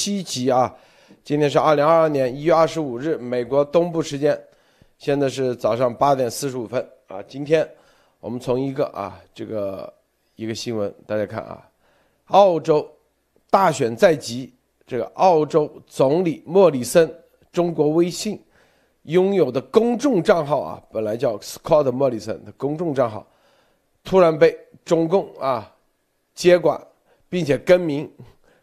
[0.00, 0.74] 七集啊。
[1.22, 4.40] 今天是二零二二年一月二十五日，美国东部时间，
[4.96, 7.22] 现在是早上八点四十五分啊。
[7.24, 7.68] 今天
[8.18, 9.92] 我们从一个啊这个
[10.36, 11.68] 一个新闻，大家看啊，
[12.28, 12.90] 澳洲
[13.50, 14.54] 大选在即，
[14.86, 17.14] 这个澳洲总理莫里森
[17.52, 18.42] 中国微信
[19.02, 23.26] 拥有的公众账号啊，本来叫 Scott 莫里森的公众账号，
[24.02, 25.70] 突然被中共啊
[26.34, 26.80] 接管，
[27.28, 28.10] 并且更名，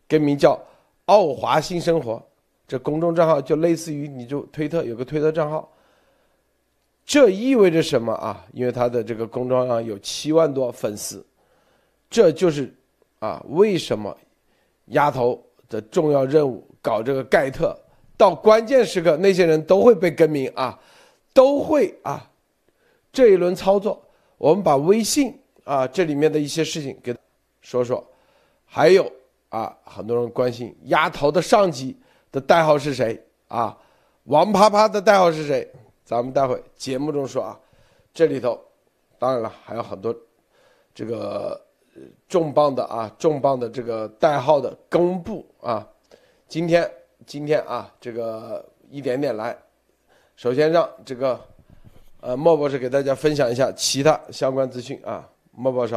[0.08, 0.60] 更名叫
[1.08, 2.24] 奥华新生活。
[2.68, 5.72] 这公众账号就类似于你就推特有个推特账号，
[7.06, 8.46] 这意味着什么啊？
[8.52, 11.26] 因为他的这个公众号有七万多粉丝，
[12.10, 12.74] 这就是
[13.20, 14.16] 啊为什么
[14.88, 17.74] 丫头的重要任务搞这个盖特，
[18.18, 20.78] 到关键时刻那些人都会被更名啊，
[21.34, 22.30] 都会啊
[23.14, 24.04] 这一轮操作，
[24.38, 27.16] 我们把微信啊这里面的一些事情给
[27.62, 28.06] 说说，
[28.66, 29.10] 还有
[29.50, 31.98] 啊很多人关心丫头的上级。
[32.30, 33.76] 的代号是谁啊？
[34.26, 35.66] 王啪啪的代号是谁？
[36.04, 37.58] 咱们待会节目中说啊。
[38.14, 38.60] 这里头，
[39.18, 40.14] 当然了，还有很多
[40.94, 41.60] 这个
[42.28, 45.88] 重磅的啊，重磅的这个代号的公布啊。
[46.50, 46.92] 今天，
[47.26, 49.58] 今天啊，这个一点点来。
[50.36, 51.40] 首先让这个
[52.20, 55.28] 呃莫博士给大家分享一下其他相关资讯啊。
[55.52, 55.96] 莫博士。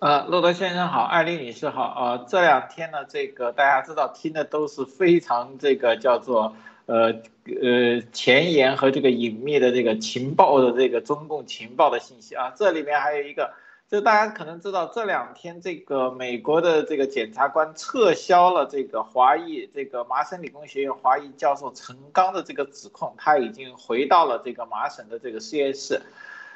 [0.00, 2.24] 呃，洛德先生好，艾丽女士好啊。
[2.26, 6.56] 这两天呢，这个大家知道听的都是非常这个叫做
[6.86, 7.12] 呃
[7.44, 12.50] 呃前沿和这个隐秘的这个情报的这个中共情报的信息啊。
[12.56, 13.52] 这里面还有一个，
[13.90, 26.00] 就大家可能知道，这两天这个美国的这个检察官撤销了这个华裔这个麻省理工学院华裔教授陈刚的这个指控，他已经回到了这个麻省的这个实验室。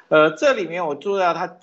[0.07, 1.55] 呃，这里面我注意到他。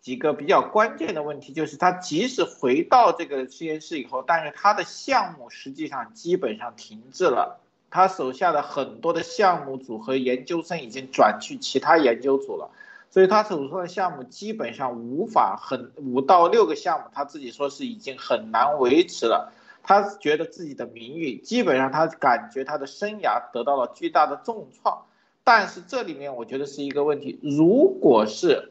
[0.00, 12.70] 几个比较关键的问题，就是他即使回到这个实验室以后，但是他的项目实际上基本上停滞了，他手下的很多的项目组和研究生已经转去其他研究组了，
[13.10, 19.52] 所以他手上的项目基本上无法很五到六个项目，他自己说是已经很难维持了，
[19.82, 25.02] 他觉得自己的名誉基本上他感觉他的生涯得到了巨大的重创，
[25.44, 28.69] 但是这里面我觉得是一个问题，如果是。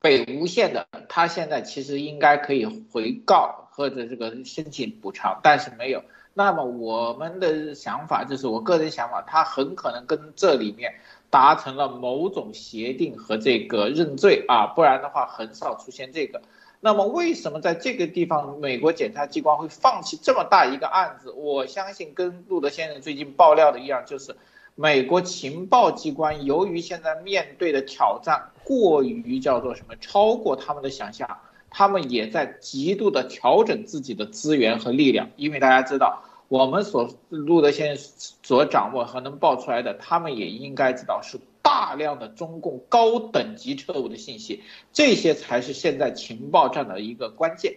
[0.00, 6.02] 被诬陷的，他现在其实应该可以回告或者这个申请补偿，但是没有。
[6.32, 10.94] 那么我们的想法就是，我个人想法，他很可能跟这里面
[11.28, 16.40] 达成了某种协定和这个认罪啊，不然的话很少出现这个。
[16.80, 21.30] 那么为什么在这个地方美国检察机关会放弃这么大一个案子？
[21.30, 24.34] 我相信跟路德先生最近爆料的一样，就是。
[24.80, 31.36] 美国情报机关由于现在面对的挑战过于叫做什么，超过他们的想象，
[31.68, 35.28] 他们也在极度的调整自己的资源和力量。
[35.36, 44.62] 因为大家知道，我们所录的现所掌握和能爆出来的，他们也应该知道是大量的中共高等级特务的信息，
[44.94, 47.74] 这些才是现在情报战的一个关键。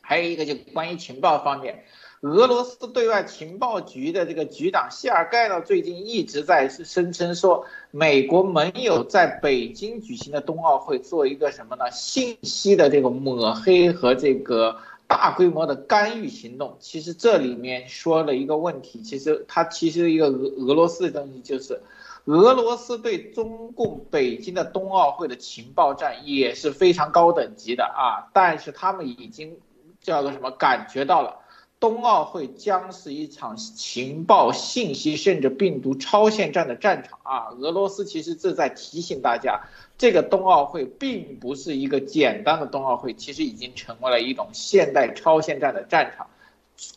[0.00, 1.84] 还有一个就关于情报方面。
[2.22, 11.90] 俄罗斯对外情报局的这个局长谢尔盖呢，最近一直在声称说，美国没有在北京举行的冬奥会做一个什么呢？
[11.90, 14.76] 信息的这个抹黑和这个
[15.08, 16.76] 大规模的干预行动。
[16.78, 21.82] 其实这里面说了一个问题，其实它其实一个俄俄罗斯的东西就是，
[22.26, 29.58] 俄罗斯对中共北京的冬奥会的情报战也是非常高等级的啊，但是他们已经
[30.00, 31.40] 叫做什么感觉到了。
[31.82, 37.48] 冬奥会将是一场情报、信息甚至病毒超限战的战场啊！
[37.58, 39.60] 俄罗斯其实是在提醒大家，
[39.98, 46.30] 这个冬奥会并不是一个简单的冬奥会，其实已经成为了一种现代超限战的战场，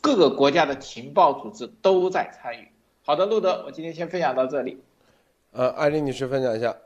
[0.02, 2.68] 各个国家的情报组织都在参与。
[3.04, 4.84] 好的，路德，我今天先分享到这里。
[5.52, 6.78] 呃，艾丽女士分享一下。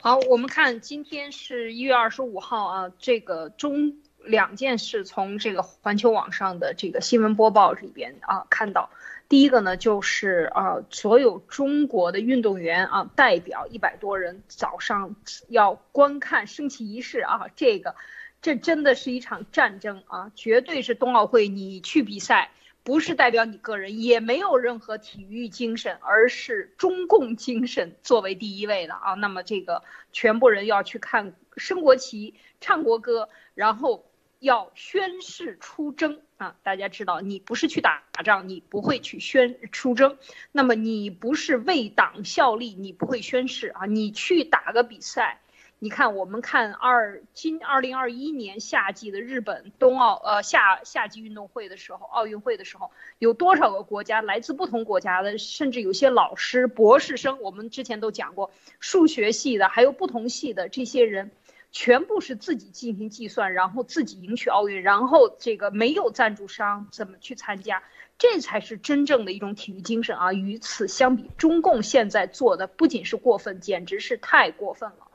[0.00, 3.92] 好，我们看今天是一月二十五号啊，这个中。
[4.24, 8.90] 两件事从这个环球网上的这个新闻播报里边啊看到，
[9.26, 15.16] 第一个呢就是啊所有中国的运动员啊代表一百多人早上
[15.48, 17.94] 要观看升旗仪式啊，这个
[18.42, 22.50] 这真的是一场战争啊，绝对是冬奥会你去比赛
[22.82, 29.14] 不是代表你个人，也没有任何体育精神，而是中共精神作为第一位的啊。
[29.14, 29.82] 那么这个
[30.12, 34.04] 全部人要去看升国旗、唱国歌，然后。
[34.38, 36.54] 要宣誓出征啊！
[36.62, 40.16] 大家知道，你不是去打仗，你不会去宣出征。
[40.52, 43.86] 那么你不是为党效力，你不会宣誓啊！
[43.86, 45.40] 你去打个比赛，
[45.80, 61.32] 你看，我们看二今二零二一年夏季的日本冬奥呃夏夏季运动会的时候，奥运会的时候，有多少个国家来自不同国家的，甚至有些老师、博士生，我们之前都讲过，数学系的，还有不同系的这些人，
[61.78, 67.84] 全部是自己进行计算，然后自己赢取奥运，然后这个没有赞助商怎么去参加，
[68.18, 70.32] 这才是真正的一种体育精神啊！
[70.32, 75.06] 与此相比，中共现在做的不仅是过分，简直是太过分了。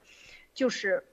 [0.54, 1.04] 就是，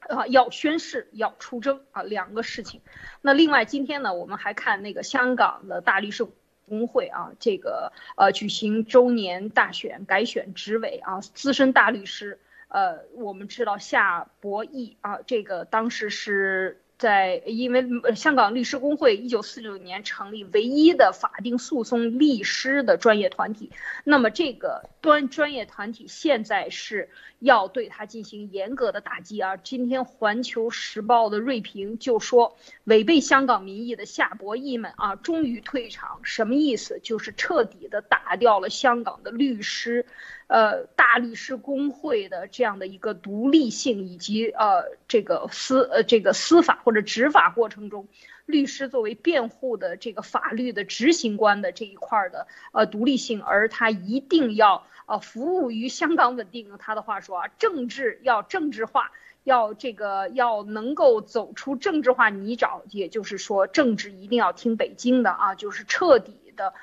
[0.00, 2.80] 啊，要宣誓，要出征啊，两个事情。
[3.20, 6.26] 那另外，今天呢，我们还看那个香港的大律师
[6.68, 12.40] 工会啊，这个呃举行周年大选，改选执委啊，资深大律师，
[12.72, 16.78] 呃，我们知道夏博义啊，这个当时是。
[16.98, 23.72] 在，因为香港律师工会一九四九年成立，唯一的法定诉讼律师的专业团体。
[24.04, 27.10] 那么这个端专业团体现在是
[27.40, 29.56] 要对他进行严格的打击啊！
[29.56, 36.20] 今天《环球时报》的锐评就说，违背香港民意的夏博义们啊，终于退场。
[36.22, 37.00] 什么意思？
[37.02, 40.06] 就是彻底的打掉了香港的律师。
[40.46, 48.06] 呃，大律师工会的这样的一个独立性，以及呃，这个司呃这个司法或者执法过程中，
[48.46, 56.76] 律师作为辩护的这个法律的执行官的这一块的呃独立性，而他一定要呃服务于香港稳定。
[56.78, 59.12] 他的话说啊，政治要政治化，
[59.44, 66.74] 要这个要能够走出政治化泥沼，也就是说，政治一定要听北京的啊，就是彻底的。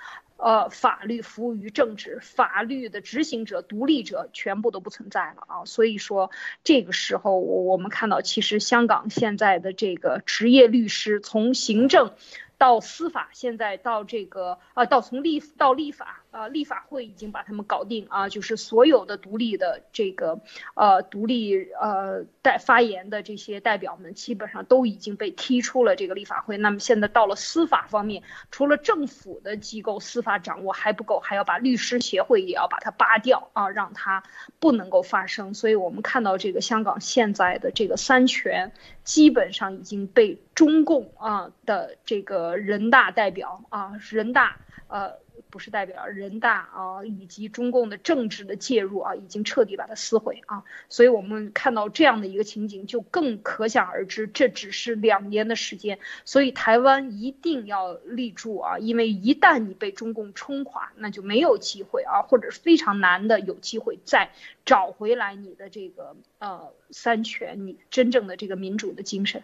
[0.41, 5.65] 呃，法律服务于政治，法律的执行者、独立者全部都不存在了啊！
[5.65, 6.31] 所以说，
[6.63, 12.13] 这个时候我我们看到，其实香港现在的这个职业律师从行政。
[12.57, 20.39] 到司法，现在到这个呃，到从立到立法呃，立法会已经把他们搞定啊，就是所有的独立的这个
[20.75, 26.55] 呃独立呃代发言的这些代表们，基本上都已经被踢出了这个立法会。
[26.57, 28.21] 那么现在到了司法方面，
[28.51, 34.21] 除了政府的机构司法掌握还不够，还要把律师协会也要把它扒掉啊，让它
[34.59, 35.55] 不能够发生。
[35.55, 38.71] 所以我们看到这个香港现在的这个三权。
[39.03, 45.13] 基本上已经被中共啊的这个人大代表啊，人大呃。
[45.49, 64.31] 不是代表人大啊，以及中共的政治的介入啊，已经彻底把它撕毁啊，所以我们看到这样的一个情景，就更可想而知，这只是两年的时间，所以台湾一定要立住啊，因为一旦你被中共冲垮，那就没有机会啊，或者是非常难的有机会再
[64.65, 69.43] 找回来你的这个呃三权，你真正的这个民主的精神，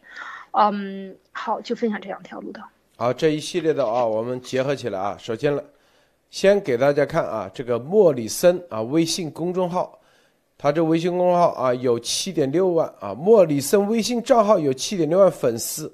[0.51, 2.63] 嗯，好，就分享这两条路的。
[2.97, 5.61] 好，这一系列的啊，我们结合起来啊，首先呢。
[6.29, 9.97] 先给大家看啊，这个莫里森啊，微信公众号，
[10.57, 15.93] 他这微信公众号啊有七点六万啊，莫里森微信账号有七点六万粉丝。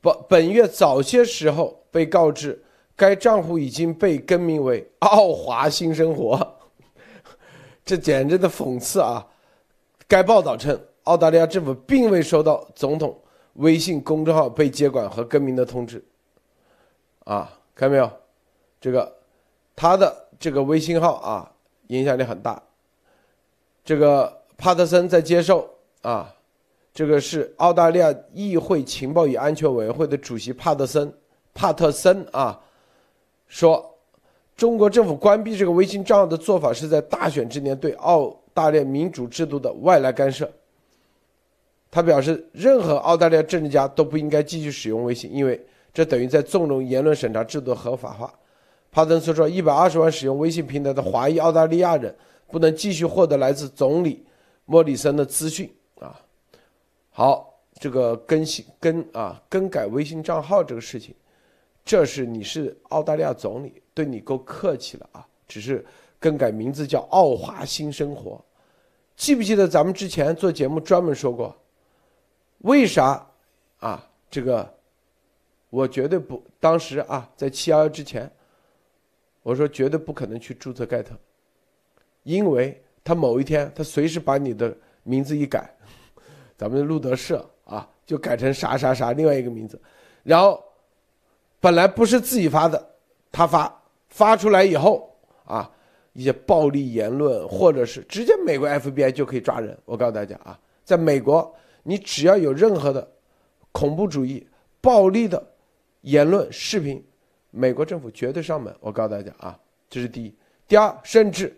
[0.00, 2.60] 本本月早些时候被告知，
[2.96, 6.56] 该账户已经被更名为“奥华新生活”，
[7.84, 9.24] 这简直的讽刺啊！
[10.08, 13.16] 该报道称，澳大利亚政府并未收到总统
[13.54, 16.04] 微信公众号被接管和更名的通知。
[17.20, 18.10] 啊，看到没有？
[18.80, 19.21] 这个。
[19.82, 21.50] 他的这个微信号啊，
[21.88, 22.62] 影响力很大。
[23.84, 25.68] 这个帕特森在接受
[26.02, 26.32] 啊，
[26.94, 31.12] 这个是澳大利亚议会情报与安全委员会的主席帕特森，
[31.52, 32.60] 帕特森啊，
[33.48, 33.98] 说
[34.56, 40.48] 中国政府关闭这个微信账号的做法是在大选之年对澳大利亚民主制度的外来干涉。
[41.90, 45.60] 他表示，任何澳大利亚政治家都不应该继续使用微信，因为
[45.92, 48.32] 这等于在纵容言论审查制度的合法化。
[48.92, 52.14] 帕登斯说：“一百二十万使用微信平台的华裔澳大利亚人
[52.48, 54.22] 不能继续获得来自总理
[54.66, 56.20] 莫里森的资讯啊！
[57.08, 61.14] 好，这个更新更啊更改微信账号这个事情，
[61.82, 65.26] 这是你是澳大利亚总理，对你够客气了啊！
[65.48, 65.82] 只是
[66.20, 68.44] 更改名字叫澳华新生活，
[69.16, 71.56] 记不记得咱们之前做节目专门说过，
[72.58, 73.26] 为啥
[73.78, 74.06] 啊？
[74.30, 74.70] 这个
[75.70, 78.30] 我绝对不，当时啊在七幺幺之前。”
[79.42, 81.14] 我说绝对不可能去注册盖特，
[82.22, 85.68] 因为他某一天他随时把你的名字一改，
[86.56, 89.80] 咱们路德社啊就改成啥啥啥另外一个名字，
[90.22, 90.62] 然后
[91.58, 92.94] 本来不是自己发的，
[93.32, 95.12] 他发发出来以后
[95.44, 95.68] 啊
[96.12, 99.76] 一些暴力言论或者是直接美国 FBI 就可以抓人。
[99.84, 103.10] 我告诉大家啊，在美国你只要有任何的
[103.72, 104.46] 恐怖主义、
[104.80, 105.44] 暴力的
[106.02, 107.04] 言论视频。
[107.52, 109.56] 美国政府绝对上门，我告诉大家啊，
[109.88, 110.34] 这是第一。
[110.66, 111.54] 第二，甚至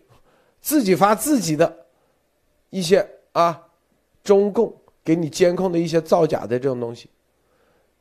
[0.61, 1.87] 自己发自己的
[2.69, 3.67] 一些啊
[4.23, 7.09] 中共给你监控的一些造假的这种东西。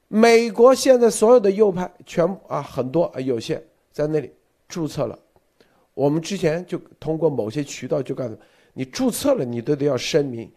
[0.07, 4.33] 美国现在所有的右派全部啊，很多啊，有些在那里
[4.67, 5.17] 注册了。
[5.93, 8.35] 我们之前就通过某些渠道就告诉
[8.73, 10.51] 你，注册了你都得要声明。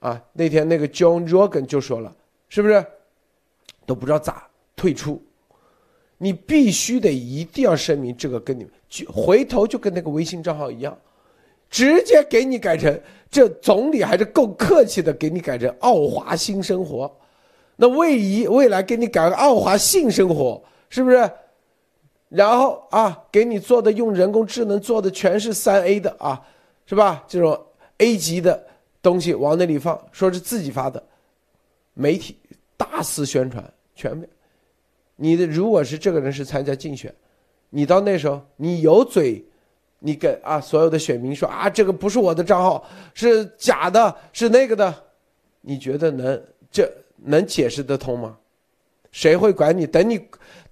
[0.00, 2.14] 啊，那天那个 John Rogan 就说了，
[2.50, 2.84] 是不是？
[3.86, 4.46] 都不知道咋
[4.76, 5.22] 退出，
[6.24, 10.96] 你必须得一定要声明这个跟你们，就回头就跟那个微信账号一样，
[11.68, 12.98] 直接给你改成
[13.30, 17.14] 这总理还是够客气的，给你改成奥华新生活。
[17.76, 21.30] 那未以未来给你改个奥华性生活，是不是？
[22.30, 26.40] 然后啊，给你做的用人工智能做的全是三 A 的啊，
[26.86, 27.22] 是吧？
[27.28, 27.60] 这种
[27.98, 28.66] A 级的
[29.02, 31.02] 东西往那里放，说是自己发的，
[31.92, 32.38] 媒体
[32.78, 33.62] 大肆宣传，
[33.94, 34.26] 全面。
[35.16, 37.14] 你的如果是这个人是参加竞选，
[37.70, 39.44] 你到那时候你有嘴，
[40.00, 44.94] 你跟啊所有的选民说啊这个不是我的账号，是假的，是那个的，
[45.60, 46.90] 你觉得能这？
[47.26, 48.36] 能解释得通吗？
[49.10, 49.86] 谁会管你？
[49.86, 50.20] 等你，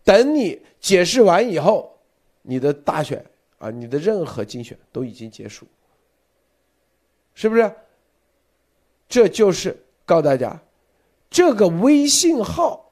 [0.05, 1.99] 等你解释完以后，
[2.43, 3.25] 你的大选
[3.57, 5.67] 啊，你的任何竞选都已经结束，
[7.33, 7.73] 是不是？
[9.09, 10.61] 这就是告诉大家，
[11.31, 12.92] 这个微信号，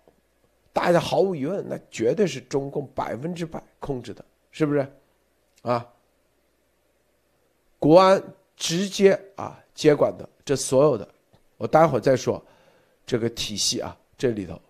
[0.72, 4.86] 大家毫无疑问，那绝对是中共百分之百控制的，是不是？
[5.62, 5.86] 啊，
[7.78, 8.22] 国安
[8.56, 11.08] 直接啊接管的这所有的，
[11.56, 12.42] 我待会儿再说。
[13.04, 14.60] 这个体系啊，这里头，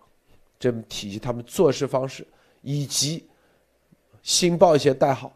[0.59, 2.25] 这体系他们做事方式，
[2.61, 3.23] 以及
[4.23, 5.31] 新报一些代号，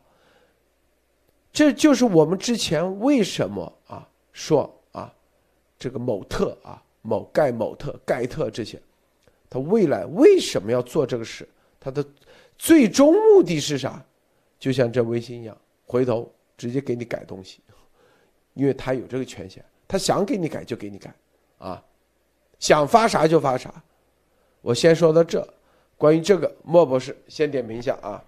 [1.54, 5.14] 这就是我们之前为什么啊说啊，
[5.78, 8.82] 这个某特啊、某盖、某特、盖特这些，
[9.50, 11.48] 他未来为什么要做这个事？
[11.80, 12.06] 他的
[12.58, 14.04] 最终目的是啥？
[14.60, 17.60] 就像这微信一样，回头直接给你改东西，
[18.56, 21.14] 因为他有这个权限，他想给你改就给你改，
[21.58, 21.84] 啊。
[22.58, 23.84] 想发啥就发啥，
[24.62, 25.48] 我先说到这。
[25.98, 28.24] 关于这个，莫博士先点评一下啊。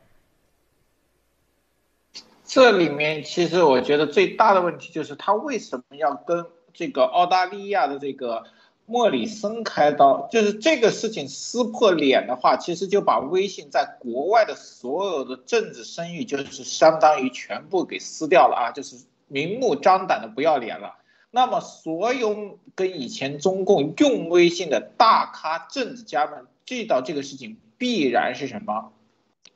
[2.46, 8.46] 这里面其实我觉得最大的问题就是他为什么要跟这个澳大利亚的这个
[8.90, 10.30] 莫里森开刀？
[10.32, 18.96] 就是这个事情撕破脸的话，其实就把微信在国外的所有的政治声誉，就是相当于全部给撕掉了啊，就是
[19.28, 20.96] 明目张胆的不要脸了。
[21.32, 28.94] 那么，所有跟以前中共用微信的大咖政治家们遇到这个事情，必然是什么？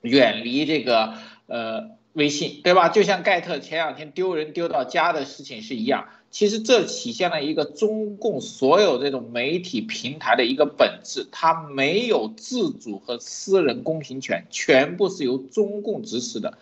[0.02, 1.14] 远离这个
[1.48, 2.90] 呃微信，对吧？
[2.90, 6.10] 就像盖特前两天丢人丢到家的事情是一样。
[6.32, 16.58] 其实这体现了一个中共所有这种媒体平台的一个本质，它没有自主和私人公平权，全部是由中共指使的。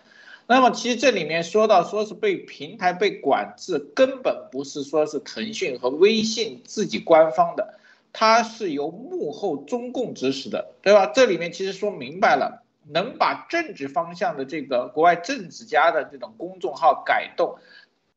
[0.48, 7.78] 那么其实这里面说到，说是被平台被管制，根本不是说是腾讯和微信自己官方的，
[8.12, 11.06] 它是由幕后中共指使的，对吧？
[11.06, 17.56] 这里面其实说明白了，能把政治方向的这个国外政治家的这种公众号改动，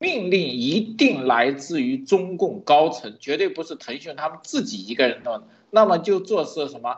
[0.03, 5.43] 命令一定来自于中共高层，绝对不是腾讯他们自己一个人弄的。
[5.71, 6.97] 那么就做是什么？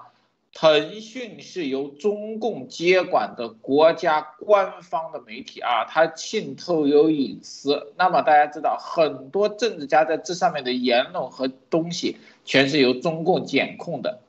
[0.51, 7.93] 腾讯是由中共接管的国家官方的媒体啊，它浸透有隐私。
[7.95, 14.21] 那么大家知道，很多政治家在这上面的言论和东西，全是由中共监控的。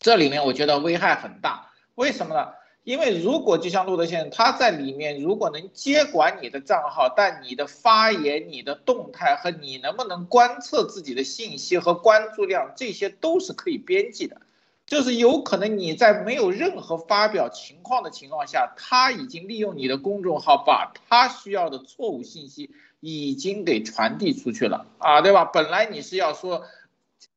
[0.00, 1.70] 这里面我觉得危害很大。
[1.94, 2.48] 为什么呢？
[2.86, 14.40] 因为如果就像路德先生他在里面，如果能接管你的账号，但你的发言、你的动态和你能不能观测自己的信息和关注量，这些都是可以编辑的。
[14.86, 25.44] 就是有可能你在没有任何发表情况的情况下，他已经利用你的公众号把他需要的错误信息已经给传递出去了啊，对吧？
[25.44, 26.62] 本来你是要说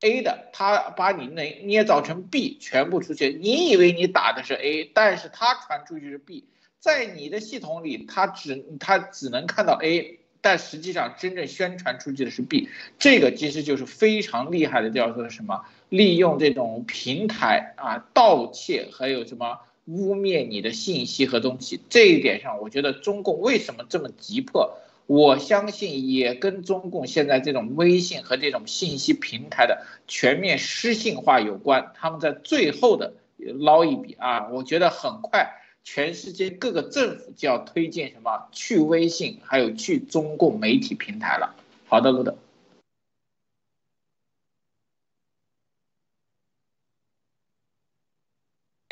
[0.01, 6.45] A 的，他把你那捏造成 B 全部出去，你以为你打的是 A，但是他传出去是 B，
[6.79, 15.65] 在你的系统里，他只他只能看到 A，但实际上真正宣传出去的是 B，这个其实就是非常厉害的，叫做什么？
[15.89, 24.77] 利用这种平台啊，盗窃还有什么污蔑你的信息和东西，这一点上，我觉得中共为什么这么急迫？
[25.09, 31.91] 我相信也跟中共现在这种微信和这种信息平台的全面失信化有关。
[31.95, 41.55] 他们在最后的捞一笔啊，我觉得很快，全世界各个政府就要推荐什么去微信，还有去中共媒体平台了。
[41.87, 42.37] 好的，路德。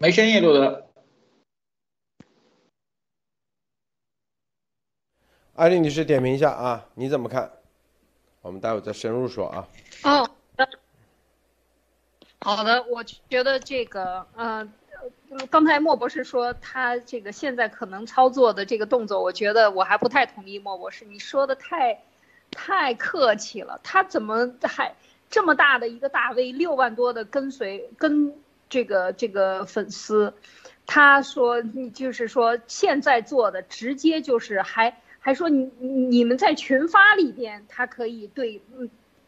[0.02, 0.87] 没声音，录的。
[5.58, 7.52] 艾丽女士点评一下啊，你怎么看？
[8.44, 9.68] 我们待会再深入说啊。
[10.04, 10.30] 哦，
[12.40, 14.70] 好的，我觉得这个呃。
[15.50, 22.02] 刚才莫博士说他这个现在可能操作的这个动作，我觉得我还不太同意莫博士，你说的太，
[22.52, 23.80] 太客气了。
[23.84, 24.96] 他怎么还
[25.30, 28.34] 这么大的一个大 V，六万多的跟随跟
[28.70, 30.34] 这个这个粉丝，
[30.86, 34.98] 他说你就是说现在做的直接就是还
[35.28, 38.62] 还说你你们在群发里边，他可以对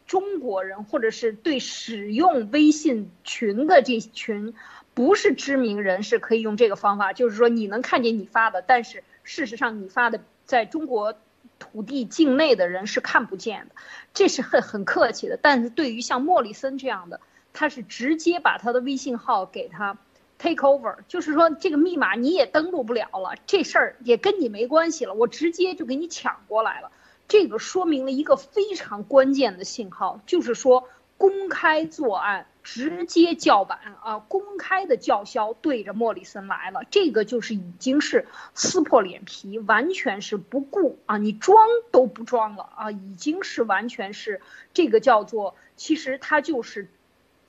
[0.06, 4.54] 中国人或者是对使用微信群的这群。
[4.94, 11.14] 不是知名人士可以用这个方法，就是说你能看见你发的，但是事实上你发的在中国
[11.58, 13.74] 土地境内的人是看不见的，
[14.14, 15.38] 这是很很客气的。
[15.40, 17.20] 但是对于像莫里森这样的，
[17.52, 19.98] 他是直接把他的微信号给他
[20.42, 26.90] take over，就是说这个密码你也登录不了了，这事儿也跟你没关系了，我直接就给你抢过来了。
[27.28, 32.46] 这个说明了一个非常关键的信号，就是说公开作案。
[32.62, 34.18] 直接叫板啊！
[34.18, 41.16] 公开的叫嚣对着莫里森来了，这个就是已经是撕破脸皮，完全是不顾啊！
[41.16, 41.56] 你装
[41.90, 42.90] 都不装了啊！
[42.90, 44.42] 已经是完全是
[44.74, 46.90] 这个叫做，其实他就是，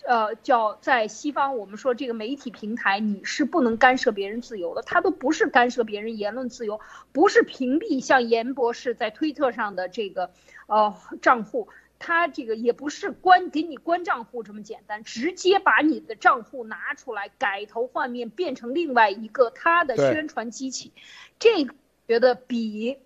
[0.06, 6.80] 呃，叫在西方我们说这个媒体平台你是不能干涉别人自由的，他都不是干涉别人言论自由，
[7.12, 10.32] 不是屏蔽像严博士在推特上的这个
[10.68, 11.70] 呃账户。
[12.04, 20.94] 他这个也不是关给你关账户这么简单，直接把你的账户拿出来改头换面，变成另外一个他的宣传机器，
[21.38, 21.76] 这个
[22.08, 22.98] 觉得比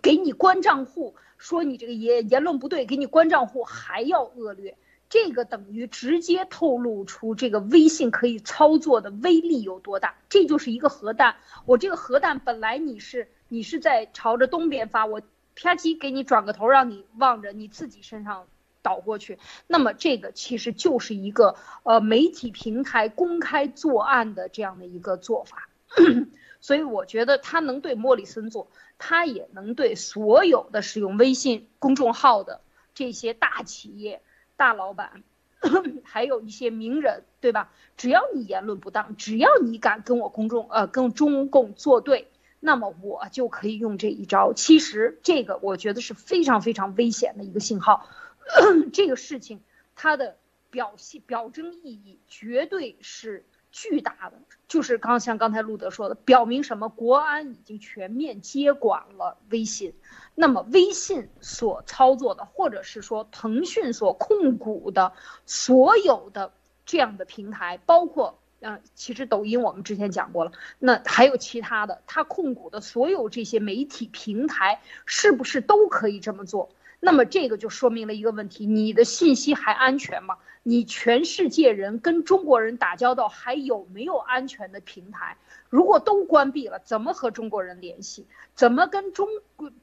[0.00, 4.78] 给你关账户说你这个言言论不对，给你关账户还要恶劣。
[5.08, 10.16] 这个等于直接透露出这个微信可以操作的威力有多大。
[10.28, 15.22] 这就是一个核弹，我这个核弹本来你是你是在朝着东边发，我。
[15.56, 18.48] 啪叽，给你转个头，让你望着你自己身上
[18.82, 19.38] 倒过去。
[19.68, 25.68] 那么这个其实就是一个呃媒体平台公开作案的这样的一个做法。
[26.60, 32.60] 所以我觉得他能对莫里森做，他也能对所有的使用微信公众号的
[32.92, 34.22] 这些大企业、
[34.56, 35.22] 大老板，
[36.04, 37.70] 还有一些名人，对吧？
[37.96, 42.28] 只要你言论不当，只要你敢跟我公众呃跟中共作对。
[42.60, 44.54] 那么我就可以用这一招。
[44.54, 48.08] 其实这个我觉得是非常非常危险的一个信号。
[48.94, 49.60] 这个事情
[49.94, 50.38] 它的
[50.70, 54.38] 表现表征意义绝对是巨大的。
[54.68, 56.88] 就是刚像刚才路德说的，表明什么？
[56.88, 59.94] 国安已经全面接管了微信。
[60.36, 65.12] 那么微信所操作的，或者是说腾讯所控股的
[65.44, 66.52] 所有的
[66.86, 68.38] 这样的平台，包括。
[68.66, 76.70] 嗯，其实抖音我们之前讲过了，那还有其他的，他控股的所有这些媒体平台是不是都可以这么做？
[76.98, 80.38] 那么这个就说明了一个问题：你的信息还安全吗？
[80.66, 85.36] 你全世界人跟中国人打交道还有没有安全的平台？
[85.68, 88.26] 如果都关闭了，怎么和中国人联系？
[88.54, 89.28] 怎么跟中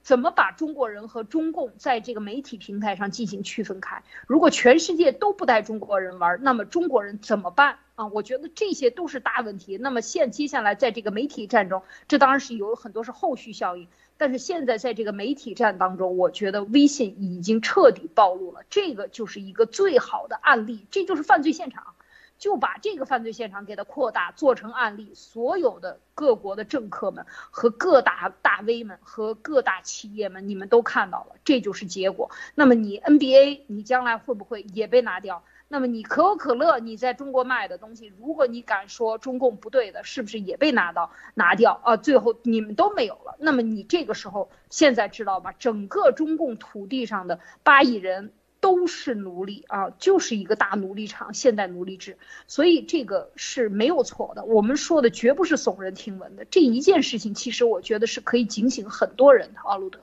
[0.01, 4.01] 怎么把中国人和中共在这个媒体平台上进行区分开？
[4.25, 8.07] 如果全世界都不带中国人玩，那么中国人怎么办啊？
[8.07, 9.77] 我觉得这些都是大问题。
[9.77, 13.87] 那么现接下来在这个媒体战中，这当然是有很多是后续效应。
[14.21, 21.95] 但是现在在这个媒体战当中，我觉得微信已经彻底暴露了，这个就是一个最好的案例，这就是犯罪现场，
[22.37, 32.29] 就把这个犯罪现场给它扩大做成案例，所有的各国的政客们和各大大 V 们和各大企业们，你们都看到了，这就是结果。
[32.53, 35.43] 那么你 NBA，你将来会不会也被拿掉？
[35.71, 41.95] 那么你可口可乐，你在中国卖的东西，如果你敢说中共不对的，是不是也被拿到拿掉啊？
[41.95, 43.37] 最后你们都没有了。
[43.39, 45.53] 那么你这个时候现在知道吧？
[45.57, 52.17] 整个中共土地上的八亿人都是奴隶啊，就是一个大奴隶场，现代奴隶制。
[52.47, 56.43] 所以这个是没有错的，我们说的绝不是耸人听闻的。
[56.43, 59.61] 这一件事情，其实我觉得是可以警醒很多人的。
[59.63, 60.01] 阿路德，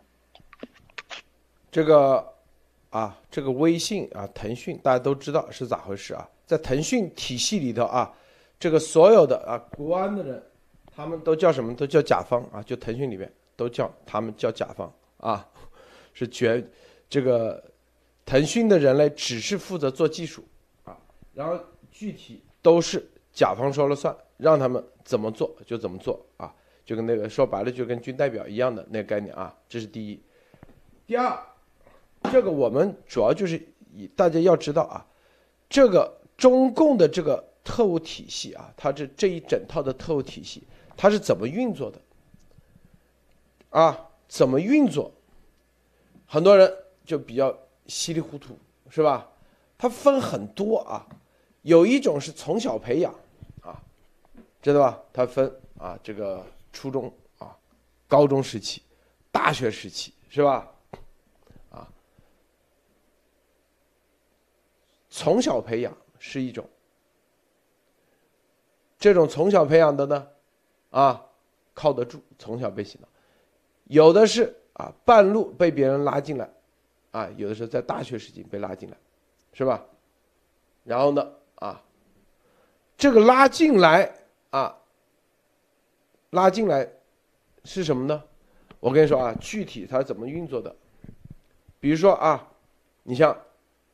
[1.70, 2.37] 这个。
[2.90, 6.28] 啊，这个微信啊，腾讯大家都知道是咋回事啊？
[6.46, 8.10] 在腾讯体系里头啊，
[8.58, 10.42] 这个所有的啊国安的人，
[10.96, 11.74] 他们都叫什么？
[11.74, 15.46] 都叫甲方啊，就腾讯里面都叫他们叫甲方啊，
[16.14, 16.66] 是绝
[17.10, 17.62] 这个
[18.24, 20.42] 腾讯的人类只是负责做技术
[20.84, 20.96] 啊，
[21.34, 26.54] 然后具体都是甲方说了算，让他们怎么做就怎么做啊，
[26.86, 30.22] 就跟那个说白了就跟军代表一样的那个概念啊，这是第一，
[31.06, 31.38] 第二。
[32.24, 33.60] 这个我们主要就是
[33.94, 35.06] 以大家要知道啊，
[35.68, 40.62] 这个中共的这个特务体系啊，它这这一整套的特务体系，
[40.96, 42.00] 它是怎么运作的？
[43.70, 45.12] 啊，怎么运作？
[46.26, 46.72] 很多人
[47.04, 48.58] 就比较稀里糊涂，
[48.90, 49.28] 是吧？
[49.76, 51.06] 它分很多啊，
[51.62, 53.14] 有一种是从小培养，
[53.62, 53.80] 啊，
[54.60, 55.00] 知道吧？
[55.12, 57.56] 它分啊，这个初中啊、
[58.06, 58.82] 高中时期、
[59.30, 60.70] 大学时期，是吧？
[65.18, 66.64] 从小培养是一种，
[69.00, 70.28] 这种从小培养的呢，
[70.90, 71.26] 啊，
[71.74, 73.08] 靠得住，从小被洗脑；
[73.84, 76.48] 有的是啊，半路被别人拉进来，
[77.10, 78.96] 啊，有的时候在大学时期被拉进来。
[79.54, 79.84] 是吧？
[80.84, 81.32] 然后呢？
[81.56, 81.82] 啊，
[82.96, 84.14] 这个拉进来
[84.50, 84.78] 啊，
[86.30, 86.88] 拉进来
[87.64, 88.22] 是什么呢？
[88.78, 90.76] 我跟你说啊，具体它怎么运作的？
[91.80, 92.46] 比如说啊，
[93.02, 93.36] 你像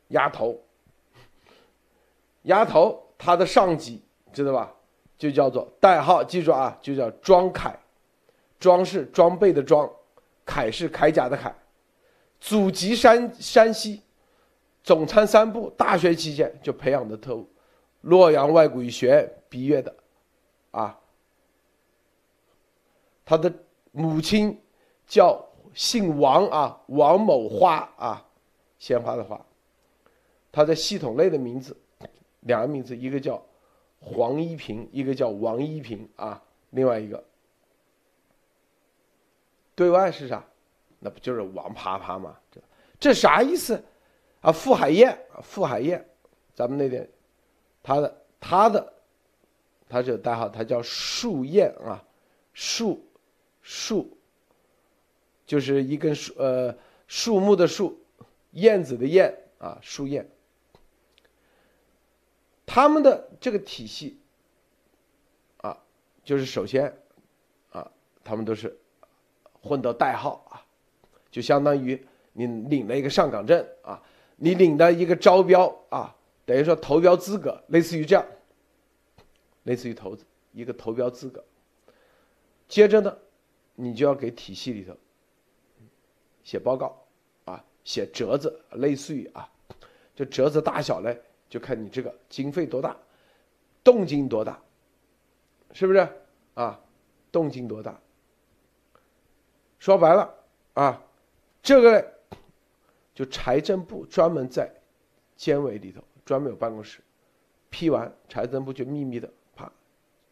[0.08, 0.60] 丫头，
[2.44, 4.02] 丫头她的上级
[4.32, 4.72] 知道吧？
[5.18, 7.78] 就叫做代号，记住啊，就叫庄凯，
[8.58, 9.88] 庄是装备的庄，
[10.44, 11.52] 凯是铠甲的铠，
[12.40, 14.00] 祖籍山山西。
[14.82, 17.48] 总参三部，大学期间就培养的特务，
[18.02, 19.94] 洛阳外国语学院毕业的，
[20.72, 21.00] 啊，
[23.24, 23.50] 他的
[23.92, 24.60] 母亲
[25.06, 28.26] 叫姓王啊，王某花啊，
[28.78, 29.40] 鲜花的花。
[30.52, 31.74] 他在系统内的名字，
[32.44, 33.44] 两个名字，一个叫
[34.00, 37.22] 黄一平，一个叫王一平啊，另外一个
[39.74, 40.42] 对外是啥？
[41.00, 42.38] 那不就是王啪啪吗？
[42.50, 42.60] 这
[42.98, 43.82] 这啥意思？
[44.40, 46.06] 啊，傅海燕，傅海燕，
[46.54, 47.08] 咱们那点，
[47.82, 48.92] 他的他的，
[49.88, 52.02] 他这个代号，他叫树燕啊，
[52.52, 53.02] 树
[53.62, 54.16] 树，
[55.46, 56.74] 就是一根树呃
[57.06, 57.98] 树木的树，
[58.52, 60.28] 燕子的燕啊，树燕。
[62.74, 64.18] 他们的这个体系，
[65.58, 65.78] 啊，
[66.24, 66.92] 就是首先，
[67.70, 67.88] 啊，
[68.24, 68.76] 他们都是
[69.62, 70.58] 混得代号啊，
[71.30, 74.02] 就相当于你领了一个上岗证啊。
[74.34, 78.26] 你领的一个招标啊，等于说投标资格，类似于这样，
[79.62, 81.44] 类似于投资一个投标资格。
[82.66, 83.16] 接着呢，
[83.76, 84.96] 你就要给体系里头
[86.42, 87.06] 写报告
[87.44, 89.48] 啊，写折子，类似于啊，
[90.16, 91.22] 这折子大小嘞，
[91.54, 92.96] 就看你这个经费多大，
[93.84, 94.60] 动静多大，
[95.72, 96.08] 是不是
[96.54, 96.80] 啊？
[97.30, 97.96] 动静多大？
[99.78, 100.34] 说白了
[100.72, 101.00] 啊，
[101.62, 102.12] 这个。
[103.14, 104.68] 就财政部专门在
[105.36, 107.00] 监委里头专门有办公室，
[107.70, 109.70] 批完财政部就秘密的啪，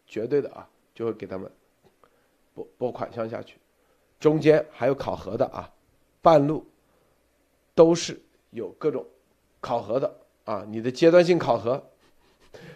[0.05, 1.49] 绝对的啊，就会给他们
[2.53, 3.57] 拨拨款项下去，
[4.19, 5.71] 中间还有考核的啊，
[6.21, 6.67] 半路
[7.73, 9.07] 都是有各种
[9.61, 10.13] 考核的
[10.45, 11.89] 啊，你的阶段性考核，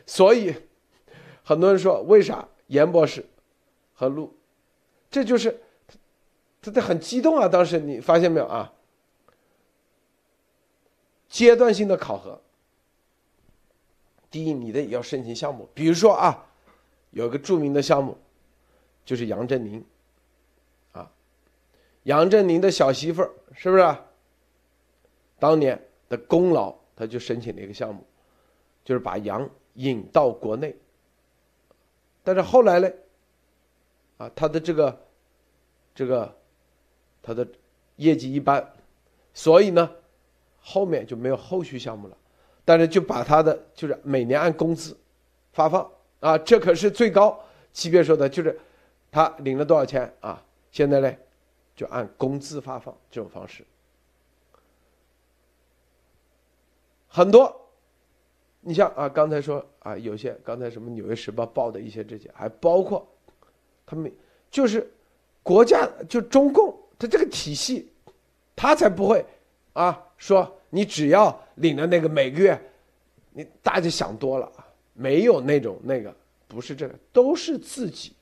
[0.05, 0.55] 所以
[1.43, 3.25] 很多人说为啥严博士
[3.93, 4.35] 和陆，
[5.09, 5.61] 这就是
[6.61, 8.73] 他他很激动啊，当时你发现没有啊？
[11.29, 12.41] 阶段性的考核，
[14.31, 16.47] 第一，你的也要申请项目，比如说啊，
[17.11, 18.17] 有个著名的项目，
[19.03, 19.83] 就是杨振宁，
[20.93, 21.11] 啊，
[22.03, 23.95] 杨振宁的小媳妇儿是不是？
[25.39, 28.03] 当年的功劳，他就申请了一个项目，
[28.83, 30.75] 就是把羊引到国内。
[32.23, 32.91] 但是后来呢，
[34.17, 34.99] 啊，他的这个，
[35.95, 36.35] 这个，
[37.21, 37.47] 他的
[37.95, 38.73] 业绩一般，
[39.33, 39.89] 所以呢。
[40.69, 42.17] 后面就没有后续项目了，
[42.65, 44.97] 但是就把他的就是每年按工资
[45.53, 48.59] 发放啊，这可是最高级别说的，就是
[49.09, 50.43] 他领了多少钱啊？
[50.69, 51.09] 现在呢，
[51.73, 53.63] 就按工资发放这种方式。
[57.17, 57.51] 很多，
[58.61, 63.07] 你像啊，刚才说啊，有些刚才什么《纽约时报》报的一些这些，还包括
[63.87, 64.13] 他们
[64.51, 64.87] 就是
[65.41, 67.91] 国家就中共他这个体系，
[68.55, 69.25] 他才不会
[69.73, 70.53] 啊说。
[70.69, 72.61] 你只要领了那个每个月，
[73.31, 76.13] 你大家想多了啊，没有那种那个，
[76.47, 78.13] 不是这个，都是自己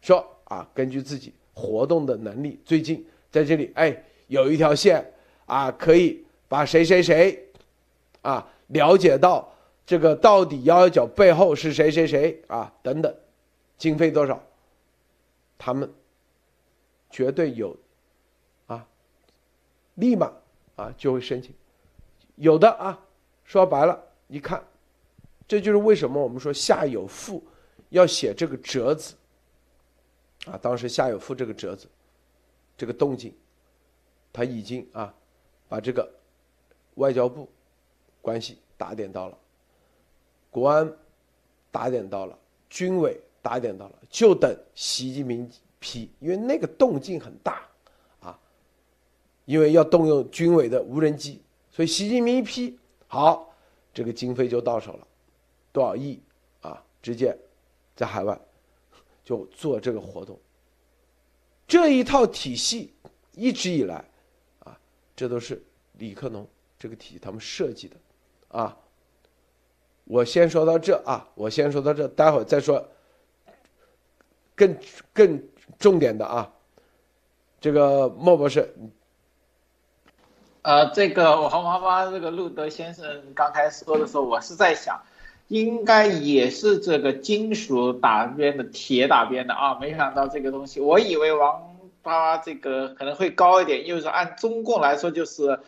[0.00, 5.04] 说啊，根据自己活动的能力，最近在这里，哎，有一条线
[5.46, 7.48] 啊，可以把谁谁谁
[8.22, 9.52] 啊了解到
[9.84, 13.14] 这个到底幺幺九背后是谁谁谁啊等等，
[13.78, 14.42] 经费多少，
[15.56, 15.92] 他们
[17.10, 17.76] 绝对有。
[18.66, 18.86] 啊
[19.94, 20.30] 立马
[20.74, 21.54] 啊就会申请，
[22.34, 23.00] 有的啊
[23.44, 24.62] 说白了，你看，
[25.48, 27.42] 这就是为什么我们说夏有富
[27.88, 29.14] 要写这个折子
[30.44, 30.58] 啊。
[30.60, 31.86] 当时夏有富这个折子，
[32.76, 33.32] 这个动静，
[34.32, 35.14] 他已经啊
[35.68, 36.06] 把这个
[36.96, 37.48] 外交部
[38.20, 39.38] 关系打点到了，
[40.50, 40.92] 国安
[41.70, 47.62] 打点到了，军委打点到了，就等习近平批，因为那个动静很大。
[48.20, 48.38] 啊
[49.46, 53.54] 因为要动用军委的无人机，所以习近平一批好，
[53.94, 55.06] 这个经费就到手了，
[55.70, 56.20] 多少亿
[56.62, 56.82] 啊？
[57.00, 57.38] 直接
[57.94, 58.36] 在海外
[59.24, 60.36] 就做这个活动。
[61.68, 62.92] 这一套体系
[63.34, 64.04] 一直以来
[64.64, 64.76] 啊，
[65.14, 66.44] 这都是李克农
[66.78, 67.96] 这个体系他们设计的
[68.48, 68.76] 啊。
[70.04, 72.86] 我先说到这啊，我先说到这，待会儿再说
[74.54, 74.76] 更
[75.12, 75.42] 更
[75.80, 76.52] 重点的啊。
[77.60, 78.72] 这个莫博士，
[80.62, 85.02] 呃，这个王妈妈，这个路德先生刚才说的时候，我是在想，
[85.48, 95.58] 应该也是这个金属打边的铁打边的啊，没想到这个东西，我以为王妈妈这个可能会高一点，因为说按中共来说就是。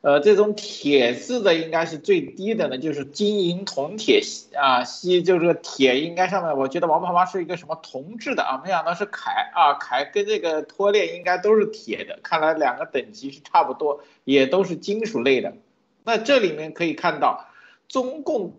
[0.00, 4.20] 呃，这种铁质的应该是最低的呢，就是金银铜铁
[4.54, 15.54] 啊，锡就是铁，应该上面我觉得王妈妈是一个什么铜制的啊，没想到是铠啊，铠跟这个托链应该都是铁的，看来两个等级是差不多，也都是金属类的。
[16.04, 17.46] 那这里面可以看到，
[17.88, 18.54] 中共。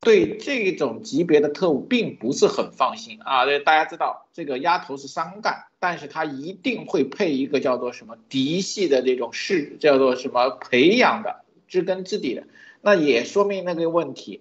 [0.00, 3.44] 对这种级别的特务并不是很放心啊！
[3.44, 12.44] 对，大家知道这个丫头是商干，但是他一定会配一个叫做什么嫡系的这种是叫做什么培养的知根知底的，
[12.80, 14.40] 那也说明那个问题，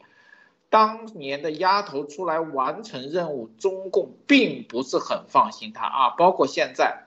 [0.70, 7.06] 当年的丫头出来完成任务，中共并不是很放心他啊，包括现在，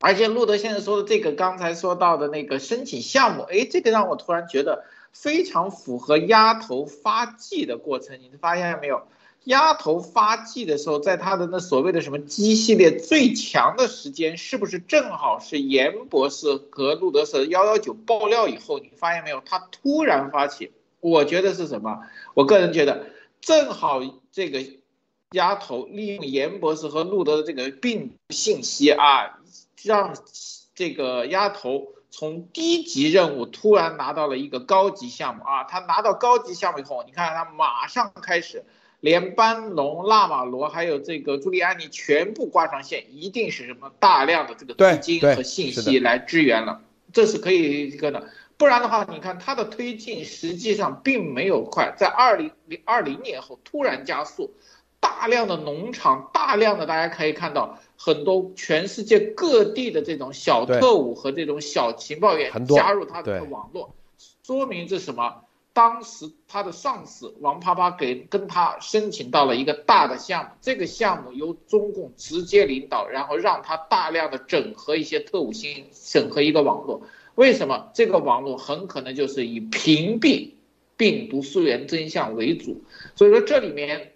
[0.00, 4.84] 而且路德先生说的这个刚才说到的那个申请项目，哎，这个让我突然觉得。
[5.14, 9.06] 非常符合鸭头发迹的过程，你发现没有？
[9.44, 18.78] 鸭头发迹的时候，在他的那所谓的什么鸡系列最强的时间，是不是正好是严博士和路德社幺幺九爆料以后？
[18.78, 19.42] 你发现没有？
[19.44, 22.00] 他突然发起，我觉得是什么？
[22.34, 23.06] 我个人觉得，
[23.40, 24.00] 正好
[24.32, 24.64] 这个
[25.32, 29.38] 丫头利用严博士和路德的这个病信息啊，
[29.82, 30.16] 让
[30.74, 31.92] 这个丫头。
[32.16, 35.64] 从低级任务突然拿到了一个高级项目啊！
[35.64, 38.64] 他拿到高级项目以后，你看他马上开始，
[39.00, 48.28] 连班农、纳瓦罗还有这个朱利安尼全部挂上线，一定是什么大量的这个资金和信息来支援了，这是可以这个的。
[48.56, 54.54] 不然的话，你看他的推进实际上并没有快，在二零零二零年后突然加速。
[55.00, 63.94] 大量的农场，大量的大家可以看到很多全世界各地的这种小特务和这种小情报员加入他的网络，
[64.42, 65.42] 说明这什么？
[65.72, 77.02] 当时他的上司王啪啪给跟他申请到了一个大的项目，这个项目由中共直接领导，然后让他大量的整合一些特务星，整合一个网络。
[77.34, 77.90] 为什么？
[77.94, 80.50] 这个网络很可能就是以屏蔽
[80.96, 82.82] 病毒溯源真相为主，
[83.16, 84.10] 所以说这里面。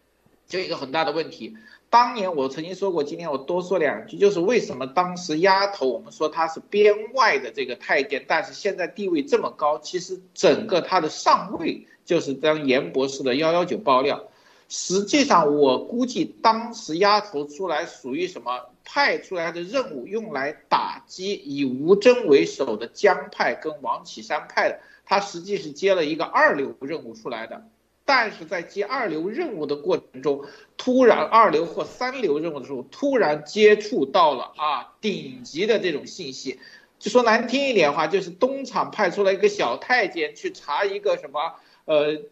[0.49, 1.55] 就一个很大的问题，
[1.91, 14.25] 当年我曾经说过，今天我多说两句，就是为什么当时丫头我们说他是编外的这个太监，但是现在地位这么高，其实整个他的上位就是当严博士的幺幺九爆料。
[14.71, 27.67] 实际上我估计当时丫头出来属于什么派出来的任务，用来打击以吴征为首的江派跟王岐山派的，他实际是接了一个二流任务出来的。
[28.11, 30.43] 但是在接二流任务的过程中，
[30.79, 36.59] 突然二流或三流任务的时候，突然接触到了啊顶级的这种信息，
[36.99, 42.23] 就说难听一点的话，就是东厂派出来一个小太监去查一个什么呃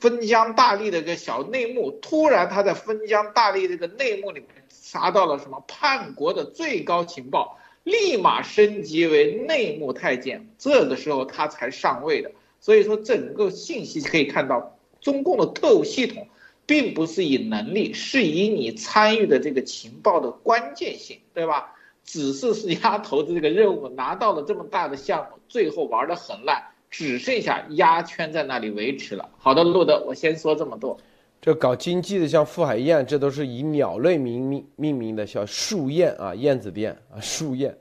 [0.00, 4.48] 分江大吏的一个小内幕，突然他在分江大吏这个内幕里面
[4.82, 12.32] 查到了什么叛国的最高情报，立马升级为内幕太监，这个时候他才上位的。
[12.60, 14.78] 所以说整个信息可以看到。
[15.02, 16.26] 中共的特务系统，
[16.64, 21.74] 并不是以能力，是以你参与的这个情报的关键性，对吧？
[22.04, 26.60] 只是是压头的这个任务拿到了这么大的项目，最后玩的很烂，
[26.90, 29.30] 只剩下压圈在那里维持了。
[29.38, 30.98] 好的，路德，我先说这么多。
[31.40, 37.76] 这搞经济的像傅海燕，这都是以鸟类命名命名的，像树燕啊，燕子店啊，树燕，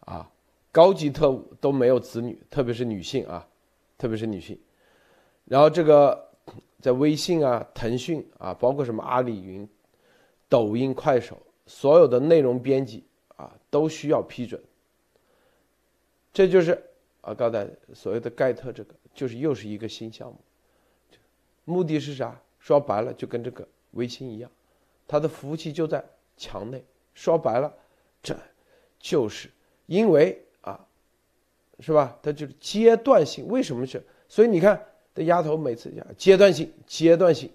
[0.00, 0.28] 啊，
[0.72, 3.46] 高级特务都没有子女，特别是女性啊，
[3.96, 4.58] 特别是女性，
[5.44, 6.27] 然后这个。
[6.80, 9.68] 在微信啊、腾讯啊，包括什么阿里云、
[10.48, 11.36] 抖音、快手，
[11.66, 13.04] 所有的内容编辑
[13.36, 14.62] 啊，都需要批准。
[16.32, 16.80] 这就是
[17.20, 20.36] 啊，刚才所谓的盖特这个，就是又是一个新项目。
[21.64, 22.40] 目的是啥？
[22.60, 24.48] 说白了，就跟这个微信一样，
[25.08, 26.04] 它的服务器就在
[26.36, 26.84] 墙内。
[27.12, 27.74] 说白了，
[28.22, 28.38] 这
[29.00, 29.50] 就是
[29.86, 30.86] 因为啊，
[31.80, 32.16] 是吧？
[32.22, 33.48] 它就是阶段性。
[33.48, 34.00] 为什么是？
[34.28, 34.80] 所以你看。
[35.18, 37.50] 这丫头每次讲阶段性、阶段性、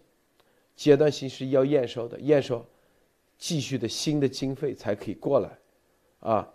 [0.75, 2.65] 阶段性是要验收的，验收
[3.37, 5.49] 继续的新的经费才可以过来，
[6.19, 6.53] 啊，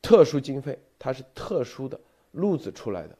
[0.00, 1.98] 特殊经费，它是特殊的
[2.30, 3.18] 路子出来的，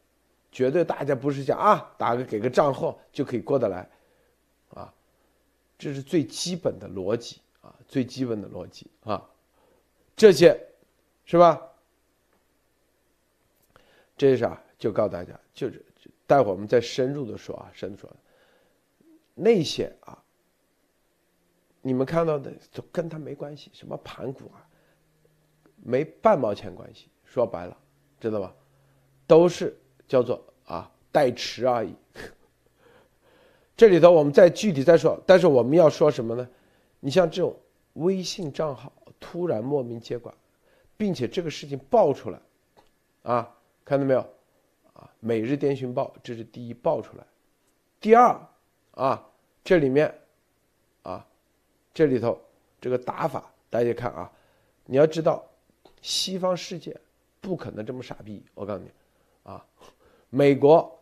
[0.52, 3.90] 绝对大家不是讲啊，打个给个账号就可以过得来，
[4.68, 4.94] 啊，
[5.76, 9.28] 这是最基本的逻辑啊，最基本的逻辑啊，
[10.14, 10.56] 这些
[11.24, 11.60] 是吧？
[14.16, 14.62] 这是啥？
[14.78, 15.84] 就告诉大家，就是
[16.30, 18.08] 待会儿我们再深入的说啊，深入说
[19.34, 20.22] 那些啊，
[21.82, 24.64] 你们看到的都跟他没关系，什么盘股啊。
[25.82, 27.76] 没半毛钱关系，说白了，
[28.20, 28.54] 知道吧？
[29.26, 31.92] 都是叫做啊代持而已。
[33.76, 36.48] 这里头我们再具体再说，但是我们要说什么呢？
[37.00, 37.58] 你像这种
[37.94, 40.32] 微信账号突然莫名接管，
[40.96, 42.40] 并且这个事情爆出来，
[43.22, 44.24] 啊，看到没有？
[45.00, 47.24] 啊，《每日电讯报》这是第一爆出来，
[48.00, 48.40] 第二
[48.92, 49.26] 啊，
[49.64, 50.14] 这里面
[51.02, 51.26] 啊，
[51.92, 52.38] 这里头
[52.80, 54.30] 这个打法，大家看啊，
[54.86, 55.44] 你要知道。
[56.02, 56.98] 西方世界
[57.42, 58.90] 不可能这么傻逼，我告诉你，
[59.42, 59.62] 啊，
[60.30, 60.98] 美国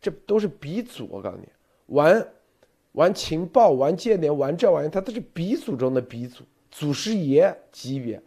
[0.00, 1.48] 这都是鼻祖，我告诉你，
[1.86, 2.28] 玩
[2.92, 8.22] 玩情报、玩间谍、玩这玩意，他都是鼻祖中的鼻祖，祖师爷级别，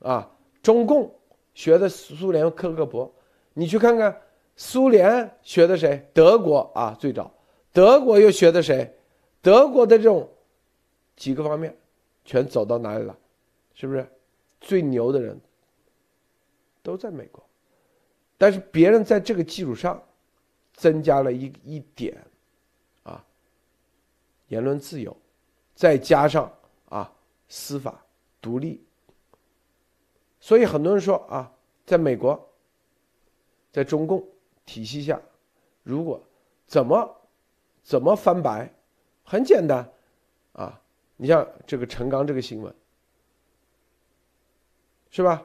[0.00, 0.30] 啊，
[0.62, 1.10] 中共
[1.54, 3.10] 学的苏联克格勃，
[3.54, 4.20] 你去看看
[4.62, 6.06] 苏联学的谁？
[6.12, 7.32] 德国啊，最早，
[7.72, 8.94] 德国又学的谁？
[9.40, 10.28] 德国的这种
[11.16, 11.74] 几个方面，
[12.26, 13.18] 全走到哪里了？
[13.72, 14.06] 是不是？
[14.60, 15.40] 最牛的人
[16.82, 17.42] 都在美国，
[18.36, 19.98] 但是别人在这个基础上
[20.74, 22.22] 增加了一一点
[23.02, 23.24] 啊，
[24.48, 25.16] 言论自由，
[25.74, 26.52] 再加上
[26.90, 27.10] 啊
[27.48, 28.04] 司法
[28.42, 28.84] 独立，
[30.38, 31.50] 所以很多人说啊，
[31.86, 32.38] 在美国，
[33.72, 34.22] 在中共
[34.70, 35.20] 体系下，
[35.82, 36.22] 如果
[36.64, 37.16] 怎么
[37.82, 38.72] 怎么翻白，
[39.24, 39.90] 很简单
[40.52, 40.80] 啊，
[41.16, 42.72] 你像这个陈刚这个新闻。
[45.10, 45.44] 是吧？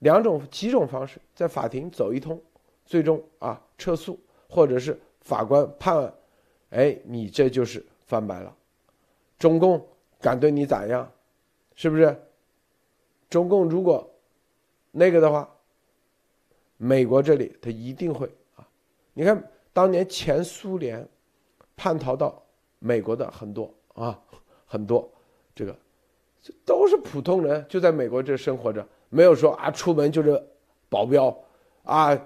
[0.00, 2.38] 两种几种方式在法庭走一通，
[2.84, 6.12] 最终啊撤诉，或者是法官判，
[6.68, 8.54] 哎，你这就是翻白了。
[9.38, 9.82] 中共
[10.20, 11.10] 敢对你咋样？
[11.74, 12.14] 是不是？
[13.30, 14.06] 中共如果
[14.90, 15.48] 那个的话，
[16.76, 18.30] 美国这里他一定会。
[19.18, 21.04] 你看当年前苏联
[21.74, 22.40] 叛逃到
[22.78, 24.16] 美国的很多啊，
[24.64, 25.10] 很多
[25.56, 25.76] 这个
[26.40, 28.86] 这都是普通人，就在美国这生活着。
[29.08, 30.40] 没有说啊，出门就是
[30.88, 31.36] 保镖，
[31.82, 32.16] 啊，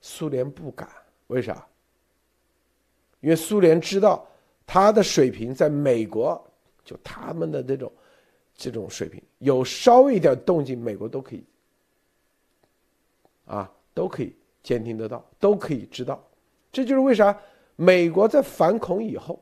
[0.00, 0.88] 苏联不敢，
[1.26, 1.68] 为啥？
[3.20, 4.26] 因为苏联知道
[4.66, 6.42] 他的水平在美国，
[6.82, 7.92] 就他们的这种
[8.54, 11.44] 这种水平，有稍微一点动静，美国都可以，
[13.44, 14.34] 啊，都可以
[14.66, 16.20] 监听得到，都可以知道。
[16.72, 17.38] 这就是为啥
[17.76, 19.40] 美国在反恐以后，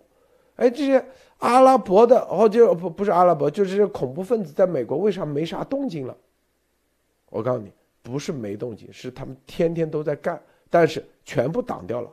[0.57, 1.03] 哎，这些
[1.39, 6.15] 阿拉伯的哦，就不不是阿拉伯，就是恐怖分子在美国为啥没啥动静了？
[7.31, 12.11] 我告诉你，不是没动静，是他们天天都在干，但是全部挡掉了，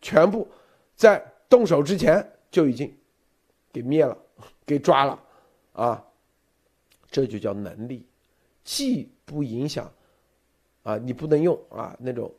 [0.00, 0.46] 全部
[0.94, 2.94] 在动手之前就已经
[3.72, 4.16] 给灭了，
[4.64, 5.20] 给抓了，
[5.72, 6.04] 啊，
[7.10, 8.06] 这就叫能力，
[8.62, 9.90] 既不影响，
[10.84, 12.32] 啊，你不能用啊那种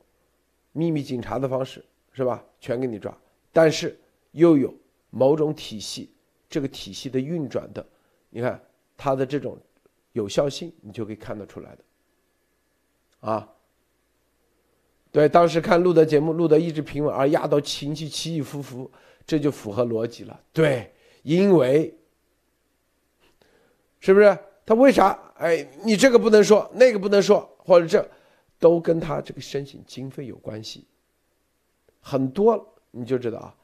[0.78, 2.44] 秘密警察的方式，是吧？
[2.60, 3.18] 全给你抓，
[3.54, 3.98] 但是
[4.32, 4.74] 又有
[5.10, 6.12] 某种体系，
[6.50, 7.86] 这个体系的运转的，
[8.30, 8.62] 你看
[8.98, 9.58] 它的这种
[10.12, 11.84] 有效性，你就可以看得出来的。
[13.22, 13.50] 啊，
[15.14, 18.92] 对，当时看录的节目，录的一直平稳，而压到情绪起起伏伏，
[19.26, 20.38] 这就符合逻辑了。
[20.52, 21.98] 对，因为
[24.02, 25.18] 是不是他为啥？
[25.38, 28.06] 哎，你这个不能说，那个不能说，或者这
[28.60, 30.86] 都跟他这个申请经费有关系。
[32.02, 33.56] 很多你就知道啊，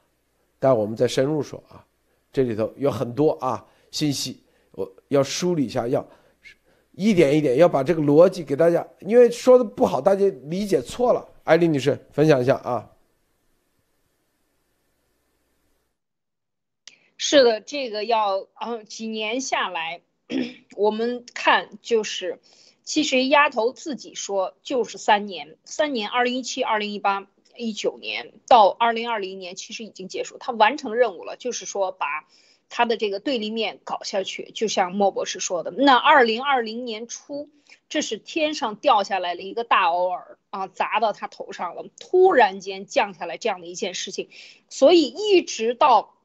[0.60, 1.86] 但我们再深入说啊，
[2.32, 6.06] 这里头有很多啊信息，我要梳理一下，要。
[6.94, 11.26] 一点一点要把这个逻辑给大家，因为说的不好，大家理解错了。
[11.46, 12.92] 艾丽女士，分享一下啊。
[17.18, 20.02] 是的，这个要嗯几年下来，
[20.76, 22.40] 我们看就是，
[22.84, 32.28] 其实丫头自己说就是三年，三年，二零一七、二零一八、一九年到二零二零年，其实已经结束，他完成任务了，就是说把。
[32.74, 37.50] 他的这个对立面搞下去，就像莫博士说的，那二零二零年初，
[37.90, 44.30] 这是天上掉下来了一个大偶尔啊，砸到他头上了，突然间降下来这样的一件事情，
[44.70, 46.16] 所以一直到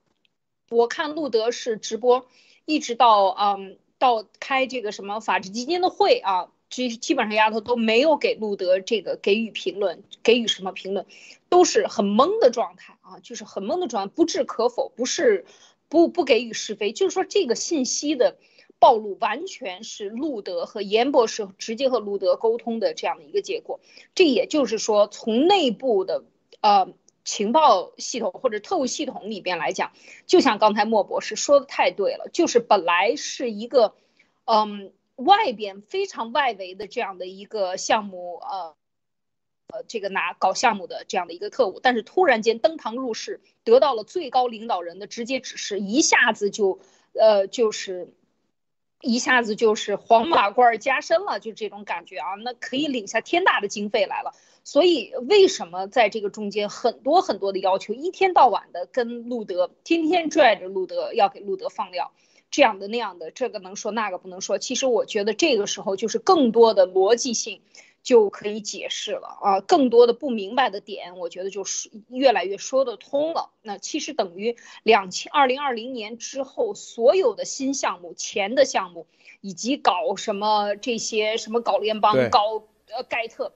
[0.70, 2.28] 我看路德是直播，
[2.64, 11.06] 一直到嗯到开这个什么法治基金的会啊，基基本上丫头都没有给路德这个给予评论，给予什么评论，
[11.48, 15.44] 都是很懵的状态啊，就是很懵的状态，不置可否，不是。
[15.88, 18.38] 不不给予是非，就是说这个信息的
[18.80, 23.78] 暴露完全是路德和严博士直接和路德沟通的这样的一个结果。
[24.12, 26.24] 这也就是说，从内部的
[26.60, 26.88] 呃
[27.24, 29.92] 情报系统或者特务系统里边来讲，
[30.26, 33.94] 就像刚才莫博士说的太对了，就是本来是一个
[34.44, 38.74] 嗯外边非常外围的这样的一个项目呃。
[39.68, 46.78] 呃，这个拿搞项目的这样的一个特务，但是突然间登堂入室，得到了最高领导人的直接指示，一下子就，
[47.14, 48.14] 呃，就是，
[49.00, 54.32] 一下子就是黄马褂加身了，就这种感觉啊，那可以领下天大的经费来了。
[54.62, 62.12] 所以为什么在这个中间很多很多的要求，一天到晚的跟路德，天天拽着路德要给路德放料，
[62.50, 64.58] 这样的那样的，这个能说那个不能说。
[64.58, 67.62] 其实我觉得这个时候就是更多的逻辑性。
[68.02, 73.50] 就可以解释了啊，更多的不明白的点，我觉得就是越来越说得通了。
[73.62, 79.08] 那其实等于两千二零二零年之后所有的新项目、钱的项目，
[79.40, 83.52] 以及搞什么这些什么搞联邦、搞呃盖特，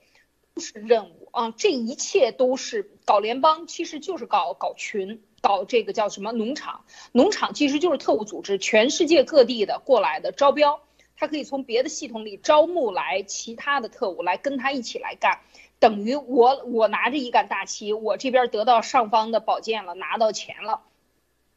[0.53, 1.53] 都是任务啊。
[1.53, 6.84] 这一切都是搞联邦，其实就是搞搞群，搞这个叫什么农场？
[7.12, 10.80] 农场其实就是特务组织，全世界各地的过来的招标。
[11.16, 15.41] 他可以从别的系统里招募来其他的特务来跟他一起来干，
[15.78, 20.80] 等于我我拿着一杆大旗，我这边得到上方的宝剑了，拿到钱了，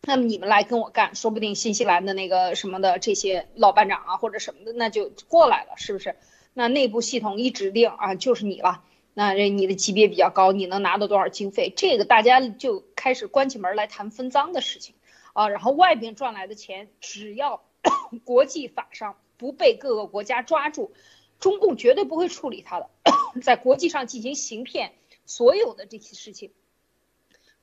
[0.01, 6.17] 那么你们来跟我干，说不定新西兰的那个什么的这些老班长啊或者什么的那就过来了，是不是？
[6.53, 8.81] 那内部系统一指定啊就是你了，
[9.13, 11.73] 那这你的级别比较高，你能拿到多少经费？
[11.75, 14.95] 这个大家就开始关起门来谈分赃的事情
[15.33, 17.63] 啊，然后外边赚来的钱，只要
[18.23, 19.17] 国际法上。
[19.35, 20.93] 不被各个国家抓住，
[21.39, 22.89] 中共绝对不会处理他的，
[23.43, 24.93] 在国际上进行行骗，
[25.25, 26.51] 所有的这些事情，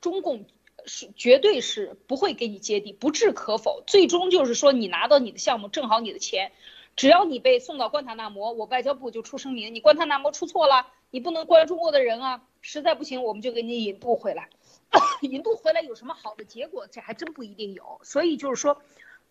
[0.02, 0.44] 中共
[0.84, 3.82] 是绝对是不会给你接地，不置可否。
[3.86, 6.52] 最终就是说，你拿到你的项目，挣好你的钱，
[6.96, 14.48] 只要你被送到关塔那摩，我外交部就出声明，你关塔那摩出错了，你不能关中国的人啊，实在不行，我们就给你引渡回来。
[15.22, 16.86] 引渡回来有什么好的结果？
[16.86, 18.00] 这还真不一定有。
[18.02, 18.82] 所以就是说。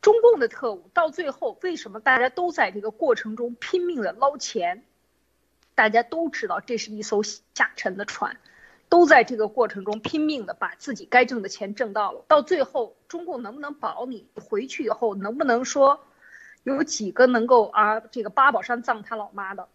[0.02, 4.86] 中共的特务到最后，为什么大家都在这个过程中拼命的捞钱？
[5.76, 8.38] 大家都知道这是一艘下沉的船，
[8.88, 12.24] 都在这个过程中拼命的把自己该挣的钱挣到了。
[12.30, 16.00] 到最后，中共能不能保你回去以后，能不能说
[16.64, 19.68] 有几个能够啊这个八宝山葬他老妈的？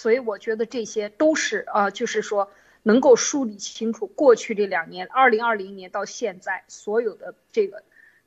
[0.00, 2.50] 所以我觉得这些都是啊，就是说
[2.82, 7.82] 能够梳理清楚过去这两年，二零二零年到现在所有的这个。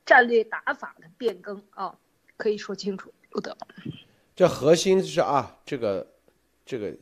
[0.06, 1.98] 战略打法的变更啊，
[2.36, 3.10] 可以说清楚。
[3.30, 3.56] 有的，
[4.36, 6.06] 这核心是啊，这个
[6.66, 6.94] 这个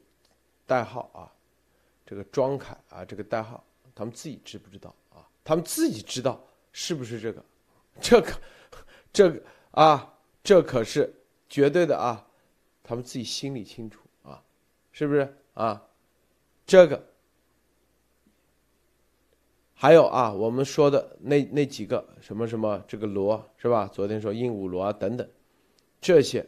[0.68, 1.26] 代号啊，
[2.06, 5.26] 这个庄凯啊，这个代号，他们自己知不知道啊？
[5.42, 7.44] 他们自己知道是不是这个？
[8.00, 8.32] 这个
[9.12, 9.42] 这个
[9.72, 10.14] 啊，
[10.44, 11.12] 这可是
[11.48, 12.24] 绝对的啊，
[12.84, 13.98] 他们自己心里清楚，
[14.93, 15.82] 是不是啊？
[16.64, 17.09] 这个。
[19.74, 23.90] 还有啊，我们说的那那几个什么什么这个螺是吧？
[23.93, 25.28] 昨天说鹦鹉螺啊等等，
[26.01, 26.47] 这些，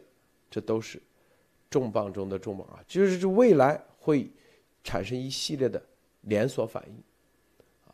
[0.48, 1.02] 这都是
[1.68, 2.78] 重磅中的重磅啊！
[2.86, 4.30] 就是这未来会
[4.84, 5.84] 产生一系列的
[6.20, 6.94] 连锁反应
[7.88, 7.90] 啊。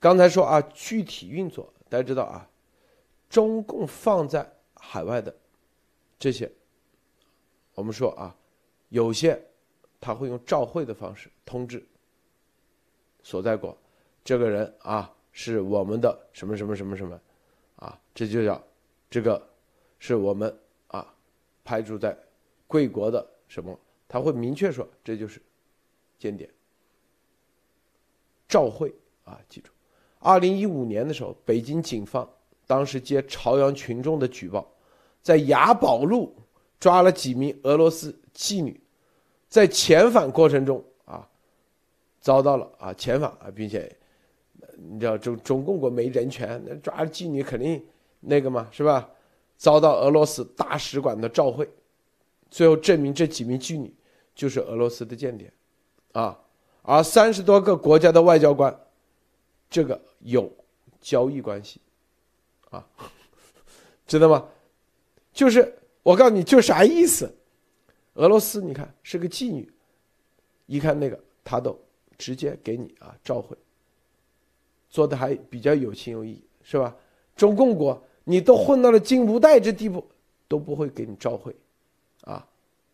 [0.00, 2.50] 刚才说啊，具体运作大家知道啊，
[3.30, 5.32] 中共放在海外的
[6.18, 6.50] 这些，
[7.76, 8.36] 我们说啊，
[8.88, 9.40] 有些
[10.06, 11.84] 他会用召会的方式通知
[13.24, 13.76] 所在国。
[14.22, 17.20] 这个人啊，是我们的什么什么什么什么，
[17.74, 18.62] 啊，这就叫，
[19.10, 19.44] 这个，
[19.98, 21.12] 是我们啊，
[21.64, 22.16] 派驻在
[22.68, 23.76] 贵国的什么？
[24.06, 25.42] 他会明确说这就是
[26.20, 26.48] 间谍。
[28.46, 28.94] 赵慧
[29.24, 29.72] 啊，记住，
[30.20, 32.30] 二零一五年的时候，北京警方
[32.64, 34.72] 当时接朝阳群众的举报，
[35.20, 36.32] 在雅宝路
[36.78, 38.80] 抓了几名俄罗斯妓女，
[39.48, 41.28] 在遣返过程中啊，
[42.20, 43.94] 遭到了啊遣返啊，并且。
[44.78, 47.82] 你知道中中共国没人权，那抓妓女肯定
[48.20, 49.08] 那个嘛，是吧？
[49.56, 51.66] 遭到俄罗斯大使馆的召会，
[52.50, 53.90] 最后证明这几名妓女
[54.34, 55.50] 就是俄罗斯的间谍，
[56.12, 56.38] 啊，
[56.82, 58.78] 而三十多个国家的外交官，
[59.70, 60.52] 这个有
[61.00, 61.80] 交易关系，
[62.68, 62.86] 啊，
[64.06, 64.46] 知道吗？
[65.32, 67.34] 就是我告诉你，就啥意思？
[68.16, 69.72] 俄罗斯你看是个妓女，
[70.66, 71.78] 一看那个他都
[72.18, 73.56] 直接给你啊召回。
[74.88, 76.94] 做的还比较有情有义，是吧？
[77.34, 80.06] 中共国你都混到了金无代这地步，
[80.48, 81.54] 都不会给你召回，
[82.22, 82.46] 啊，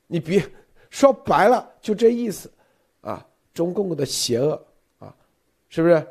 [0.08, 0.44] 你别
[0.90, 2.50] 说白了就这意思，
[3.02, 4.66] 啊，中共的邪恶
[4.98, 5.14] 啊，
[5.68, 6.06] 是不是？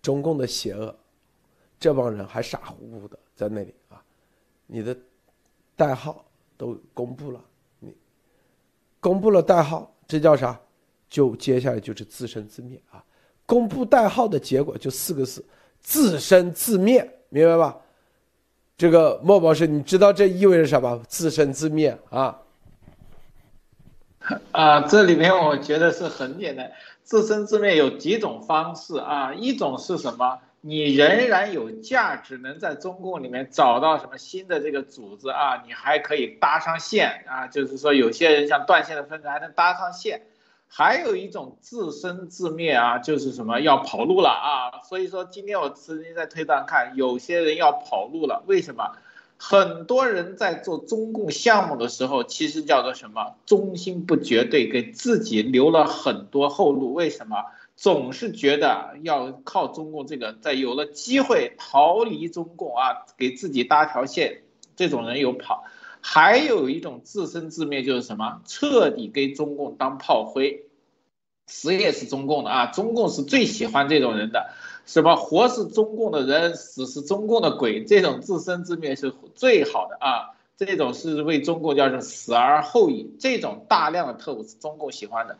[0.00, 0.96] 中共的邪恶，
[1.80, 4.00] 这帮人还傻乎乎的在那里啊，
[4.66, 4.96] 你的
[5.74, 6.24] 代号
[6.58, 7.40] 都公布了，
[7.78, 7.94] 你
[9.00, 10.60] 公布了代号，这叫啥？
[11.08, 13.02] 就接下来就是自生自灭啊！
[13.46, 15.42] 公布代号的结果就四个字：
[15.80, 17.78] 自生自灭，明白吧？
[18.76, 21.02] 这个莫博士，你知道这意味着什么？
[21.08, 22.42] 自生自灭啊！
[24.52, 26.70] 啊，这里面我觉得是很简单，
[27.02, 30.38] 自生自灭有几种方式啊，一种是什么？
[30.60, 35.62] 你仍然有价值，能在中共里面找到什么新的这个组织啊？
[35.66, 40.22] 你还可以搭上线啊，就是说有些人像断线的分子还能搭上线。
[40.70, 44.82] 还有一种自生自灭啊，就是什么要跑路了啊。
[44.82, 48.96] 所以说今天我曾经在推断看，有些人要跑路了，为什么？
[49.38, 53.36] 很多人在做中共项目的时候，其实叫做什么？
[53.46, 56.92] 忠心不绝对，给自己留了很多后路。
[56.92, 57.44] 为什么？
[57.78, 64.42] 总是觉得要靠中共这个，在有了机会逃离中共啊，给自己搭条线，
[64.74, 65.62] 这种人有跑。
[66.00, 68.42] 还有一种自生自灭，就是什么？
[68.44, 70.64] 彻底给中共当炮灰，
[71.46, 72.66] 死也是中共的啊！
[72.66, 74.50] 中共是最喜欢这种人的，
[74.84, 80.34] 什么活是中共的人，死是中共的鬼，这种自生自灭是最好的啊！
[80.56, 85.38] 这种是为中共叫做死而后已，这种大量的特务是中共喜欢的。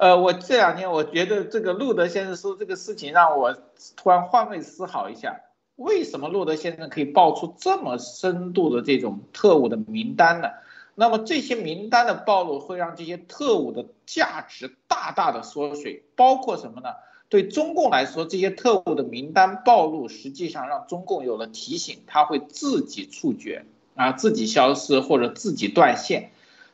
[0.00, 3.54] 呃，我这两天我觉得这个路德先生说这个事情，让我
[3.98, 5.42] 突然换位思考一下，
[5.76, 10.48] 为什么路德先生可以爆出这么深度的这种特务的名单呢？
[10.94, 16.88] 那么这些名单的暴露会让这些特务的价值大大的缩水，包括什么呢？
[17.28, 26.30] 对中共来说，这些特务的名单暴露，实际上让中共有了提醒，他会自己处决啊，自己消失或者自己断线。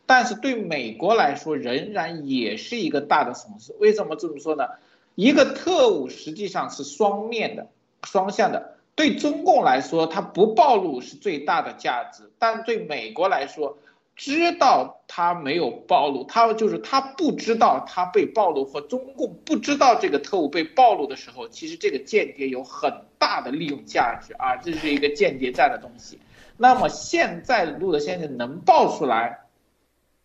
[0.07, 3.75] 但是对美国来说，仍然也是一个大的损失。
[3.81, 4.69] 为什么这么说呢？
[5.17, 7.67] 一个特务实际上是双面的、
[8.05, 8.77] 双向的。
[8.95, 13.77] 对中共来说，他不暴露是最大的价值；但对美国来说，
[14.15, 26.19] 知道他没有暴露，他就是他不知道他被暴露，或中共不知道这个特务被暴露的时候，其实这个间谍有很大的利用价值啊，这是一个间谍战的东西。
[26.57, 29.41] 那么现在路德先生能爆出来？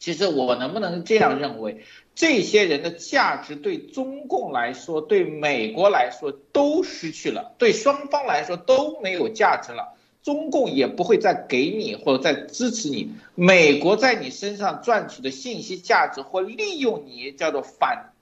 [0.01, 1.85] 其实我能不能这样认为，
[2.15, 9.95] 这些人的价值对中共来说，对美国来说都失去了，对双方来说都没有价值了。
[10.23, 18.13] 中共也不会再给你或者再支持你，美国在你身上赚取的信息价值或利用你叫做反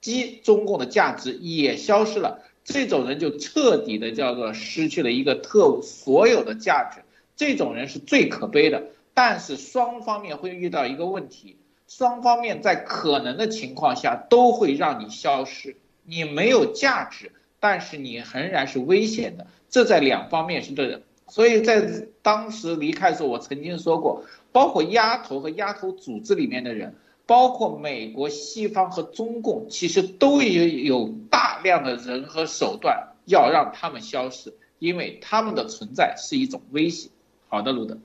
[0.00, 2.42] 击中共的价值也消失了。
[2.64, 7.00] 这种人就彻底的叫做失去了一个特务所有的价值，
[7.36, 8.82] 这种人是最可悲的。
[9.20, 11.56] 但是双方面会遇到一个问题，
[11.88, 21.02] 双方面在可能的情况下都会让你消失，你没有价值，但是你仍然是危险的，这在两方面是对的。
[21.26, 26.94] 所以在当时离开的时候，我曾经说过，包括丫头和丫头组织里面的人，
[27.26, 37.10] 包括美国、西方和中共，其实都有有大量的人和手段要让他们消失，因为他们的存在是一种威胁。
[37.48, 37.98] 好的，卢德。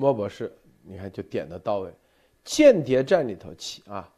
[0.00, 1.92] 莫博士，你看就点的到位。
[2.44, 4.08] 间谍战里头起啊，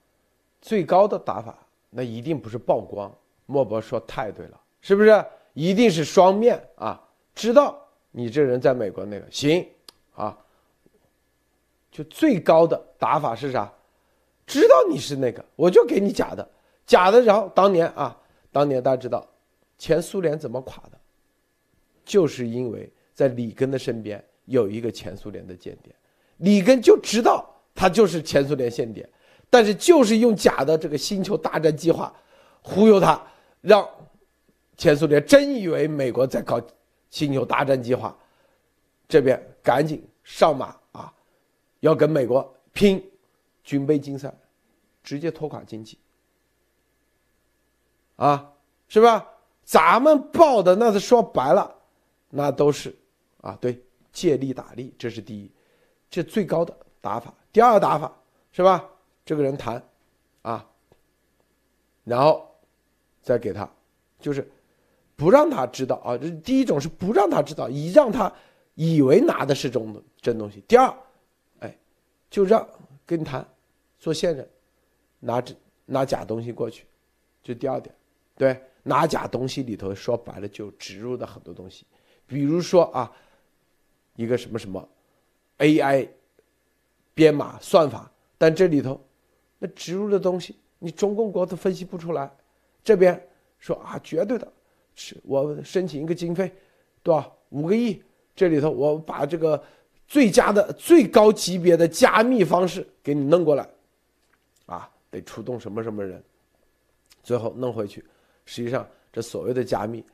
[0.61, 1.59] 最高的打法
[1.89, 3.11] 那一定不是曝光。
[3.47, 5.25] 莫博说太对了，是不是？
[5.55, 7.03] 一定是双面啊，
[7.35, 9.67] 知道你这人在美国那个行
[10.15, 10.37] 啊，
[11.91, 13.73] 就最高的打法是啥？
[14.47, 16.47] 知道你是那个，我就给你假的，
[16.85, 17.23] 假的。
[17.23, 18.15] 然后当年啊，
[18.53, 19.27] 当年大家知道，
[19.79, 21.01] 前苏联怎么垮的，
[22.05, 24.23] 就是因为在里根的身边。
[24.51, 25.95] 有一个前苏联的间谍，
[26.39, 29.09] 里根就知道他就是前苏联间谍，
[29.49, 32.13] 但是就是用假的这个星球大战计划
[32.61, 33.23] 忽悠他，
[33.61, 33.89] 让
[34.77, 36.61] 前苏联真以为美国在搞
[37.11, 38.17] 星球大战计划，
[39.09, 41.15] 这边赶紧上马啊，
[41.79, 43.01] 要跟美国拼
[43.63, 44.35] 军备竞赛，
[45.05, 45.97] 直接拖垮经济
[48.17, 48.53] 啊，
[48.89, 49.29] 是吧？
[49.63, 51.73] 咱们报的那是说白了，
[52.31, 52.93] 那都是
[53.43, 53.81] 啊，对。
[54.13, 55.51] 借力打力，这是第一，
[56.11, 57.33] 这最高的打法。
[57.53, 58.13] 第二打法
[58.53, 58.89] 是吧？
[59.25, 59.83] 这个人谈，
[60.43, 60.69] 啊，
[62.05, 62.49] 然后
[63.23, 63.69] 再给他，
[64.19, 64.49] 就是
[65.15, 66.19] 不让他知道啊。
[66.19, 68.33] 这第一种是不让他知道，以让他
[68.75, 70.63] 以为拿的是真真东西。
[70.67, 70.93] 第二，
[71.61, 71.77] 哎，
[72.29, 72.69] 就让
[73.07, 73.47] 跟谈，
[73.99, 74.49] 做线人，
[75.21, 75.55] 拿这
[75.87, 76.85] 拿假东西过去，
[77.43, 77.95] 就第二点，
[78.37, 81.87] 对，拿假东西里头说白了就植入的很多东西，
[82.27, 83.11] 比如说啊。
[84.21, 84.87] 一个什么什么
[85.57, 86.07] ，AI
[87.15, 89.03] 编码算法，但这里头
[89.59, 92.31] 那植入的东西，你中共国都分析不出来。
[92.85, 93.19] 这边
[93.59, 94.47] 说啊，绝对的，
[94.95, 96.53] 是我申请一个经费，
[97.03, 98.03] 对吧五个亿，
[98.37, 99.63] 这里头我把这个
[100.07, 103.67] 最佳的最高级别的加密方式给你弄过来，
[104.67, 106.23] 啊，得出动什么什么人，
[107.23, 108.05] 最后弄回去，
[108.45, 110.05] 实际上这所谓的加密，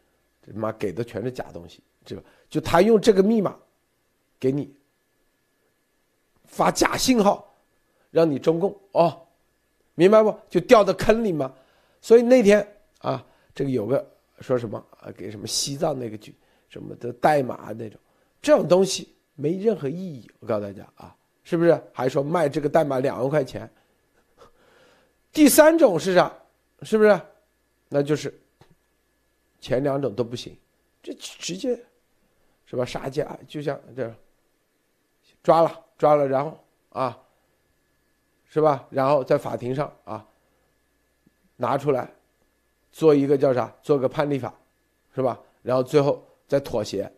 [0.47, 3.57] 这妈给的全是假东西，这个就他用这个密码，
[4.39, 4.75] 给你
[6.45, 7.55] 发假信号，
[8.11, 9.27] 让你中共哦，
[9.95, 10.35] 明白不？
[10.49, 11.55] 就掉到坑里嘛。
[12.01, 12.67] 所以那天
[12.99, 13.25] 啊，
[13.55, 14.07] 这个有个
[14.41, 16.35] 说什么啊，给什么西藏那个局
[16.69, 17.99] 什么的代码那种，
[18.41, 20.31] 这种东西没任何意义。
[20.41, 21.81] 我告诉大家啊，是不是？
[21.93, 23.69] 还说卖这个代码两万块钱。
[25.33, 26.33] 第三种是啥？
[26.83, 27.21] 是不是？
[27.89, 28.33] 那就是
[29.61, 30.57] 前两种都不行，
[31.03, 31.79] 这直接
[32.67, 32.85] 是吧？
[32.85, 34.15] 杀价就像这
[35.47, 37.17] 抓了抓了，然后啊，
[38.47, 38.85] 是吧？
[38.91, 40.27] 然后在法庭上啊
[41.55, 42.13] 拿出来
[42.91, 43.73] 做一个叫啥？
[43.81, 44.53] 做个判例法，
[45.15, 45.41] 是吧？
[45.63, 47.09] 然后最后再妥协，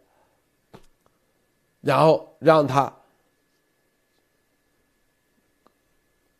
[1.80, 2.94] 然后让他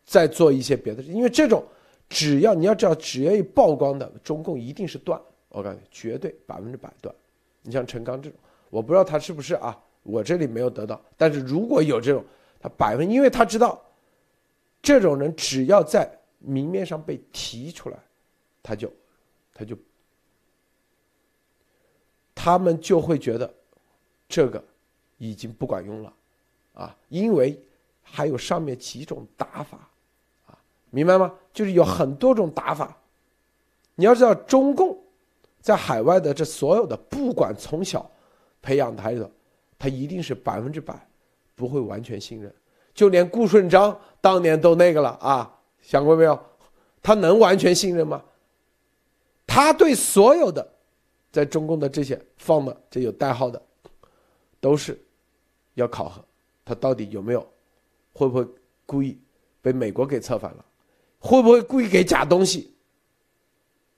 [0.05, 1.65] 再做一些别的事，因为这种。
[2.07, 7.13] 只要你要知道，只要一曝光的，中共一定是断，我告诉你，绝对百分之百断。
[7.63, 11.01] 你像陈刚这种，我不知道他是不是啊，我这里没有得到。
[11.17, 12.23] 但是如果有这种，
[12.59, 13.81] 他百分，因为他知道，
[14.81, 17.97] 这种人只要在明面上被提出来，
[18.61, 18.91] 他就，
[19.53, 19.77] 他就，
[22.33, 23.53] 他们就会觉得，
[24.27, 24.63] 这个
[25.17, 26.13] 已经不管用了，
[26.73, 27.59] 啊，因为
[28.01, 29.77] 还有上面几种打法。
[29.77, 29.85] 啊
[30.91, 31.31] 明白吗？
[31.53, 32.97] 就是有很多种打法，
[33.93, 34.97] 你要知道，中共
[35.61, 38.09] 在海外的这所有的，不管从小
[38.59, 39.29] 培养的孩子，
[39.79, 41.09] 他一定是百分之百
[41.55, 42.53] 不会完全信任。
[42.93, 46.37] 就连顾顺章当年都那个了啊，想过没有？
[47.01, 48.21] 他能完全信任吗？
[49.47, 50.75] 他对所有的
[51.31, 53.61] 在中共的这些放的这有代号的，
[54.59, 54.99] 都是
[55.75, 56.23] 要考核，
[56.65, 57.39] 他到底有没有，
[58.11, 58.45] 会不会
[58.85, 59.17] 故意
[59.61, 60.65] 被美国给策反了？
[61.19, 62.75] 会不会故意给假东西？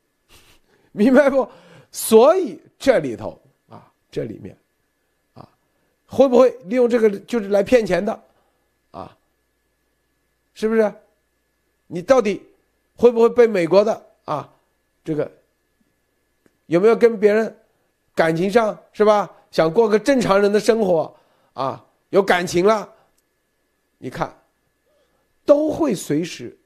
[0.94, 1.48] 明白不？
[1.92, 4.56] 所以这里头啊，这里面，
[6.12, 8.24] 会不会利用这个就是来骗钱的，
[8.92, 9.18] 啊？
[10.54, 10.94] 是不是？
[11.88, 12.46] 你到底
[12.98, 14.54] 会不会被美国的啊？
[15.06, 15.32] 这个
[16.66, 17.58] 有没有跟别人
[18.14, 19.32] 感情上是吧？
[19.52, 21.16] 想过个正常人的生活
[21.54, 21.86] 啊？
[22.10, 22.94] 有感情了？
[23.98, 24.38] 你看，
[25.46, 26.58] 都会随时。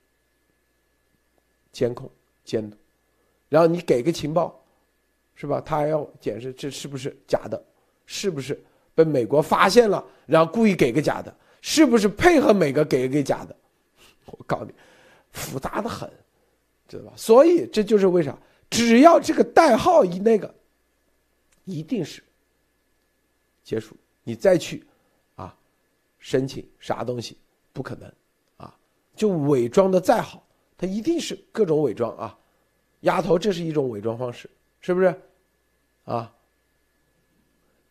[1.71, 2.09] 监控
[2.43, 2.77] 监督，
[3.49, 4.59] 然后你给个情报，
[5.35, 5.61] 是吧？
[5.63, 7.63] 他还要检视这是不是假的，
[8.05, 8.59] 是不是
[8.95, 13.55] 被美国发现了，然后故意给个假的，是不是配合美国给个假的？
[14.25, 14.73] 我告诉你，
[15.31, 16.09] 复杂的很，
[16.87, 17.13] 知道吧？
[17.15, 18.35] 所以这就是为啥，
[18.69, 20.55] 只要这个代号一那个，
[21.65, 22.23] 一定是
[23.63, 24.83] 结束，你再去
[25.35, 25.55] 啊
[26.17, 27.37] 申请啥东西
[27.73, 28.11] 不可能
[28.57, 28.75] 啊，
[29.15, 30.41] 就伪装的再好。
[30.77, 32.37] 他一定是各种伪装啊，
[33.01, 34.49] 丫头，这是一种伪装方式，
[34.81, 35.13] 是不是？
[36.03, 36.31] 啊，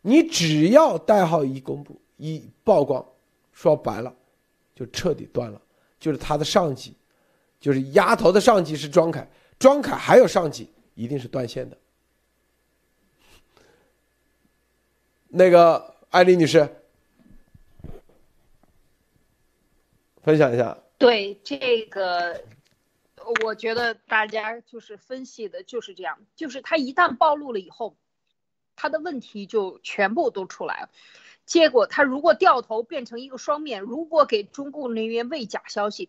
[0.06, 3.02] 你只要代号一公布一曝光，
[3.52, 4.14] 说白了，
[4.74, 5.58] 就彻底断了。
[5.98, 6.94] 就是他的上级，
[7.58, 9.26] 就是丫头的上级是庄凯，
[9.58, 11.78] 庄凯还有上级，一定是断线的。
[15.28, 16.68] 那个艾丽女士，
[20.22, 20.76] 分享一下。
[20.98, 22.44] 对这个。
[23.42, 27.96] 我觉得大家就是分析的就是这样，就是他一旦暴露了以后，
[28.76, 30.90] 他的问题就全部都出来了。
[31.46, 36.08] 结果他如果掉头变成一个双面，如果给中共人员喂假消息，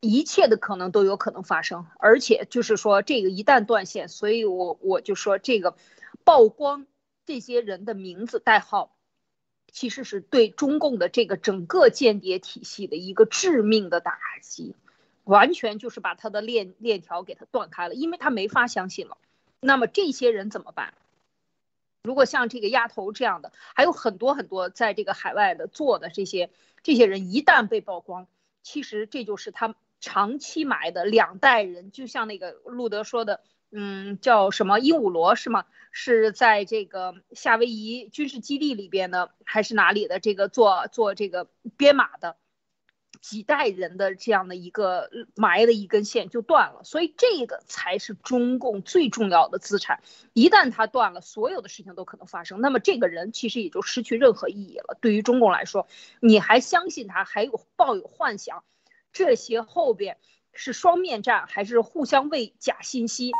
[0.00, 1.86] 一切的可能都有可能发生。
[1.98, 5.76] 而且就是说这个一旦断线，所以我我就说这个
[6.24, 6.86] 曝光
[7.24, 8.94] 这些人的名字代号，
[9.72, 14.74] 其实是对中共的这个整个间谍体系的一个致命的打击。
[15.24, 19.16] 完全就是把他的链链条给他断开了，因为他没法相信了。
[19.58, 20.92] 那么这些人怎么办？
[22.04, 26.50] 如果像这个丫头这样的，还有很多很多在这个海外的做的这些
[26.82, 28.28] 这些人，一旦被曝光，
[28.62, 31.90] 其实这就是他长期埋的两代人。
[31.90, 33.40] 就像那个路德说的，
[33.70, 35.64] 嗯，叫什么鹦鹉螺是吗？
[35.92, 40.20] 是在这个夏威夷军事基地里边的，还是哪里的？
[40.20, 41.48] 这个做做这个
[41.78, 42.36] 编码的。
[43.24, 50.02] 几代人的这样的一个埋的一根线就断了，所以这个才是中共最重要的资产。
[50.34, 52.60] 一旦它断了，所有的事情都可能发生。
[52.60, 54.98] 那么这个人其实也就失去任何意义了。
[55.00, 55.88] 对于中共来说，
[56.20, 58.62] 你还相信他，还有抱有幻想，
[59.10, 60.18] 这些后边
[60.52, 63.32] 是双面战，还是互相喂假信息，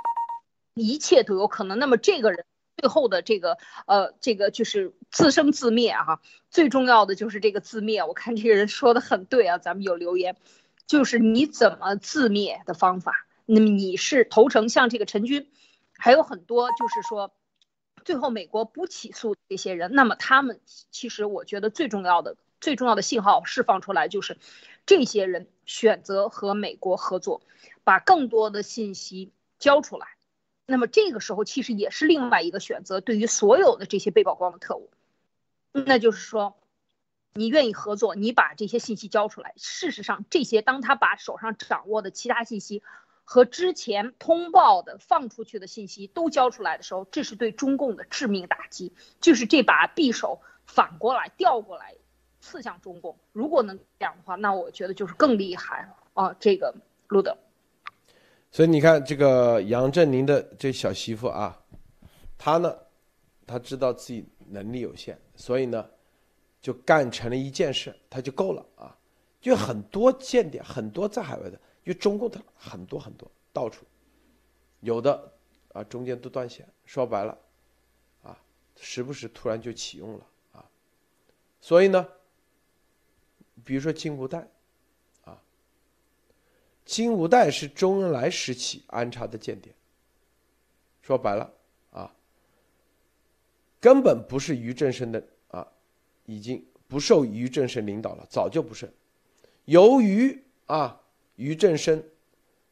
[0.73, 1.79] 一切都有可能。
[1.79, 2.47] 那么这个人
[2.77, 6.21] 最后的这个呃，这个就是自生自灭啊。
[6.51, 8.05] 最重要的就是这个自灭。
[8.05, 10.37] 我看这个人说的很对啊，咱们有留言，
[10.87, 13.27] 就是你怎么自灭的方法。
[13.47, 15.51] 那么你是投诚像这个陈军，
[15.99, 17.35] 还有很多就是说，
[18.05, 20.61] 最后美国不起诉这些人，那么他们
[20.91, 24.39] 其实我觉得最重要的最重要的信号释放出来就是，
[24.87, 27.43] 这些人选择和美国合作，
[27.85, 30.14] 把更多的信息交出来。
[30.67, 34.91] 那么这个时候其实也是另外一个选择，对于所有的这些被曝光的特务，
[35.73, 36.57] 那就是说，
[37.35, 39.53] 你愿意合作，你把这些信息交出来。
[39.57, 42.83] 事实上，这些当他把手上掌握的其他信息
[43.25, 51.95] 和之前通报的放出去的信息都交出来的时候，这是对中共的致命打击，就是这把匕首反过来调过来
[52.41, 53.19] 刺向中共。
[53.33, 56.37] 如果能这样的话，那我觉得就是更厉害了啊！
[56.41, 56.75] 这个
[57.09, 57.37] 路德。
[58.55, 61.61] 所以你看，这个杨振宁的这小媳妇啊，
[62.39, 62.73] 她呢，
[63.49, 65.91] 她知道自己能力有限，所以呢，
[66.61, 68.97] 就干成了一件事，她就够了啊。
[69.41, 73.85] 就很多间谍，很多在海外的，因为中共的很多很多，到处
[74.79, 75.33] 有的
[75.73, 76.65] 啊，中间都断线。
[76.85, 77.37] 说白了，
[78.23, 78.39] 啊，
[78.77, 80.65] 时不时突然就启用了啊。
[81.61, 82.07] 所以呢，
[83.65, 84.49] 比如说金无代。
[86.85, 89.75] 金无代是周恩来时期安插的间谍。
[91.03, 91.53] 说白了
[91.91, 92.15] 啊，
[93.81, 95.67] 根本不是于正声的啊，
[96.25, 98.91] 已经不受于正声领导了，早就不是。
[99.67, 101.01] 由于啊，
[101.37, 102.03] 于正声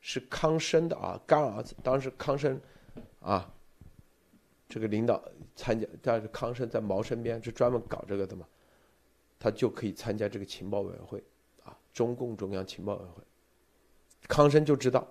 [0.00, 2.60] 是康生的啊干儿子，当时康生
[3.20, 3.50] 啊，
[4.68, 5.22] 这个领导
[5.54, 8.46] 参加，但是康生在毛身边是专门搞这个的嘛，
[9.38, 11.22] 他就可以参加这个情报委员会
[11.64, 13.22] 啊，中共中央情报委员会。
[14.32, 15.06] 康生就知道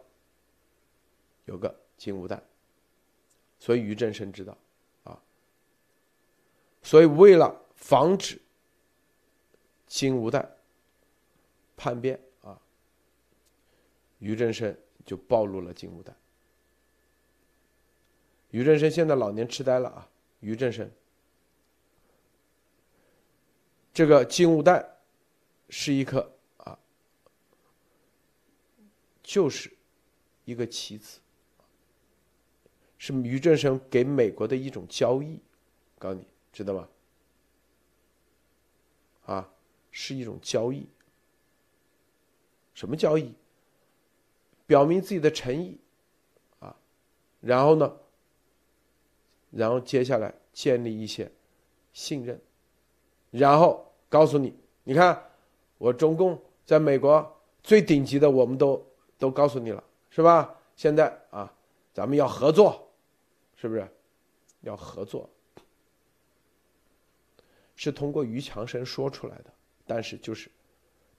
[1.45, 2.43] 有个金乌蛋，
[3.59, 4.57] 所以于正声知道
[5.03, 5.21] 啊，
[6.81, 8.41] 所以为了防止
[9.85, 10.57] 金乌蛋
[11.77, 12.59] 叛变啊，
[14.17, 16.17] 于正声就暴露了金乌蛋。
[18.49, 20.09] 于正声现在老年痴呆了啊，
[20.39, 20.89] 于正声
[23.93, 24.97] 这个金乌蛋
[25.69, 26.27] 是一颗。
[29.31, 29.71] 就是
[30.43, 31.21] 一个棋子，
[32.97, 35.39] 是于正声给美国的一种交易，
[35.97, 36.89] 告诉你知道吗？
[39.27, 39.49] 啊，
[39.89, 40.85] 是一种交易。
[42.73, 43.33] 什么交易？
[44.65, 45.79] 表明自己的诚意，
[46.59, 46.75] 啊，
[47.39, 47.97] 然后呢，
[49.49, 51.31] 然后接下来建立一些
[51.93, 52.37] 信任，
[53.29, 54.53] 然后告诉你，
[54.83, 55.31] 你看
[55.77, 58.90] 我中共在美国最顶级的，我们都。
[59.21, 60.55] 都告诉你了，是吧？
[60.75, 61.53] 现在啊，
[61.93, 62.89] 咱们要合作，
[63.55, 63.87] 是不是？
[64.61, 65.29] 要合作，
[67.75, 69.45] 是通过于强生说出来的。
[69.85, 70.49] 但是就是，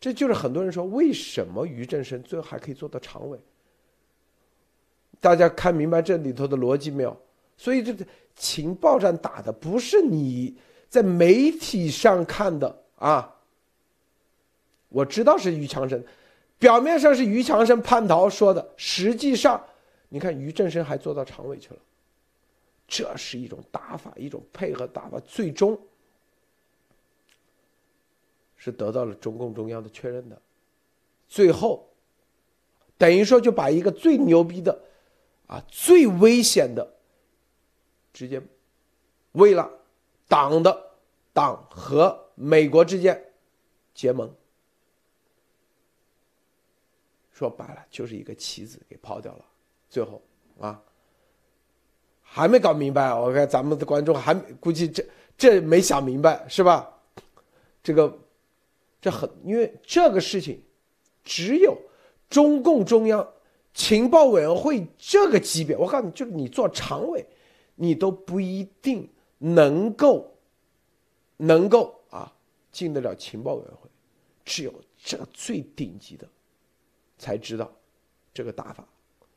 [0.01, 3.39] 这就是很多人说，为什么于正声最后还可以做到常委？
[5.21, 7.17] 大家看明白这里头的逻辑没有？
[7.57, 10.57] 所以这个情报战打的不是你
[10.89, 13.37] 在媒体上看的啊。
[14.89, 16.05] 我知道是于强生。
[16.63, 19.61] 表面上是于强生叛逃说的，实际上，
[20.09, 21.81] 你看于正声还做到常委去了，
[22.87, 25.77] 这是一种打法，一种配合打法，最终
[28.57, 30.41] 是得到了中共中央的确认的，
[31.29, 31.85] 最后
[32.97, 34.81] 等于说就把一个最牛逼的，
[35.49, 36.95] 啊最危险的，
[38.13, 38.41] 直接
[39.33, 39.69] 为了
[40.29, 40.91] 党的
[41.33, 43.21] 党和美国之间
[43.93, 44.33] 结盟。
[47.33, 49.45] 说白了就是一个棋子给抛掉了，
[49.89, 50.23] 最后
[50.61, 50.81] 啊，
[52.21, 53.13] 还没搞明白。
[53.13, 55.05] 我看咱们的观众还估计这
[55.37, 56.89] 这没想明白是吧？
[57.83, 58.19] 这个
[59.01, 60.63] 这很，因为这个事情
[61.25, 61.77] 只有
[62.29, 63.27] 中共中央
[63.75, 67.27] 情报委员会这个级别，我告诉你，就是你做常委，
[67.75, 69.09] 你都不一定
[69.39, 70.33] 能够
[71.39, 72.33] 能够啊
[72.71, 73.89] 进得了情报委员会，
[74.45, 74.73] 只有
[75.03, 76.29] 这最顶级的。
[77.23, 77.71] 才知道
[78.35, 78.85] 这个打法，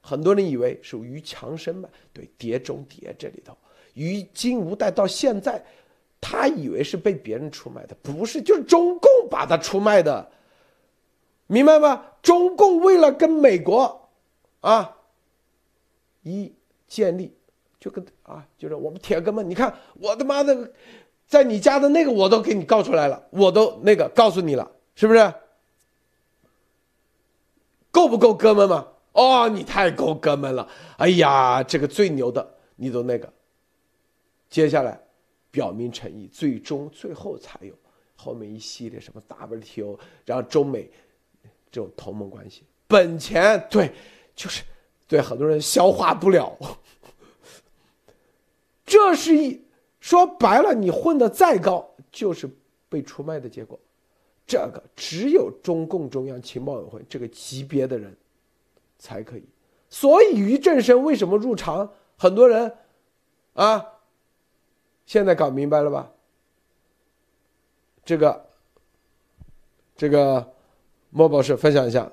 [0.01, 1.87] 很多人以为是于强生嘛？
[2.11, 3.55] 对，碟中谍这里头，
[3.93, 5.63] 于金无代到现在，
[6.19, 10.31] 他以为是被别人出卖的，不是，就是中共把他出卖的，
[11.45, 12.03] 明白吗？
[12.23, 14.09] 中共为了跟美国
[14.61, 14.97] 啊
[16.23, 16.51] 一
[16.87, 17.31] 建立，
[17.79, 19.71] 就跟啊，就是我们铁哥们，你看
[20.01, 20.71] 我他妈的，
[21.27, 25.31] 在你家的那个我都给你告出来了，我都那个告诉你了，是不是？
[27.95, 28.85] 够不够哥们吗？
[29.13, 30.67] 哦，你太够哥们了！
[30.97, 33.31] 哎呀，这个最牛的，你都那个，
[34.49, 34.99] 接下来
[35.49, 37.73] 表明诚意，最终最后才有
[38.17, 40.91] 后面一系列什么 WTO，然后中美
[41.71, 42.63] 这种同盟关系。
[42.85, 43.93] 本钱对，
[44.35, 44.61] 就是
[45.07, 46.53] 对很多人消化不了。
[48.85, 49.65] 这是一
[50.01, 52.49] 说白了，你混的再高，就是
[52.89, 53.79] 被出卖的结果。
[54.47, 58.15] 这个只有中共中央情报委员会这个级别的人
[58.99, 59.43] 才可以。
[59.89, 61.91] 所以于正声为什么入场？
[62.17, 62.71] 很多人
[63.53, 63.85] 啊，
[65.05, 66.11] 现在搞明白了吧？
[68.03, 68.45] 这个，
[69.95, 70.53] 这个
[71.09, 72.11] 莫博士分享一下。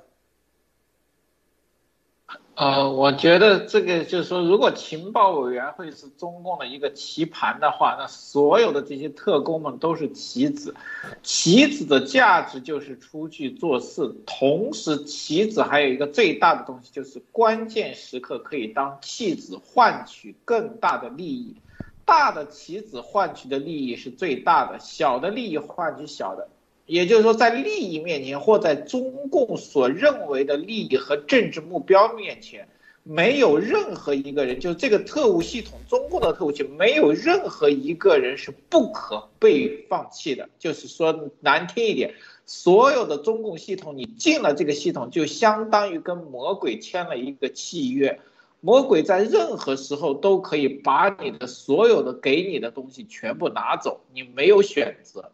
[2.55, 10.75] 呃，我觉得这个就是说，如果情报委员会是中共的一个棋盘的话，那所有的这些特工们都是棋子。
[11.23, 21.57] 棋子的价值就是出去做事，同时棋子还有一个最大的东西，就是关键时刻可以当弃子，换取更大的利益。
[22.05, 26.49] 大的棋子换取的利益是最大的，小的利益换取小的。
[26.93, 32.69] 也就是说，在利益面前，或在中共所认为的利益和政治目标面前，
[33.03, 40.51] 没有任何一个人，就是这个特务系统，中共的特务系统，没有任何一个人是不可被放弃的。
[40.59, 42.13] 就是说难听一点，
[42.45, 48.21] 所有的中共系统，你进了这个系统，就相当于跟魔鬼签了一个契约，
[48.61, 55.33] 魔鬼在任何时候都可以把你的所有的给你的东西全部拿走，你没有选择。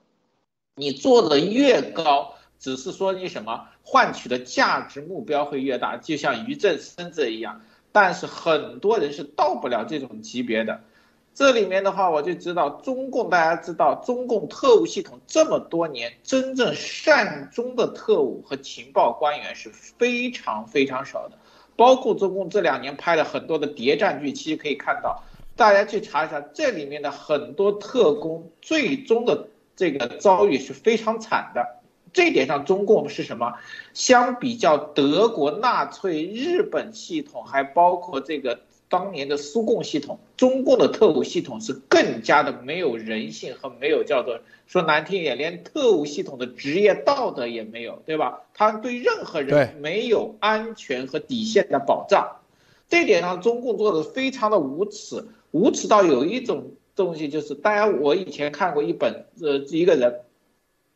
[0.78, 7.60] 你做的越高，只是说你什么换取的价值目标会越大，就像于正生这一样。
[7.90, 10.80] 但是很多人是到不了这种级别的。
[11.34, 21.38] 这里面的话，我就知道中共，大家知道中共特务系统这么多年，真正善终的特务和情报官员是非常非常少的。
[21.76, 25.22] 包括中共这两年拍了很多的谍战剧，其实可以看到，
[25.54, 29.48] 大家去查一下这里面的很多特工最终的。
[29.78, 31.64] 这个遭遇是非常惨的，
[32.12, 33.54] 这点上中共是什么？
[33.94, 38.58] 相比较德国纳粹、日本系统，还包括这个
[38.88, 48.40] 当年的苏共系统，中共的特务系统是更加的没有人性和没有叫做说难听一点，连特务系统的职业道德也没有，对吧？
[48.54, 52.38] 他对任何人没有安全和底线的保障，
[52.88, 56.72] 这点上中共做的非常的无耻，无耻到有一种。
[56.98, 60.22] 这东西就是，大家我以前看过一本，呃，一个人，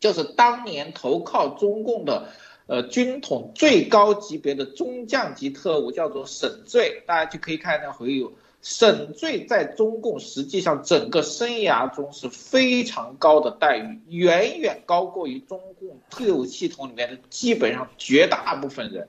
[0.01, 2.27] 就是当年投靠中共的，
[2.67, 8.29] 呃，军统最高级别的中将级特务，叫做沈醉，大家就可以看那回忆。
[8.63, 19.07] 沈醉在中共实际上整个生涯中是非常高的待遇，远远高过于中共特务系统里面的基本上绝大部分人。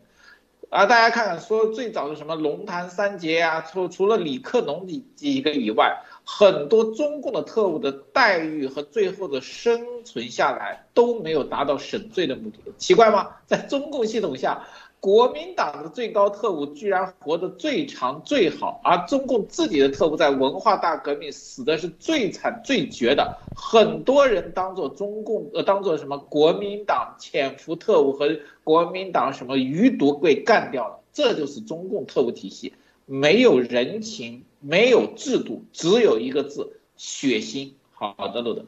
[0.69, 6.03] 啊，大家看看，说最早的什么龙潭三杰啊，除除了李克农几几个以外。
[6.25, 13.29] 很多中共的特务的待遇和最后的生存下来都没有达到审罪的目的，奇怪吗？
[13.45, 14.65] 在中共系统下，
[14.99, 28.29] 国民党的最高特务居然活得最长最好，而中共自己的特务在文化大革命死的是最惨最绝的，很多人当做中共呃当做什么国民党潜伏特务和
[28.63, 32.73] 国民党什么余毒被干掉了，这就是中共特务体系。
[33.05, 37.73] 没有人情，没有制度，只有一个字：血腥。
[37.91, 38.65] 好的，路德。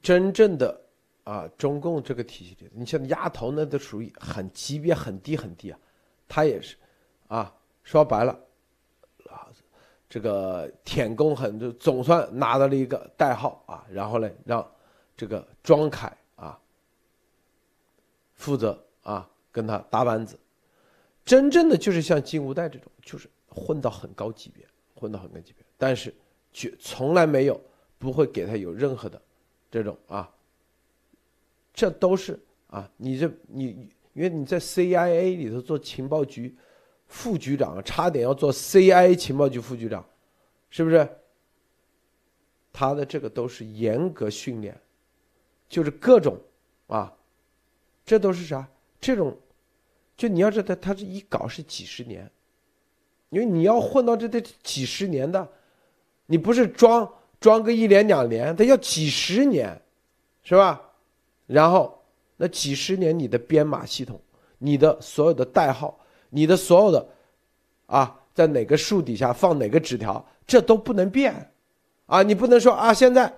[0.00, 0.80] 真正的
[1.24, 5.78] 啊，中共这个体系里，你像丫头那都属于很级别很低很低啊，
[6.26, 6.76] 他也是，
[7.28, 7.54] 啊，
[7.84, 8.32] 说白了，
[9.30, 9.46] 啊，
[10.08, 14.68] 这个舔共很就总算拿到了一个代号啊，然后呢，让
[15.16, 16.58] 这个庄凯啊
[18.34, 20.38] 负责啊跟他搭班子。
[21.24, 26.14] 真正的就是像金无代这种，就是混到很高级别，混到很高级别，但是
[26.52, 27.60] 却从来没有
[27.98, 29.20] 不会给他有任何的
[29.70, 30.32] 这种啊，
[31.72, 32.38] 这都是
[32.68, 36.54] 啊，你这你因为你在 CIA 里头做情报局
[37.06, 40.04] 副局长，差点要做 CIA 情报局副局长，
[40.70, 41.08] 是不是？
[42.72, 44.80] 他的这个都是严格训练，
[45.68, 46.40] 就是各种
[46.86, 47.14] 啊，
[48.04, 48.66] 这都是啥？
[49.00, 49.38] 这种。
[50.14, 52.30] 就你要知道，他这一搞是几十年，
[53.32, 55.48] 因为你要混到这得几十年的，
[56.26, 57.10] 你不是装
[57.40, 59.80] 装个一年两年，他要几十年，
[60.44, 60.78] 是吧？
[61.46, 61.98] 然后
[62.36, 64.20] 那几十年你的编码系统，
[64.58, 67.08] 你的所有的代号，你的所有的
[67.86, 71.50] 啊，在哪个树底下放哪个纸条，这都不能变，
[72.06, 73.32] 啊，你不能说啊，现在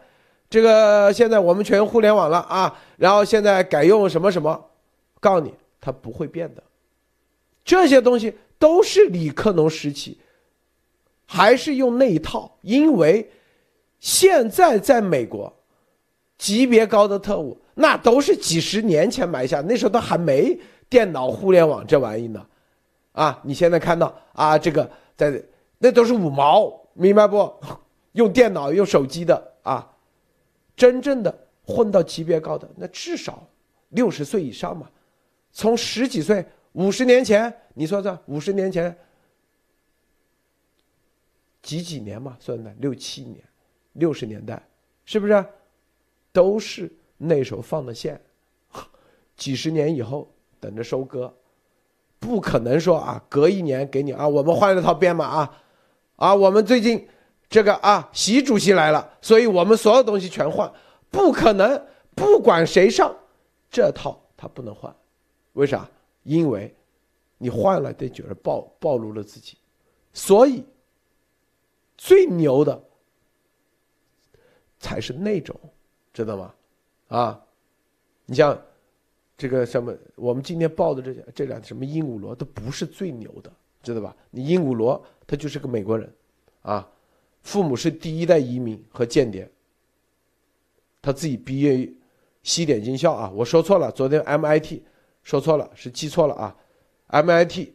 [0.51, 4.71] 这个现在我们全用互联网了啊，然后现在改用什么什么，
[5.21, 5.55] 告诉你。
[5.81, 6.63] 它不会变的，
[7.63, 10.19] 这些东西都是李克农时期
[11.27, 13.31] 还是用那一套，因为
[13.99, 15.53] 现在在美国，
[16.39, 22.47] 级别高的特务那都是几十年前埋下，那时候都还没电脑、互联网这玩意呢，
[23.13, 25.43] 啊，你现在看到啊，这个在
[25.79, 27.53] 那都是五毛，明白不？
[28.13, 29.91] 用电脑、用手机的啊，
[30.77, 31.37] 真正的
[31.67, 33.45] 混到级别高的，那至少
[33.89, 34.89] 六十岁以上嘛，
[35.51, 38.97] 从十几岁、五十年前，你说算五十年前。
[41.63, 43.43] 几几年嘛，算的六七年，
[43.95, 44.63] 六十年代，
[45.07, 45.43] 是不是？
[46.31, 48.21] 都是那时候放的线，
[49.35, 51.35] 几十年以后等着收割，
[52.19, 55.63] 不可能说啊，隔一年给你啊，我们换了套编码啊，
[56.17, 57.09] 啊，我们最近
[57.49, 60.71] 这个啊，习主席来了，所以我们所有东西全换，
[61.09, 63.17] 不可能，不管谁上，
[63.71, 64.95] 这套他不能换，
[65.55, 65.89] 为啥？
[66.25, 66.75] 因为，
[67.39, 69.57] 你换了得觉得暴暴露了自己，
[70.13, 70.65] 所以。
[71.97, 72.85] 最牛的
[74.81, 75.59] 才是那种，
[76.13, 76.55] 知道吗？
[77.07, 77.41] 啊，
[78.27, 78.61] 你像
[79.39, 84.15] 这个什么，我们今天报的这些这两什么鹦鹉螺都不是最牛的，知道吧？
[84.31, 86.13] 你鹦鹉螺他就是个美国人，
[86.63, 86.87] 啊，
[87.43, 89.49] 父母是第一代移民和间谍，
[91.01, 91.97] 他自己毕业于
[92.43, 94.81] 西点军校啊，我说错了，昨天 MIT
[95.25, 96.57] 说错了，是记错了啊
[97.09, 97.71] ，MIT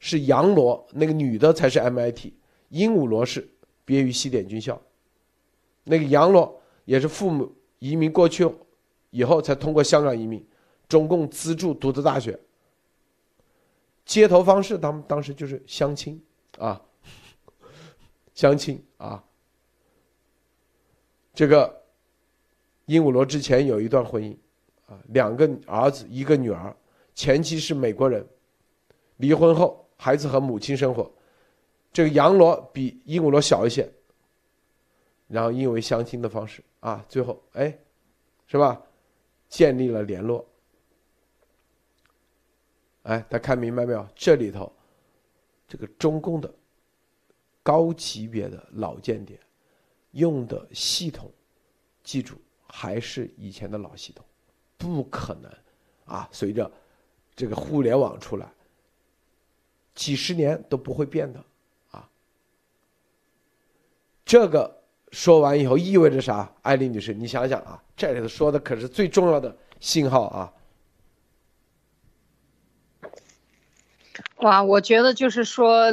[0.00, 2.32] 是杨罗那个女的才是 MIT。
[2.70, 3.48] 鹦鹉螺是
[3.84, 4.80] 毕业于西点军校，
[5.84, 8.48] 那个杨罗也是父母移民过去
[9.10, 10.44] 以后才通过香港移民，
[10.88, 12.38] 中共资助读的大学。
[14.04, 16.20] 接头方式当当时就是相亲
[16.58, 16.80] 啊，
[18.34, 19.22] 相亲啊。
[21.34, 21.82] 这个
[22.86, 24.36] 鹦鹉螺之前有一段婚姻
[24.90, 26.76] 啊，两个儿子一个女儿，
[27.14, 28.26] 前妻是美国人，
[29.18, 31.08] 离婚后孩子和母亲生活。
[31.92, 33.88] 这个羊螺比鹦鹉螺小一些，
[35.28, 37.78] 然后因为相亲的方式啊，最后哎，
[38.46, 38.82] 是吧？
[39.48, 40.44] 建立了联络。
[43.02, 44.06] 哎，大家看明白没有？
[44.14, 44.72] 这里头，
[45.66, 46.52] 这个中共的
[47.62, 49.38] 高级别的老间谍
[50.12, 51.32] 用的系统，
[52.02, 52.36] 记住
[52.66, 54.24] 还是以前的老系统，
[54.80, 55.52] 不可能
[56.06, 56.26] 啊！
[56.32, 56.72] 随着
[57.36, 58.50] 这个互联网出来，
[59.94, 61.44] 几十年都不会变的。
[61.90, 62.08] 啊
[64.24, 66.50] 这个说完以后意味着啥？
[66.62, 70.52] 艾丽女士，你想想啊，这里头说的可是最重要的信号啊！
[74.36, 75.92] 哇，我觉得就是说，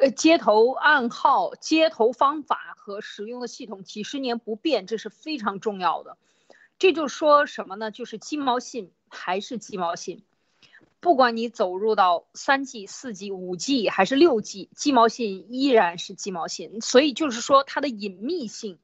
[0.00, 6.16] 呃，接头暗号、接头方法和使用的系统几十年不变，这是非常重要的。
[6.78, 7.90] 这就说什么呢？
[7.90, 10.24] 就是鸡毛信还是鸡毛信。
[11.00, 16.80] 不管你走入到三 G、四 G、五 G 还是六 G，鸡毛信依然是鸡毛信。
[16.80, 18.78] 所以就是说，它的隐秘性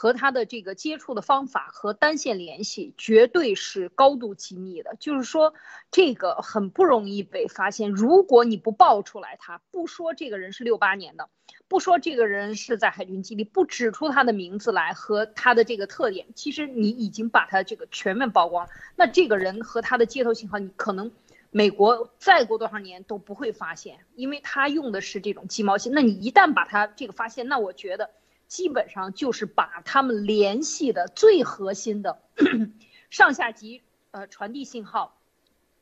[0.00, 4.94] 和他的这个接触的方法和单线联系绝对是高度机密的。
[5.00, 5.54] 就是说，
[5.90, 7.90] 这个很不容易被发现。
[7.90, 11.28] 如果你不爆出来，他不说这个人是六八年的，
[11.66, 18.68] 不说这个人是在海军基地，不指出他的名字来和他的这个特点，其实你已经把他这个全面曝光。
[18.94, 21.10] 那这个人和他的接头信号，你可能。
[21.50, 25.92] 美国再过多少年都不会发现，因为他用的是这种鸡毛信。
[25.94, 28.10] 那你一旦把他这个发现，那我觉得
[28.48, 32.18] 基本上就是把他们联系的最核心的
[33.10, 35.16] 上下级呃传递信号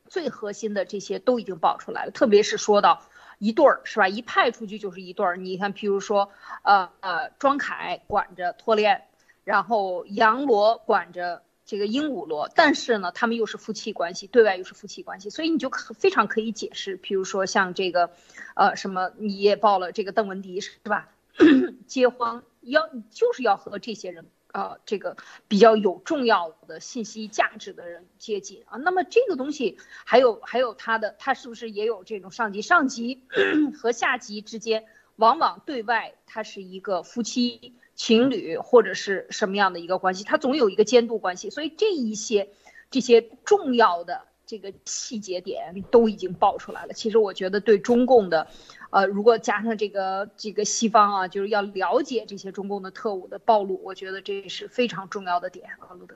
[0.09, 2.11] 最核心的这些都已经爆出来了。
[2.11, 3.03] 特别是说到
[3.39, 4.09] 一对儿是吧？
[4.09, 5.37] 一派出去就是一对儿。
[5.39, 6.31] 你看，譬如说
[6.63, 9.07] 呃呃，庄凯管着托链，
[9.45, 11.43] 然后杨罗管着。
[11.69, 18.13] 这个鹦鹉螺，但是呢，他们又是夫妻关系，对外又是夫妻关系，所以你就非常可以解释，比如说像这个，
[18.55, 21.09] 呃，什么你也报了这个邓文迪是吧？
[21.87, 25.17] 结婚要就是要和这些人，呃，这个
[25.49, 28.79] 比较有重要的信息价值的人接近啊。
[28.79, 32.63] 那么这个东西还有还有他的，他是不是也有这种上级？
[32.63, 33.23] 上级
[33.79, 34.85] 和下级之间，
[35.17, 37.75] 往往对外他是一个夫妻。
[37.97, 42.51] 情侣或者是什么样的一个关系，他总有一个监督关系，所以这一些
[42.91, 46.93] 这些重要的这个细节点都已经爆出来了。
[46.93, 48.47] 其实我觉得对中共的，
[48.91, 56.15] 呃，如果加上这个这个西方啊，就是要了解这些中共的特务的暴露，我觉得这是非常重要的点啊，路德。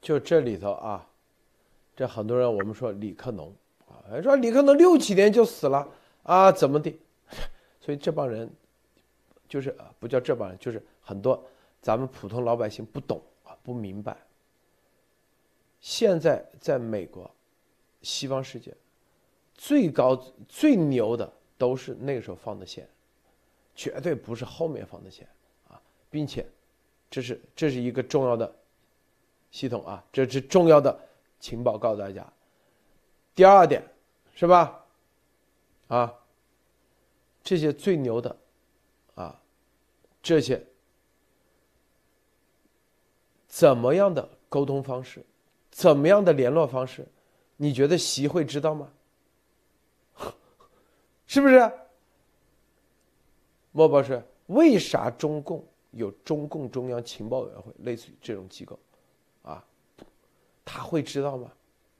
[0.00, 1.06] 就这里头啊，
[1.96, 3.52] 这很多人我们说李克农
[3.88, 5.88] 啊，说李克农六几年就死了
[6.22, 6.94] 啊，怎么的？
[7.80, 8.48] 所以这帮人。
[9.48, 11.42] 就是，不叫这帮人，就是很多
[11.80, 14.14] 咱们普通老百姓不懂啊，不明白。
[15.80, 17.30] 现在在美国、
[18.02, 18.74] 西方世界，
[19.54, 20.16] 最高
[20.48, 22.88] 最牛的都是那个时候放的线，
[23.74, 25.28] 绝对不是后面放的线
[25.68, 26.46] 啊，并且
[27.10, 28.54] 这是这是一个重要的
[29.50, 30.98] 系统啊，这是重要的
[31.40, 32.26] 情报告诉大家。
[33.34, 33.82] 第二点
[34.34, 34.84] 是吧？
[35.86, 36.14] 啊，
[37.42, 38.36] 这些最牛的
[39.14, 39.40] 啊，
[40.22, 40.62] 这些
[43.46, 45.24] 怎么样的沟通方式，
[45.78, 47.06] 怎么样的联络方式，
[47.56, 48.90] 你觉得习会知道吗？
[51.24, 51.72] 是不是？
[53.70, 58.76] 莫博士，为啥中共有中共中央情报委员会，类似于这种机构，
[59.44, 59.64] 啊，
[60.64, 61.48] 他会知道吗？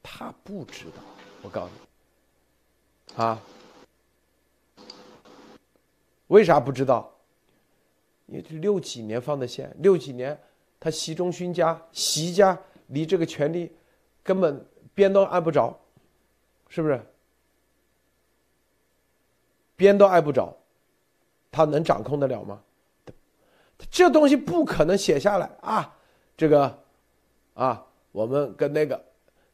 [0.02, 1.00] 他不知道。
[1.42, 1.72] 我告诉
[3.14, 3.40] 你，啊，
[6.26, 7.08] 为啥不知道？
[8.26, 10.36] 因为这六几年放的线，六几年
[10.80, 13.72] 他习中勋家、习家离这个权力
[14.22, 15.78] 根本边都挨不着，
[16.68, 17.00] 是不是？
[19.76, 20.54] 边都挨不着，
[21.52, 22.62] 他能掌控得了吗？
[23.90, 25.96] 这东西不可能写下来啊！
[26.36, 26.82] 这个
[27.54, 29.04] 啊，我们跟那个，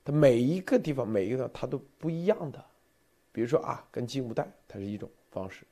[0.03, 2.65] 他每一个地方每一个他都不一样的。
[3.33, 5.67] 比如说啊，跟金无带它是一种方式，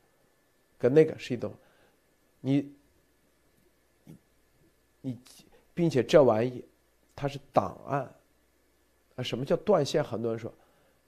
[0.79, 1.55] 跟那个是一种，
[2.41, 2.75] 你
[5.01, 5.19] 你，
[5.73, 6.63] 并且这玩意
[7.15, 8.13] 它是档案
[9.17, 9.23] 啊。
[9.23, 10.03] 什么叫断线？
[10.03, 10.53] 很多人说，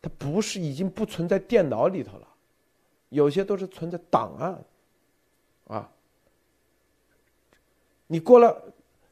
[0.03, 2.29] 它不是已经不存在电脑里头了。
[3.11, 4.65] 有些都是存在档案，
[5.69, 5.89] 啊，
[8.09, 8.61] 你过了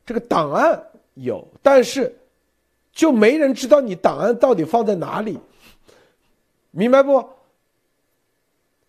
[0.04, 0.84] 这个档案
[1.14, 2.12] 有，但是
[2.90, 5.38] 就没人知道你档案到底放在哪里，
[6.72, 7.24] 明白不？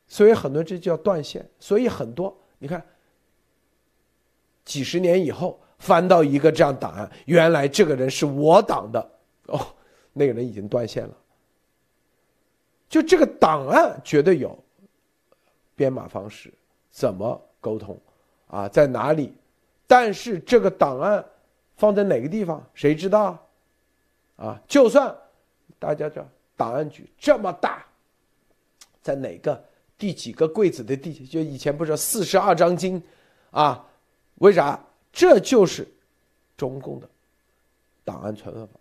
[0.07, 1.47] 所以很多这叫断线。
[1.59, 2.83] 所以很多你看，
[4.65, 9.11] 几十年以后翻到一个这样档案，原来这个人是我党的
[9.47, 9.59] 哦，
[10.13, 11.13] 那个人已经断线了。
[12.87, 14.57] 就这个档案绝对有。
[15.75, 16.53] 编码方式
[16.91, 17.99] 怎么沟通
[18.47, 18.69] 啊？
[18.69, 19.33] 在哪里？
[19.87, 21.25] 但是这个档案
[21.75, 22.63] 放在哪个地方？
[22.75, 23.37] 谁知道？
[24.37, 25.13] 啊，就算
[25.79, 26.25] 大家这
[26.55, 27.83] 档案局这么大，
[29.01, 29.61] 在哪个
[29.97, 31.11] 第几个柜子的第？
[31.25, 33.01] 就以前不是四十二章经
[33.51, 33.83] 啊？
[34.35, 34.79] 为啥？
[35.13, 35.87] 这就是
[36.57, 37.07] 中共的
[38.03, 38.73] 档案存放法。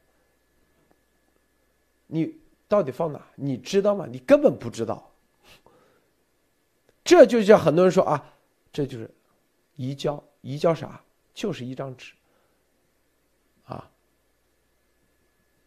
[2.07, 2.35] 你
[2.66, 3.24] 到底放哪？
[3.37, 4.07] 你知道吗？
[4.11, 5.11] 你根本不知道。
[7.05, 8.35] 这就叫很多人说啊，
[8.72, 9.11] 这就是
[9.76, 11.01] 移交，移交啥？
[11.35, 12.14] 就是一张纸
[13.64, 13.91] 啊。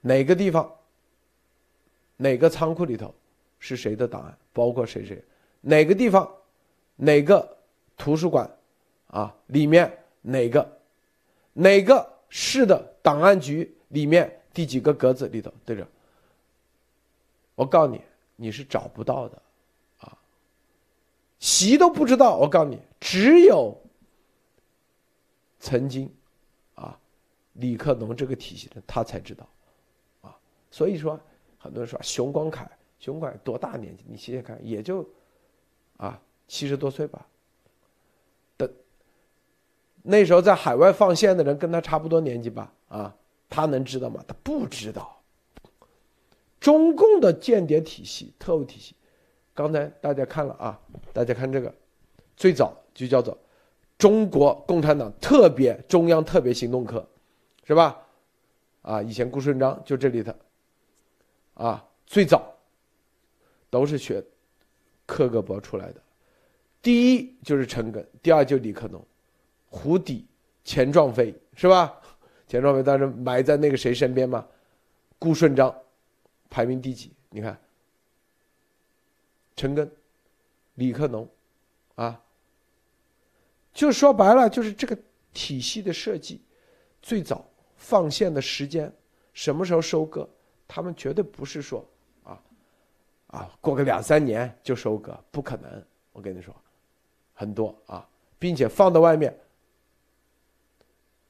[0.01, 0.76] 哪个地方？
[2.18, 3.13] 哪个仓库里头
[3.59, 4.38] 是谁的档案？
[4.51, 5.24] 包括谁谁？
[5.61, 6.32] 哪个地方？
[6.95, 7.57] 哪个
[7.97, 8.49] 图书馆
[9.07, 9.36] 啊？
[9.47, 10.80] 里面哪个？
[11.53, 15.53] 哪个市的档案局里面第几个格子里头？
[15.63, 15.88] 对着。
[17.53, 18.01] 我告诉你，
[18.36, 19.41] 你是找不到的。
[19.99, 20.17] 啊
[21.39, 23.78] 习都不知道，我告诉你，只有
[25.59, 26.11] 曾经
[26.73, 26.99] 啊，
[27.53, 29.47] 李克农这个体系的他才知道，
[30.21, 30.36] 啊，
[30.71, 31.19] 所以说
[31.57, 32.69] 很多人说熊光凯，
[32.99, 34.03] 熊光凯多大年纪？
[34.07, 35.07] 你想想看，也就
[35.97, 37.26] 啊七十多岁吧。
[40.08, 43.16] 那时候在海外放线的人跟他差不多年纪吧，啊，
[43.49, 44.24] 他能知道吗？
[44.28, 45.20] 他不知道。
[46.60, 48.95] 中共的间谍体系、特务体系。
[49.53, 50.80] 刚才大家看了啊，
[51.14, 51.74] 大家看这个，
[52.36, 53.38] 最早就叫做
[53.97, 57.08] 中国共产党特别中央特别行动科，
[57.64, 58.02] 是吧？
[58.82, 60.38] 啊，以前顾顺章就这里的，
[61.56, 62.53] 啊，最早
[63.69, 64.23] 都是学
[65.06, 66.02] 克格勃出来的，
[66.82, 69.03] 第一就是陈赓，第二就李克农，
[69.69, 70.25] 胡底
[70.63, 71.93] 钱壮飞是吧？
[72.47, 74.45] 钱壮飞当时埋在那个谁身边嘛？
[75.17, 75.75] 顾顺章
[76.49, 77.11] 排名第几？
[77.29, 77.59] 你看。
[79.57, 79.89] 陈赓、
[80.73, 81.25] 李克农，
[81.95, 82.21] 啊，
[83.73, 84.97] 就说白了，就是这个
[85.33, 86.41] 体系的设计，
[87.01, 88.93] 最早放线的时间，
[89.31, 90.29] 什么时候收割，
[90.67, 91.87] 他们绝对不是说
[92.25, 92.41] 啊，
[93.27, 95.81] 啊，过个两三年就收割，不可能。
[96.11, 96.53] 我跟你说，
[97.33, 98.05] 很多啊，
[98.37, 99.33] 并且放到外面，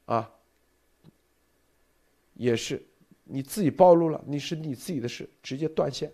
[0.05, 0.31] 啊，
[2.33, 2.81] 也是
[3.23, 6.11] 你自己暴露了，你是你自己的事，直接断线。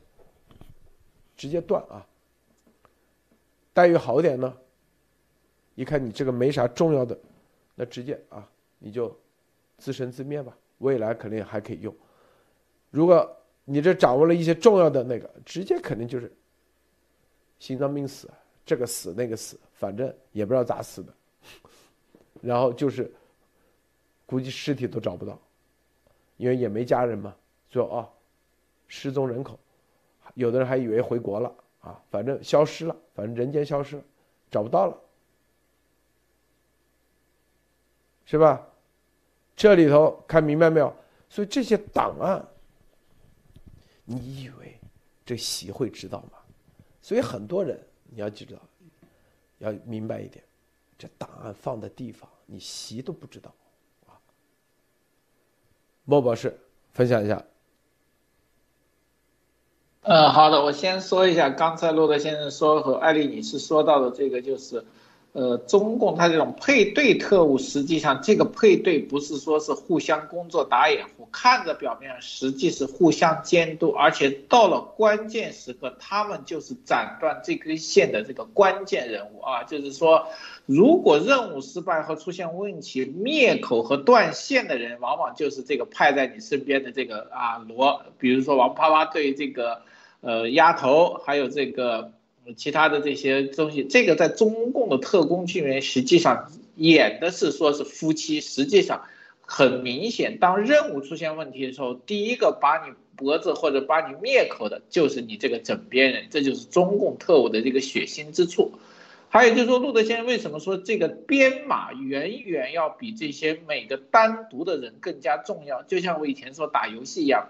[1.37, 2.05] 直接断啊！
[3.73, 4.55] 待遇好点呢，
[5.73, 7.19] 一看你这个没啥重要的，
[7.73, 8.47] 那直接啊，
[8.77, 9.17] 你就
[9.79, 10.55] 自生自灭吧。
[10.77, 11.95] 未来肯定还可以用。
[12.91, 13.27] 如果
[13.65, 16.31] 你这掌握了一些重要的那个，直接肯定就是
[17.57, 18.29] 心脏病死，
[18.63, 21.11] 这个死那个死，反正也不知道咋死的。
[22.39, 23.11] 然后就是
[24.31, 25.37] 估计尸体都找不到，
[26.37, 27.35] 因为也没家人嘛。
[27.69, 28.09] 最后啊，
[28.87, 29.59] 失踪人口。
[30.35, 34.03] 有的人还以为回国了啊，反正消失了，反正人间消失了，
[34.49, 34.97] 找不到了，
[38.23, 38.65] 是吧？
[39.53, 40.95] 这里头看明白没有？
[41.27, 42.41] 所以这些档案，
[44.05, 44.79] 你以为
[45.25, 46.39] 这习会知道吗？
[47.01, 48.57] 所以很多人你要知道，
[49.57, 50.41] 要明白一点，
[50.97, 53.53] 这档案放的地方，你习都不知道。
[56.05, 56.59] 莫博士，
[56.91, 57.43] 分享一下。
[60.03, 64.83] 嗯，好的，我先说一下，刚才洛德先生说和艾丽女士说到的这个，就是，
[65.33, 80.27] 呃，中共它这种配对特务，实际上这个配对不是说是互相工作打掩护，看着表面实际是互相监督，而且到了关键时刻，他们就是斩断这根线的这个关键人物啊，就是说，
[80.65, 89.81] 如果任务失败和出现问题，灭口和断线的人，往往就是这个派在你身边的这个啊罗，比如说王啪啪对这个。
[90.23, 92.11] 呃，丫头，还有这个
[92.55, 99.03] 其他的这些东西，这个在中共的特工剧里面，实际上演的是说是夫妻，实际上
[99.41, 108.71] 很明显，当任务出现问题的时候，第一个把你脖子或者把你灭口的，就是你这个枕边人，这就是中共特务的这个血腥之处。
[109.29, 115.83] 还有就是说，路德先生为什么说这个编码远远要比这些每个单独的人更加重要？
[115.83, 117.47] 就像我以前说打游戏一样。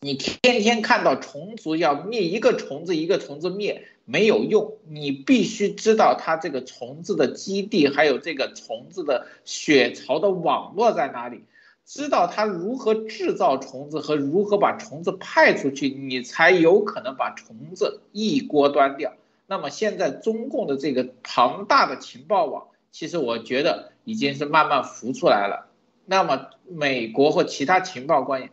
[0.00, 11.44] 你天天看到虫族要灭一个虫子一个虫子灭没有用，你必须知道它这个虫子的基地，还有这个虫子的血槽的网络在哪里，
[11.86, 19.14] 知道它如何制造虫子和如何把虫子派出去，你才有可能把虫子一锅端掉。
[19.46, 25.70] 那么现在中共的这个庞大的情报网，其实我觉得已经是慢慢浮出来了。
[26.04, 28.50] 那么美国或其他情报官员。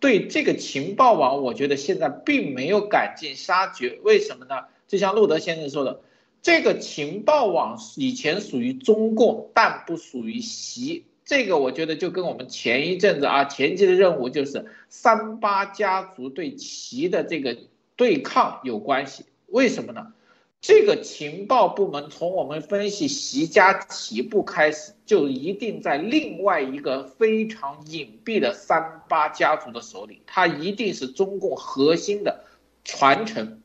[0.00, 4.64] 对这个情报网，我觉得现在并没有赶尽杀绝，为什么呢？
[4.88, 6.00] 就像路德先生说的，
[6.42, 11.04] 这个情报网以前属于中共，但不属于习。
[11.24, 17.56] 这个我觉得就跟我们前一阵子啊，前期的任务就是三八家族对习的这个
[17.94, 19.26] 对抗有关系。
[19.46, 20.12] 为什么呢？
[20.60, 32.44] 这个情报部门从我们分析习家起步开始，就一定在另外一个非常隐蔽的三八家族的手里，它一定是中共核心的
[32.84, 33.62] 传承，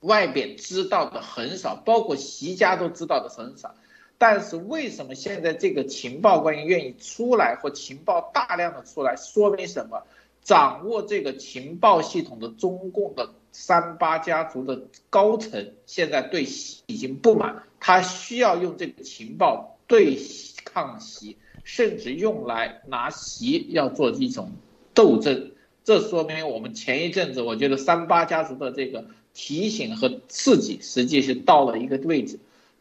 [0.00, 3.74] 外边知道的很少，包括习家都知道的很少。
[4.16, 10.02] 但是为什么现在这个情报官员愿意出来或情报大量的出来，说明什么？
[10.42, 13.34] 掌握这个情报系统的中共的。
[13.58, 20.18] 三八家族的高层现在对习已经不满，他需要用这个情报对
[20.66, 24.52] 抗习，甚至用来拿习要做一种
[24.92, 25.52] 斗争。
[25.84, 32.38] 这说明我们前一阵子，我觉得三八家族的这个提醒和刺激，实际是到了一个位置。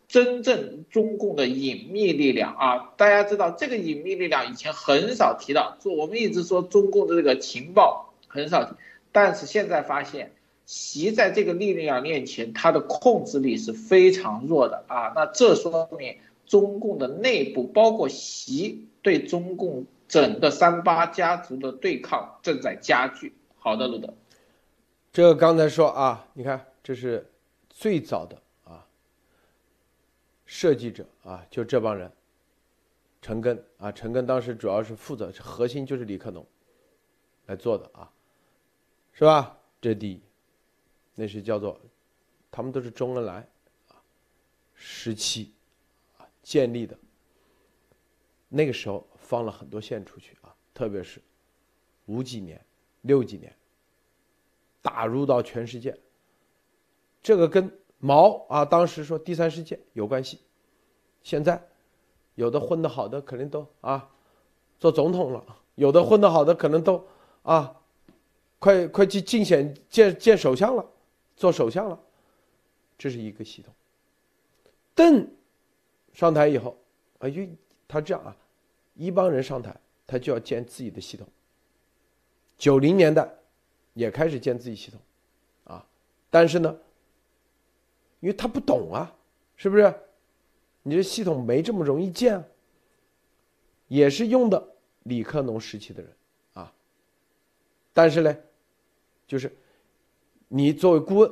[0.10, 8.76] 真正中共的隐秘力量啊，大家知道这个隐秘力量以前很少提到，说我们一直说中共的这个情报很少提，
[9.14, 10.34] 但是现在发现。
[10.65, 15.13] 习在这个力量面前，他的控制力是非常弱的啊。
[15.15, 23.33] 那这说明中共的内部，包括习对中共整个三八家族的对抗正在加剧。
[23.57, 24.13] 好的，路德，
[25.11, 27.31] 这个刚才说啊，你看这是
[27.69, 28.85] 最早的啊
[30.45, 32.11] 设计者啊，就这帮人，
[33.21, 36.45] 陈根啊，陈根当时主要是负责，核心就是李克农
[37.47, 38.11] 来做的啊，
[39.13, 39.57] 是吧？
[39.81, 40.21] 这是第一。
[41.15, 41.79] 那是叫做，
[42.51, 43.47] 他们都是周恩来
[43.87, 43.95] 啊
[44.73, 45.53] 时期
[46.17, 46.95] 啊建立的。
[48.49, 51.21] 那个时候放了很多线出去啊，特别是
[52.05, 52.63] 五几年、
[53.01, 53.53] 六几年，
[54.81, 55.97] 打入到全世界。
[57.23, 60.39] 这个跟毛啊当时说第三世界有关系。
[61.23, 61.61] 现在
[62.35, 64.09] 有的混得好的肯定都啊
[64.79, 65.43] 做总统了，
[65.73, 67.03] 有的混得好的可能都
[67.41, 67.81] 啊
[68.59, 70.85] 快快去竞选见见首相了。
[71.36, 71.99] 做首相了，
[72.98, 73.74] 这是一个系统。
[74.94, 75.28] 邓
[76.14, 76.78] 上台以后，
[77.20, 77.41] 啊，就
[77.88, 78.36] 他这样啊，
[78.94, 79.76] 一帮人上台，
[80.07, 81.28] 他就要建自己的系统。
[82.57, 83.30] 九零年代
[83.94, 84.99] 也开始建自己系统，
[85.66, 85.86] 啊，
[86.30, 86.74] 但是呢，
[88.22, 89.14] 因为他不懂啊，
[89.57, 89.94] 是不是？
[90.84, 92.41] 你这系统没这么容易建，
[93.90, 96.16] 也是用的李克农时期的人
[96.53, 96.74] 啊，
[97.91, 98.38] 但是呢，
[99.28, 99.53] 就是。
[100.47, 101.31] 你作为顾问，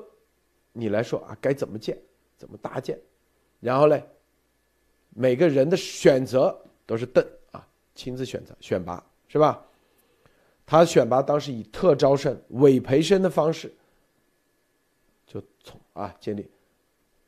[0.72, 1.98] 你来说啊，该怎么建，
[2.38, 3.00] 怎么搭建，
[3.60, 4.02] 然后呢，
[5.10, 9.66] 每个人的选择都是邓啊亲自选择选拔是吧？
[10.66, 13.72] 他选拔当时以特招生、委培生的方式，
[15.28, 16.50] 就从啊建立，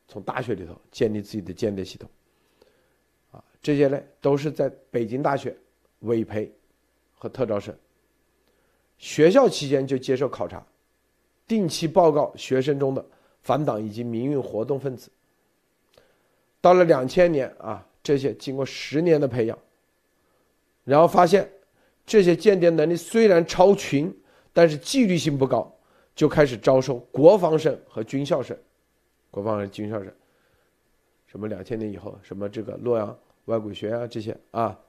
[0.08, 2.10] 从大学里头建立自己的间谍系统，
[3.32, 5.56] 啊，这些呢都是在北京大学
[6.00, 6.50] 委培
[7.14, 7.76] 和特招生。
[8.98, 10.66] 学校期间就接受考察，
[11.48, 13.06] 定期报告学生中的
[13.42, 15.10] 反党以及民运活动分子。
[16.62, 19.58] 到了两千年啊，这些经过十年的培养，
[20.84, 21.50] 然后发现
[22.06, 24.12] 这些间谍能力虽然超群，
[24.52, 25.72] 但是纪律性不高，
[26.16, 28.58] 就开始招收国防生和军校生。
[29.30, 30.12] 国防生、军校生，
[31.28, 33.16] 什么两千年以后，什么这个洛阳
[33.46, 34.80] 外国语学院啊这些啊，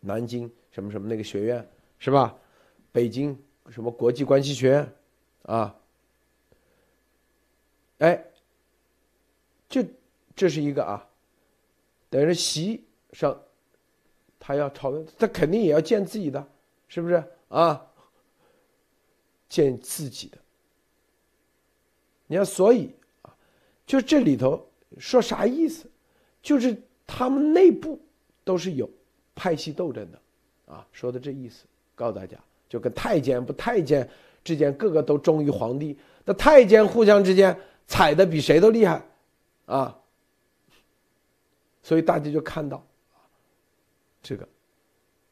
[0.00, 1.66] 南京什么什么那个学院
[1.98, 2.36] 是吧？
[2.90, 3.38] 北京
[3.70, 4.92] 什么国际关系学院，
[5.48, 5.74] 啊，
[8.00, 8.22] 哎，
[9.66, 9.82] 这
[10.36, 11.08] 这是一个啊，
[12.10, 12.84] 等于习
[13.14, 13.40] 上，
[14.38, 16.46] 他要朝，他肯定也要建自己的，
[16.86, 17.86] 是不是啊？
[19.48, 20.36] 建自己的，
[22.26, 23.34] 你看，所以啊，
[23.86, 25.90] 就这里头说啥意思？
[26.42, 26.76] 就是
[27.06, 27.98] 他们内部
[28.44, 28.88] 都是有
[29.34, 30.20] 派系斗争的，
[30.66, 31.64] 啊，说的这意思，
[31.94, 32.38] 告诉大家。
[32.68, 34.06] 就跟太监不太监
[34.48, 37.54] 之间个个都忠于皇帝，那太监互相之间
[37.86, 39.06] 踩的比谁都厉害，
[39.66, 40.00] 啊，
[41.82, 42.82] 所以大家就看到，
[44.22, 44.48] 这个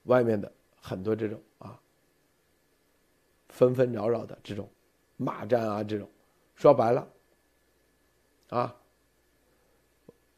[0.02, 0.52] 外面的
[0.82, 1.80] 很多这种啊
[3.48, 4.68] 纷纷扰扰的这种
[5.16, 6.06] 骂战啊，这种
[6.55, 7.09] 说白了，
[8.51, 8.76] 啊，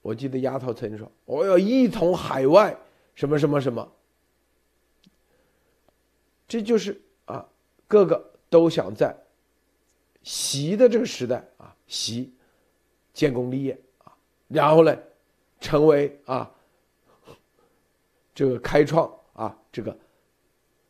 [0.03, 2.79] 我记得丫头曾经说，我要一统海外，
[3.17, 3.93] 什么什么什么。
[6.47, 7.45] 这就是啊，
[7.89, 9.17] 各个都想在
[10.23, 12.33] 习的这个时代啊，习
[13.13, 14.17] 建功立业啊，
[14.49, 14.97] 然后呢，
[15.61, 16.55] 成为啊
[18.35, 19.97] 这个开创啊这个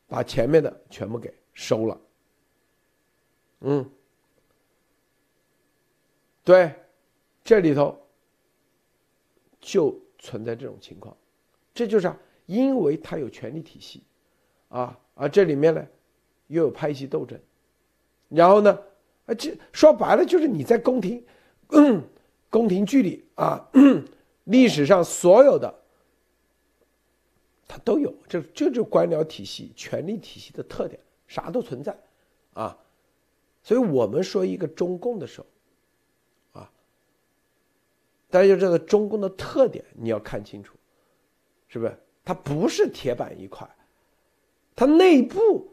[0.06, 2.00] 把前面的全部给收了，
[3.60, 3.90] 嗯，
[6.44, 6.74] 对，
[7.42, 7.98] 这里头
[9.60, 11.16] 就存在这种情况，
[11.74, 14.02] 这就是啊，因为他有权力体系
[14.68, 14.98] 啊。
[15.18, 15.84] 啊，这里面呢，
[16.46, 17.36] 又有派系斗争，
[18.28, 18.78] 然后呢，
[19.26, 21.24] 啊，这说白了就是你在宫廷，
[22.50, 23.68] 宫廷剧里啊，
[24.44, 25.74] 历史上所有的，
[27.66, 31.96] 它都有，这这就官僚体系、权力体系的特点，啥都存在，
[32.54, 32.76] 啊，
[33.62, 36.70] 所以我们说一个中共的时候，啊，
[38.30, 40.76] 大家就知道中共的特点你要看清楚，
[41.68, 41.98] 是不是？
[42.24, 43.66] 它不是铁板一块。
[44.76, 45.72] 它内部，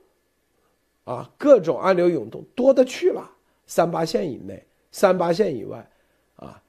[1.05, 3.31] 啊，各种暗流涌动多的去了，
[3.65, 5.89] 三八线以内、三八线以外，
[6.35, 6.61] 啊，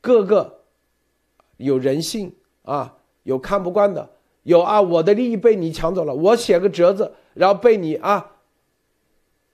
[0.00, 0.62] 各个
[1.56, 2.32] 有人性
[2.62, 4.10] 啊，有看不惯的，
[4.42, 8.36] 有啊，我的利益被你抢走了，我写个折子，然后被你啊，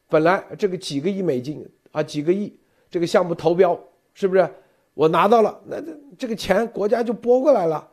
[0.09, 2.59] 本来这个几个亿美金啊，几个亿
[2.91, 3.79] 这个项目投标，
[4.13, 4.53] 是不是
[4.95, 5.61] 我拿到了？
[5.67, 7.89] 那这这个钱国家就拨过来了，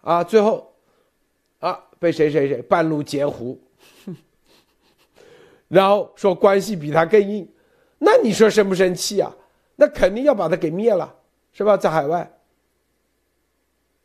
[0.00, 0.74] 啊，最后
[1.60, 1.82] 啊。
[1.98, 3.58] 被谁谁谁半路截胡，
[5.68, 7.48] 然后说关系比他更硬，
[7.98, 9.34] 那你说生不生气啊？
[9.74, 11.14] 那肯定要把他给灭了，
[11.52, 11.76] 是吧？
[11.76, 12.30] 在海外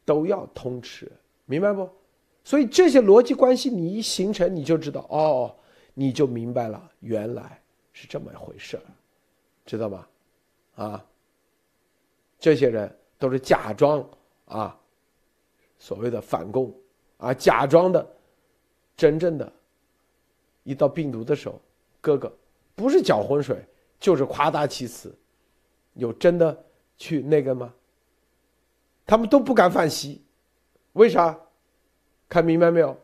[0.04, 1.12] 都要通吃，
[1.46, 1.90] 明白不？
[2.44, 5.56] 所以这些逻辑关系你一形成，你就知道哦，
[5.94, 7.62] 你就明白了，原来
[7.94, 8.80] 是这么一回事
[9.66, 10.10] 知道吧？
[10.76, 11.06] 啊，
[12.40, 14.04] 这些人都是假装
[14.46, 14.78] 啊，
[15.78, 16.74] 所谓的反共。
[17.18, 18.04] 啊，假装的，
[18.98, 19.54] 真正的，
[20.72, 21.62] 一到病毒的时候，
[22.00, 22.32] 哥哥
[22.74, 23.64] 不是搅浑水，
[24.00, 25.14] 就是夸大其词，
[25.94, 26.66] 有真的
[26.98, 27.74] 去那个吗？
[29.06, 30.24] 他们都不敢反袭，
[30.94, 31.38] 为啥？
[32.30, 32.98] 看明白没有？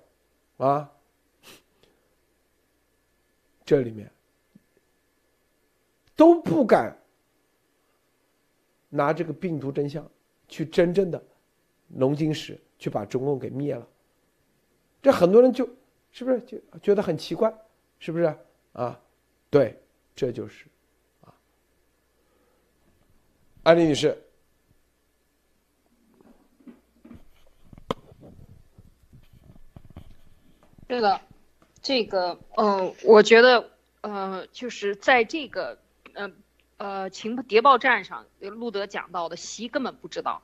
[0.56, 0.90] 啊，
[3.66, 4.10] 这里面
[6.16, 6.98] 都不敢
[8.90, 10.10] 拿这个病毒真相
[10.48, 11.22] 去真正的
[11.90, 13.86] 龙金石去把中共给灭了。
[15.02, 15.68] 这很多人就，
[16.18, 17.54] 是不是就觉得很奇怪，
[18.00, 18.36] 是不是
[18.74, 19.00] 啊？
[19.52, 19.80] 对，
[20.16, 20.66] 这就是，
[21.22, 21.32] 啊，
[23.62, 24.18] 安丽女士，
[30.88, 31.22] 对了，
[31.84, 33.70] 这个，呃，我觉得，
[34.02, 35.78] 呃，就是在这个，
[36.16, 36.32] 呃，
[36.78, 40.42] 呃，情报谍报战上，路德讲到的，习根本不知道。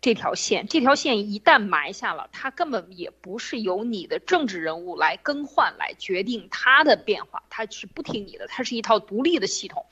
[0.00, 9.86] 这条线，这条线一旦埋下了，它根本也不是由你的政治人物来更换来决定它的变化，它是不听你的，它是一套独立的系统，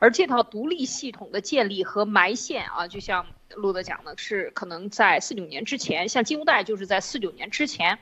[0.00, 7.98] 而这套独立系统的建立和埋线啊，就像路德讲的，是可能在四九年之前，像金融贷就是在四九年之前，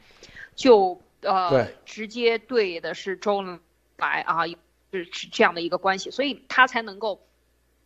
[0.54, 3.60] 就呃直接对的是周恩
[3.96, 4.46] 来啊，
[4.92, 7.27] 是是这样的一个关系，所以他才能够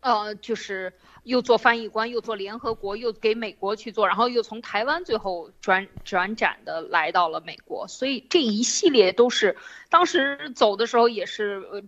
[0.03, 0.93] 呃，就是
[1.23, 9.57] 又做翻译官，又做联合国，又给美国去做，然后又从台湾最后转转展的来到了美国，所以这一系列都是
[9.91, 11.83] 当时走的时候也是呃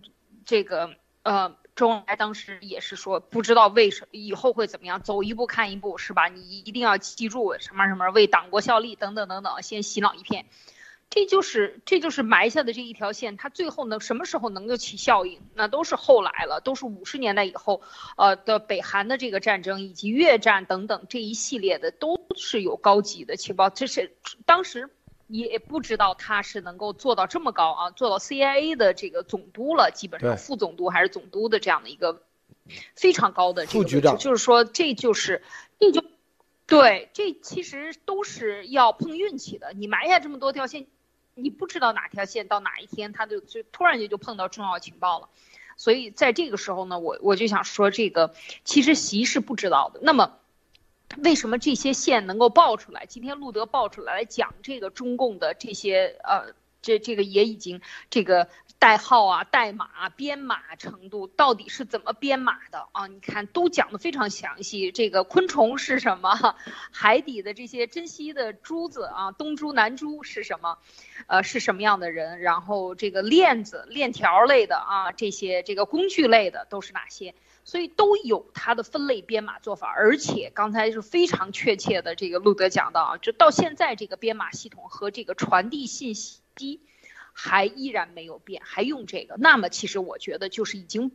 [0.45, 6.29] 这个呃周恩来当时也是说不知道为什以后会怎么样，走一步看一步是吧？
[6.29, 10.45] 你一定要记住什么什么为党国效力等等等等，先洗脑一片。
[11.09, 15.39] 这就是这就是埋下的这一条线，它最后能什么时候能够起效应？
[15.53, 17.81] 那都是后来了，都是五十年代以后，
[18.17, 24.13] 呃的北韩的这个战争以及越战等等这一系列的都是有高级的情报，这是
[24.45, 24.89] 当时
[25.27, 32.23] 也不知道他是能够做到这么高啊，做到 CIA 的这个总督了，基本上副总督还是总督的这样的一个
[32.93, 35.43] 非常高的副局长，就是说这就是
[35.79, 36.03] 这就
[36.67, 40.87] 对，这其实都是要碰运气的，你埋下这么多条线。
[41.35, 45.29] 你不知道哪条线到哪一天，他就就突然间就碰到重要情报了，
[45.77, 48.33] 所以在这个时候呢，我我就想说，这个
[48.63, 49.99] 其实习是不知道的。
[50.01, 50.39] 那么，
[51.23, 53.05] 为什么这些线能够爆出来？
[53.05, 58.47] 今天路德爆出来来讲这个中共的这些呃，这这个也已经这个。
[58.77, 63.07] 代号啊，代码、编码程度到底是怎么编码的啊？
[63.07, 64.91] 你看都讲的非常详细。
[64.91, 66.55] 这个昆虫是什么？
[66.91, 70.77] 海底的这些珍稀的珠子啊，东珠南珠是什么？
[71.27, 72.41] 呃，是什么样的人？
[72.41, 77.33] 然后这个链子、链条类的啊，这些这个工具类的都是哪些？
[77.63, 79.87] 所以都有它的分类编码做法。
[79.87, 86.41] 而且刚才是非常确切的，这个路德讲到啊，就到现在这个编码系统和这个传递信息。
[87.37, 91.11] 还依然没有变，还用这个，那么其实我觉得就是已经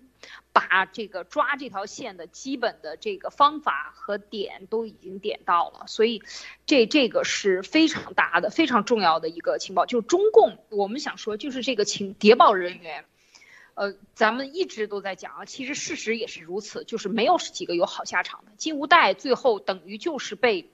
[0.53, 6.23] 把这个抓这条线的基本的这个方法和点都已经点到了，所以
[6.67, 9.87] 这这个是非常大的、非常重要的一个情报。
[9.87, 13.07] 就是中共，我们想说就是这个情谍报人员，
[13.73, 18.53] 呃，咱们一直都在讲啊，其实事实也是如此，就是没有几个有好下场的。
[18.59, 20.71] 金无代最后等于就是被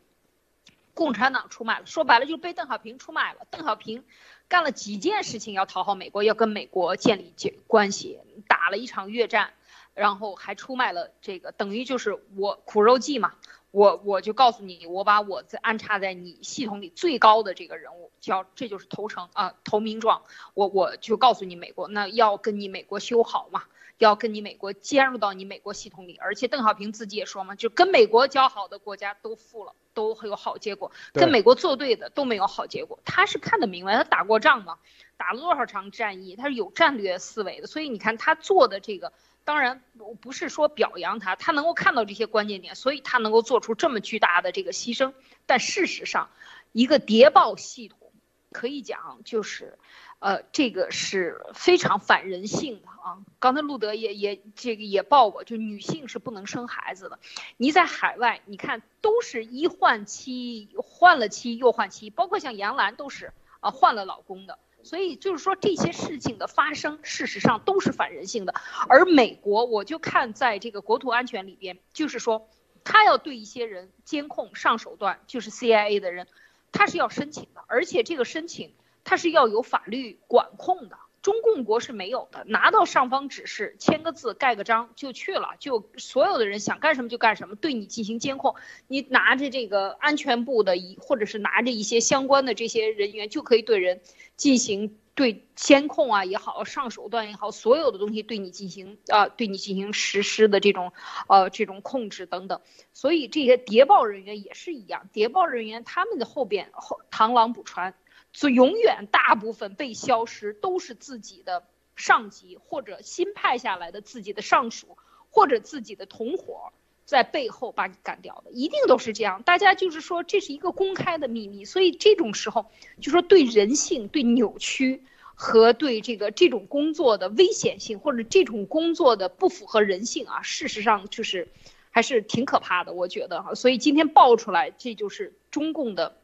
[0.93, 3.47] 共产党出卖了，说白了就是被邓小平出卖了。
[3.49, 4.03] 邓小平。
[4.49, 9.53] 干了几件事情要讨好美国，要跟美国建立关关系，打了一场越战，
[9.95, 13.35] 然后还出卖了这个，等于就是我苦肉计嘛。
[13.73, 20.23] 我我就告诉你，我把我在安插在你系统里最高的这个人物，叫这就是投诚啊，投名状。
[20.55, 23.65] 我我就告诉你美国，那要跟你美国修好嘛。
[23.99, 32.99] 要跟你美国接入到你美国系统里，而且邓小平自己也说嘛，就跟美国交好的国家都富了，都会有好结果；跟美国作对的都没有好结果。
[33.05, 34.79] 他是看得明白，他打过仗嘛，
[35.17, 37.67] 打了多少场战役，他是有战略思维的。
[37.67, 39.15] 所以你看他做的这个，
[39.45, 39.83] 当然
[40.21, 45.15] 不是说表扬他，他能够看到这些关键点，所以他能够做出这么巨大的这个牺牲。
[45.47, 46.29] 但事实上，
[46.73, 48.13] 一个谍报系统
[48.53, 49.79] 可以讲就是。
[50.27, 53.19] 呃，这个是非常反人性的啊！
[53.39, 57.21] 刚才路德也也这个也报过，就女性是不能生孩子的。
[57.57, 64.59] 你在海外，你看都是一换妻，换了妻又换妻，包括像杨澜都是啊换了老公的。
[64.83, 68.55] 所以就是说这些事情的发生，事实上都是反人性的。
[68.89, 72.49] 而美国，我就看在这个国土安全里边，就是说
[72.83, 76.27] 他要对一些人监控上手段，就是 CIA 的人，
[76.73, 78.73] 他是要申请的，而且这个申请。
[79.09, 82.43] 它是要有法律管控的，中共国是没有的。
[82.45, 88.57] 拿到上方指示，签个字，盖个章就去了，就所有的人想干什么就干什么，对你进行监控。
[88.89, 94.01] 你拿着这个安全部的一，或者是拿着一些相关的这些人员，就可以对人
[94.37, 100.93] 进行对监控啊也好，上手段也好，所有的东西对你进行啊，对你进行实施的这种
[101.29, 102.61] 呃这种控制等等。
[102.93, 107.95] 所以这些谍报人员也是一样，谍报人员他们的后边后螳螂捕蝉。
[108.37, 111.65] 所以永远大部分被消失都是自己的
[111.97, 114.99] 上级或者新派下来的自己的上属
[115.31, 116.71] 或者自己的同伙
[117.07, 119.43] 在背后把你干掉的，一定都是这样。
[119.43, 122.67] 大家就是说这是一个公开的秘密，所以这种时候
[123.01, 125.03] 就说对人性、对扭曲
[125.35, 131.49] 和对这个这种工作的危险性或者这种工作的不符合人性啊，事实上就是
[131.91, 133.55] 还是挺可怕的，我觉得哈。
[133.55, 136.19] 所以今天爆出来，这就是中共的。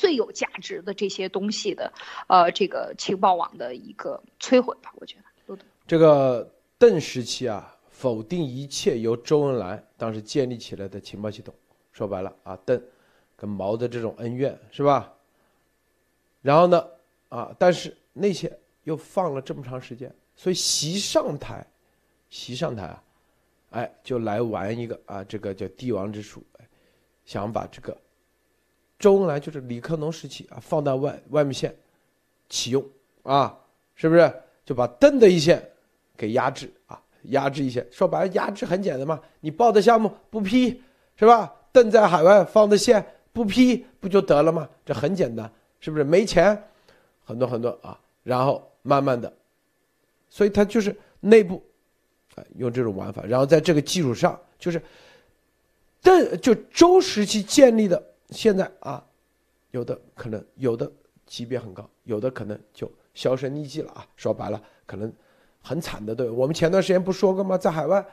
[0.00, 1.92] 最有价值的这些东西的，
[2.26, 5.58] 呃，这个情报网的一个摧毁吧，我觉得。
[5.86, 11.54] 这个邓时期啊，否定一切由周恩来当时建立起来的情报系统，
[11.92, 12.82] 说白了啊，邓
[13.36, 15.12] 跟毛的这种恩怨是吧？
[16.40, 16.86] 然后呢，
[17.28, 18.50] 啊，但是那些
[18.84, 21.66] 又放了这么长时间，所以习上台，
[22.30, 23.04] 习上台啊，
[23.72, 26.42] 哎，就来玩一个啊，这个叫帝王之术，
[27.26, 27.94] 想把这个。
[29.00, 31.74] 周恩来就是李克农时期啊，放到外外面线
[32.48, 32.84] 启用
[33.24, 33.58] 啊，
[33.96, 34.32] 是不是
[34.64, 35.66] 就把邓的一线
[36.16, 37.02] 给压制啊？
[37.24, 37.84] 压制一些。
[37.90, 40.82] 说白了，压制很简单嘛，你报的项目不批，
[41.16, 41.52] 是吧？
[41.72, 44.68] 邓在海外放的线不批，不就得了吗？
[44.84, 45.50] 这很简单，
[45.80, 46.04] 是不是？
[46.04, 46.62] 没钱，
[47.24, 49.32] 很多很多啊，然后慢慢的，
[50.28, 51.62] 所以他就是内部，
[52.34, 54.82] 啊，用这种玩法，然后在这个基础上，就是
[56.02, 59.04] 邓就周时期建立的，现在啊，
[59.70, 60.90] 有的可能有的
[61.26, 64.06] 级别很高，有的可能就销声匿迹了啊。
[64.16, 65.12] 说白了，可能
[65.60, 66.32] 很惨的都有。
[66.32, 67.58] 我们前段时间不说过吗？
[67.58, 68.04] 在海外，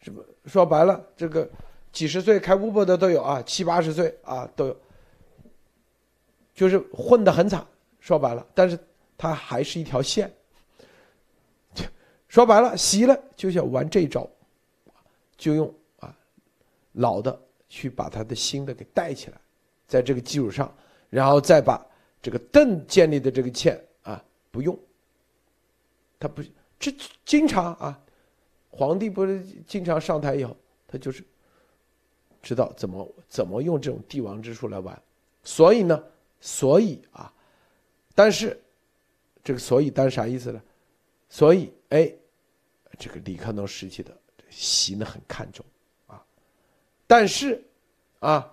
[0.00, 1.48] 什么说白了这个。
[1.92, 4.76] 几十岁开 Uber 的都有啊，七八十岁啊都有，
[6.54, 7.66] 就是混得很惨。
[8.00, 8.78] 说白了，但是
[9.18, 10.32] 他还是一条线。
[12.28, 14.26] 说白了，习了就想玩这招，
[15.36, 16.16] 就用啊
[16.92, 17.38] 老的
[17.68, 19.38] 去把他的新的给带起来，
[19.92, 20.74] 在这个基础上，
[21.10, 21.86] 然后再把
[22.22, 24.78] 这个邓建立的这个欠啊不用，
[26.18, 26.42] 他不
[26.78, 26.90] 这
[27.26, 28.00] 经常啊，
[28.70, 30.56] 皇帝不是经常上台以后，
[30.86, 31.22] 他就是。
[32.44, 35.00] 知道怎么怎么用这种帝王之术来玩，
[35.44, 36.04] 所以呢，
[36.40, 37.32] 所以啊，
[38.16, 38.60] 但是
[39.44, 40.60] 这个所以但是啥意思呢？
[41.28, 42.12] 所以哎，
[42.98, 44.12] 这个李克农时期的
[44.50, 45.64] 习呢很看重
[46.08, 46.20] 啊，
[47.06, 47.62] 但是
[48.18, 48.52] 啊，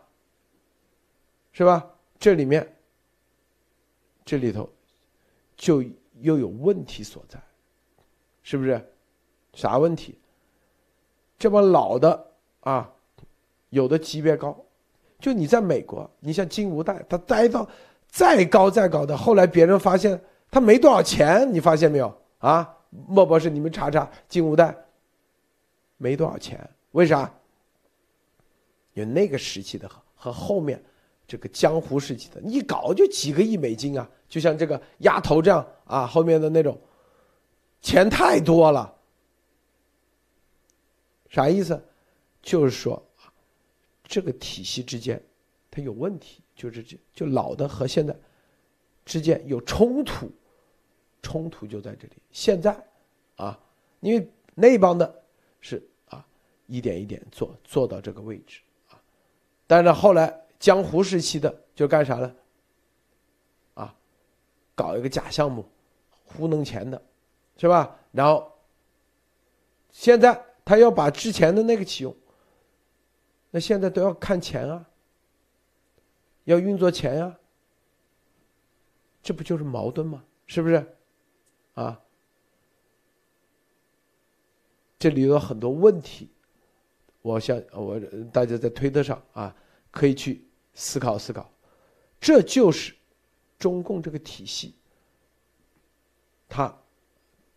[1.60, 1.86] 是吧？
[2.18, 2.66] 这里面
[4.24, 4.70] 这里头
[5.58, 5.84] 就
[6.22, 7.38] 又有问题所在，
[8.44, 8.82] 是不是？
[9.52, 10.18] 啥问题？
[11.38, 12.32] 这帮老的
[12.62, 12.90] 啊。
[13.72, 14.58] 有的级别高，
[15.20, 17.68] 就你在美国，你像金无代，他待到
[18.08, 20.18] 再高再高的，后来别人发现
[20.50, 22.74] 他没多少钱，你发现没有啊？
[22.90, 24.74] 莫博士，你们查查金无代
[25.98, 27.30] 没多少钱，为啥？
[28.94, 30.82] 因为那个时期的和和后面
[31.30, 36.76] 这个江湖时期的，一搞就几个亿美金啊，就像这个丫头这样啊，后面的那种
[37.80, 38.94] 钱太多了，
[41.30, 41.80] 啥意思？
[42.42, 43.02] 就是说。
[44.12, 45.24] 这个体系之间，
[45.70, 48.16] 它有问题，就是就就老的和现在
[49.06, 50.28] 之间有冲突，
[51.22, 52.14] 冲突就在这里。
[52.32, 52.76] 现在
[53.36, 53.56] 啊，
[54.00, 55.24] 因为那帮的
[55.62, 56.26] 是啊，
[56.66, 58.98] 一点一点做做到这个位置啊，
[59.68, 62.36] 但是后来江湖时期的就干啥了？
[63.76, 63.96] 啊，
[64.76, 65.66] 搞一个假项目，
[66.26, 67.02] 糊弄钱的，
[67.58, 67.98] 是吧？
[68.12, 68.52] 然后
[69.90, 72.16] 现在他要把之前的那个启用。
[73.52, 74.88] 那现在都要看钱啊，
[76.44, 77.40] 要运作钱呀，
[79.24, 80.24] 这不就是矛盾吗？
[80.46, 80.98] 是不是？
[81.74, 82.00] 啊，
[85.00, 86.30] 这里有很多问题，
[87.22, 88.00] 我想我
[88.32, 89.56] 大家在推特上啊，
[89.90, 91.50] 可以去思考思考，
[92.20, 92.94] 这就是
[93.58, 94.76] 中共这个体系，
[96.48, 96.74] 它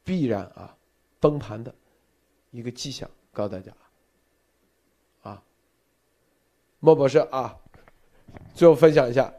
[0.05, 0.77] 必然啊
[1.21, 1.73] 崩盘的
[2.51, 3.73] 一个迹象，告诉大家
[5.23, 5.41] 啊。
[6.81, 7.57] 莫博士啊，
[8.55, 9.33] 最后分享一下，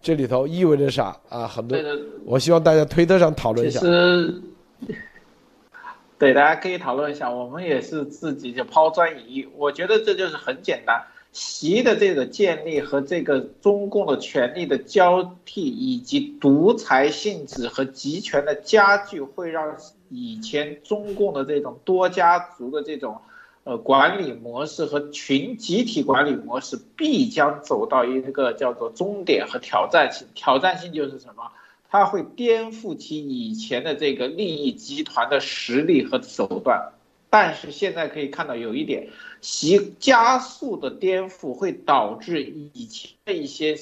[0.00, 1.48] 这里头意味着啥啊？
[1.48, 1.76] 很多，
[2.24, 3.80] 我希望大家推特上讨论一下。
[3.80, 4.42] 其实，
[6.16, 7.28] 对，大家可以讨论一下。
[7.28, 9.46] 我们也是自己就抛砖引玉。
[9.56, 11.04] 我觉得这就是很简单，
[11.34, 19.76] 习的这个建立和这个中共的权力的交替，以及独裁性质和集权的加剧，会让
[20.08, 23.18] 以前中共的这种多家族的这种。
[23.66, 30.26] 呃，管理模式和群集体管理模式必将走到一个叫做终点和挑战性。
[30.34, 31.50] 挑战性就是什么？
[31.88, 36.92] 它会颠覆其以前的这个利益集团的实力和手段。
[37.34, 39.08] 但是现在可以看到有一点，
[39.40, 43.74] 其加速的颠覆会导致以前的一些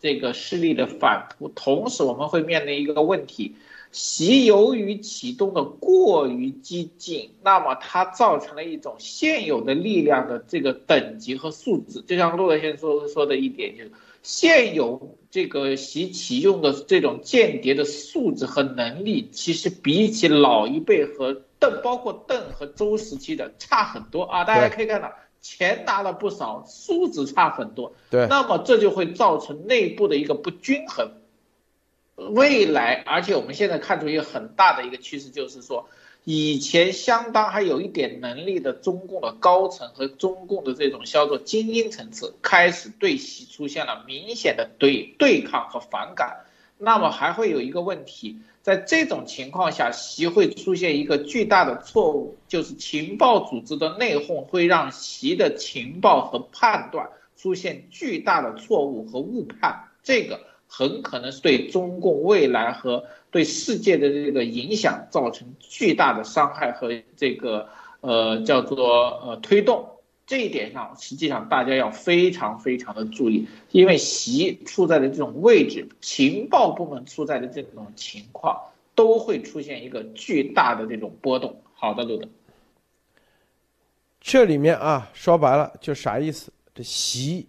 [0.00, 1.48] 这个势力的反扑。
[1.54, 3.54] 同时，我们会面临一个问题。
[3.92, 12.02] 习由于启动的过于激进，那么它造成了一种现有的力量的这个等级和素质。
[12.08, 13.92] 就像陆德先说说的一点，就是
[14.24, 24.44] 现有这个习启用的这种间谍的素质和能力，其实比起老一辈和邓，包括邓和周时期的差很多啊。
[24.44, 27.92] 大家可以看到，钱拿了不少，素质差很多。
[28.10, 31.12] 对，那么这就会造成内部的一个不均衡。
[32.16, 35.88] 未来，而且我们现在看出一个很大的一个趋势，就是说，
[36.24, 46.45] 以前相当还有一点能力的中共的高层和中共的这种叫做精英层次，开始对习出现了明显的对对抗和反感。
[46.78, 59.84] 那么还会有一个问题，在这种情况下，习会出现一个巨大的错误，就是情报组织的内讧会让习的情报和判断出现巨大的错误和误判。
[60.02, 60.40] 这个。
[60.68, 67.68] 很可能是对中共未来和对世界的这个影响造成巨大的伤害和这个
[68.00, 69.90] 呃叫做呃推动。
[70.26, 78.60] 这一点上，实际上大家要非常非常的注意，因为习处在的这种位置，情报部门处在的这种情况，
[78.96, 81.62] 都会出现一个巨大的这种波动。
[81.74, 82.28] 好的，路德。
[84.20, 86.52] 这里面啊，说白了就啥意思？
[86.74, 87.46] 这习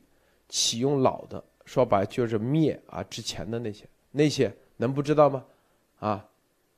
[0.48, 5.44] 启用老的，说白就是灭啊之前的那些那些能不知道吗？
[5.98, 6.24] 啊，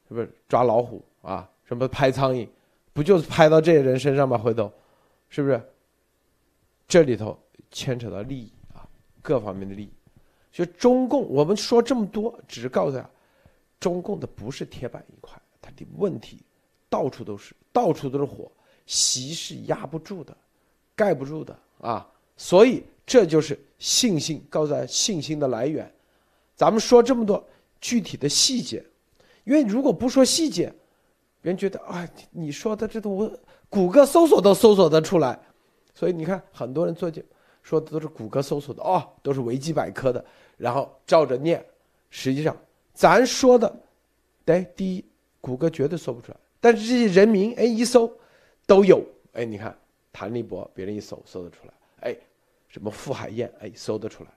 [0.08, 1.50] 是不是抓老虎啊？
[1.66, 2.48] 什么拍苍蝇，
[2.94, 4.38] 不就是拍到这些人身上吗？
[4.38, 4.72] 回头，
[5.28, 5.62] 是不是？
[6.90, 7.38] 这里头
[7.70, 8.82] 牵扯到利益啊，
[9.22, 9.94] 各方面的利益。
[10.52, 13.10] 所以中共，我们说这么多，只是告诉大家，
[13.80, 16.42] 中共的不是铁板一块，它的问题
[16.90, 18.52] 到处都是，到处都是火，
[18.88, 20.36] 习是压不住的，
[20.96, 22.10] 盖不住的啊。
[22.36, 25.90] 所以这就是信心，告诉大家信心的来源。
[26.56, 27.48] 咱们说这么多
[27.80, 28.84] 具体的细节，
[29.44, 30.74] 因为如果不说细节，
[31.40, 33.40] 别人觉得啊，你说的这都我
[33.70, 35.40] 谷歌搜索都搜索得出来。
[36.00, 37.22] 所以你看，很多人做就
[37.62, 41.62] 说的都是谷歌搜索的哦，都是维基百科的，然后照着念。
[42.10, 42.56] 实际上，
[42.94, 43.82] 咱说的，
[44.46, 45.04] 对，第一，
[45.42, 46.38] 谷歌绝对搜不出来。
[46.62, 48.10] 但是这些人名，哎，一搜
[48.66, 49.06] 都有。
[49.34, 49.78] 哎，你看
[50.14, 51.74] 谭立博，别人一搜搜得出来。
[52.00, 52.16] 哎，
[52.70, 54.32] 什么傅海燕，哎，搜得出来。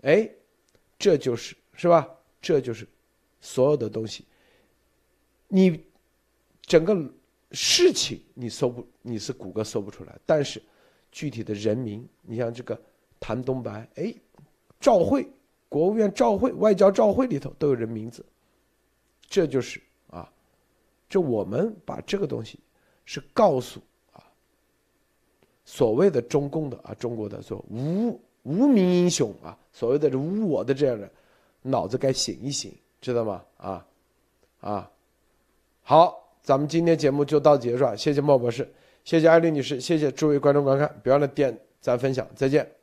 [0.00, 0.30] 哎，
[0.98, 2.08] 这就是是吧？
[2.40, 2.88] 这就是
[3.42, 4.24] 所有的东西。
[5.46, 5.84] 你
[6.62, 6.96] 整个
[7.52, 10.62] 事情你搜不，你是谷歌搜不出来，但是。
[11.16, 12.78] 具体的人名，你像这个
[13.18, 14.14] 谭东白，哎，
[14.78, 15.26] 赵会，
[15.66, 18.22] 国务院赵会，外交赵会里头都有人名字，
[19.26, 19.80] 这就是
[20.10, 20.30] 啊，
[21.08, 22.60] 这我们把这个东西
[23.06, 23.80] 是告诉
[24.12, 24.22] 啊，
[25.64, 31.10] 所谓的中共的啊，中国的说无无名英雄啊，所谓的这无我的这样的，
[31.62, 32.70] 脑子该醒一醒，
[33.00, 33.42] 知道吗？
[33.56, 33.86] 啊
[34.60, 34.90] 啊，
[35.80, 38.70] 好，咱们今天节目就到结束，谢谢莫博士。
[39.06, 42.75] 谢谢艾丽女士，谢谢诸位观众观看，别忘了点赞分享，再见。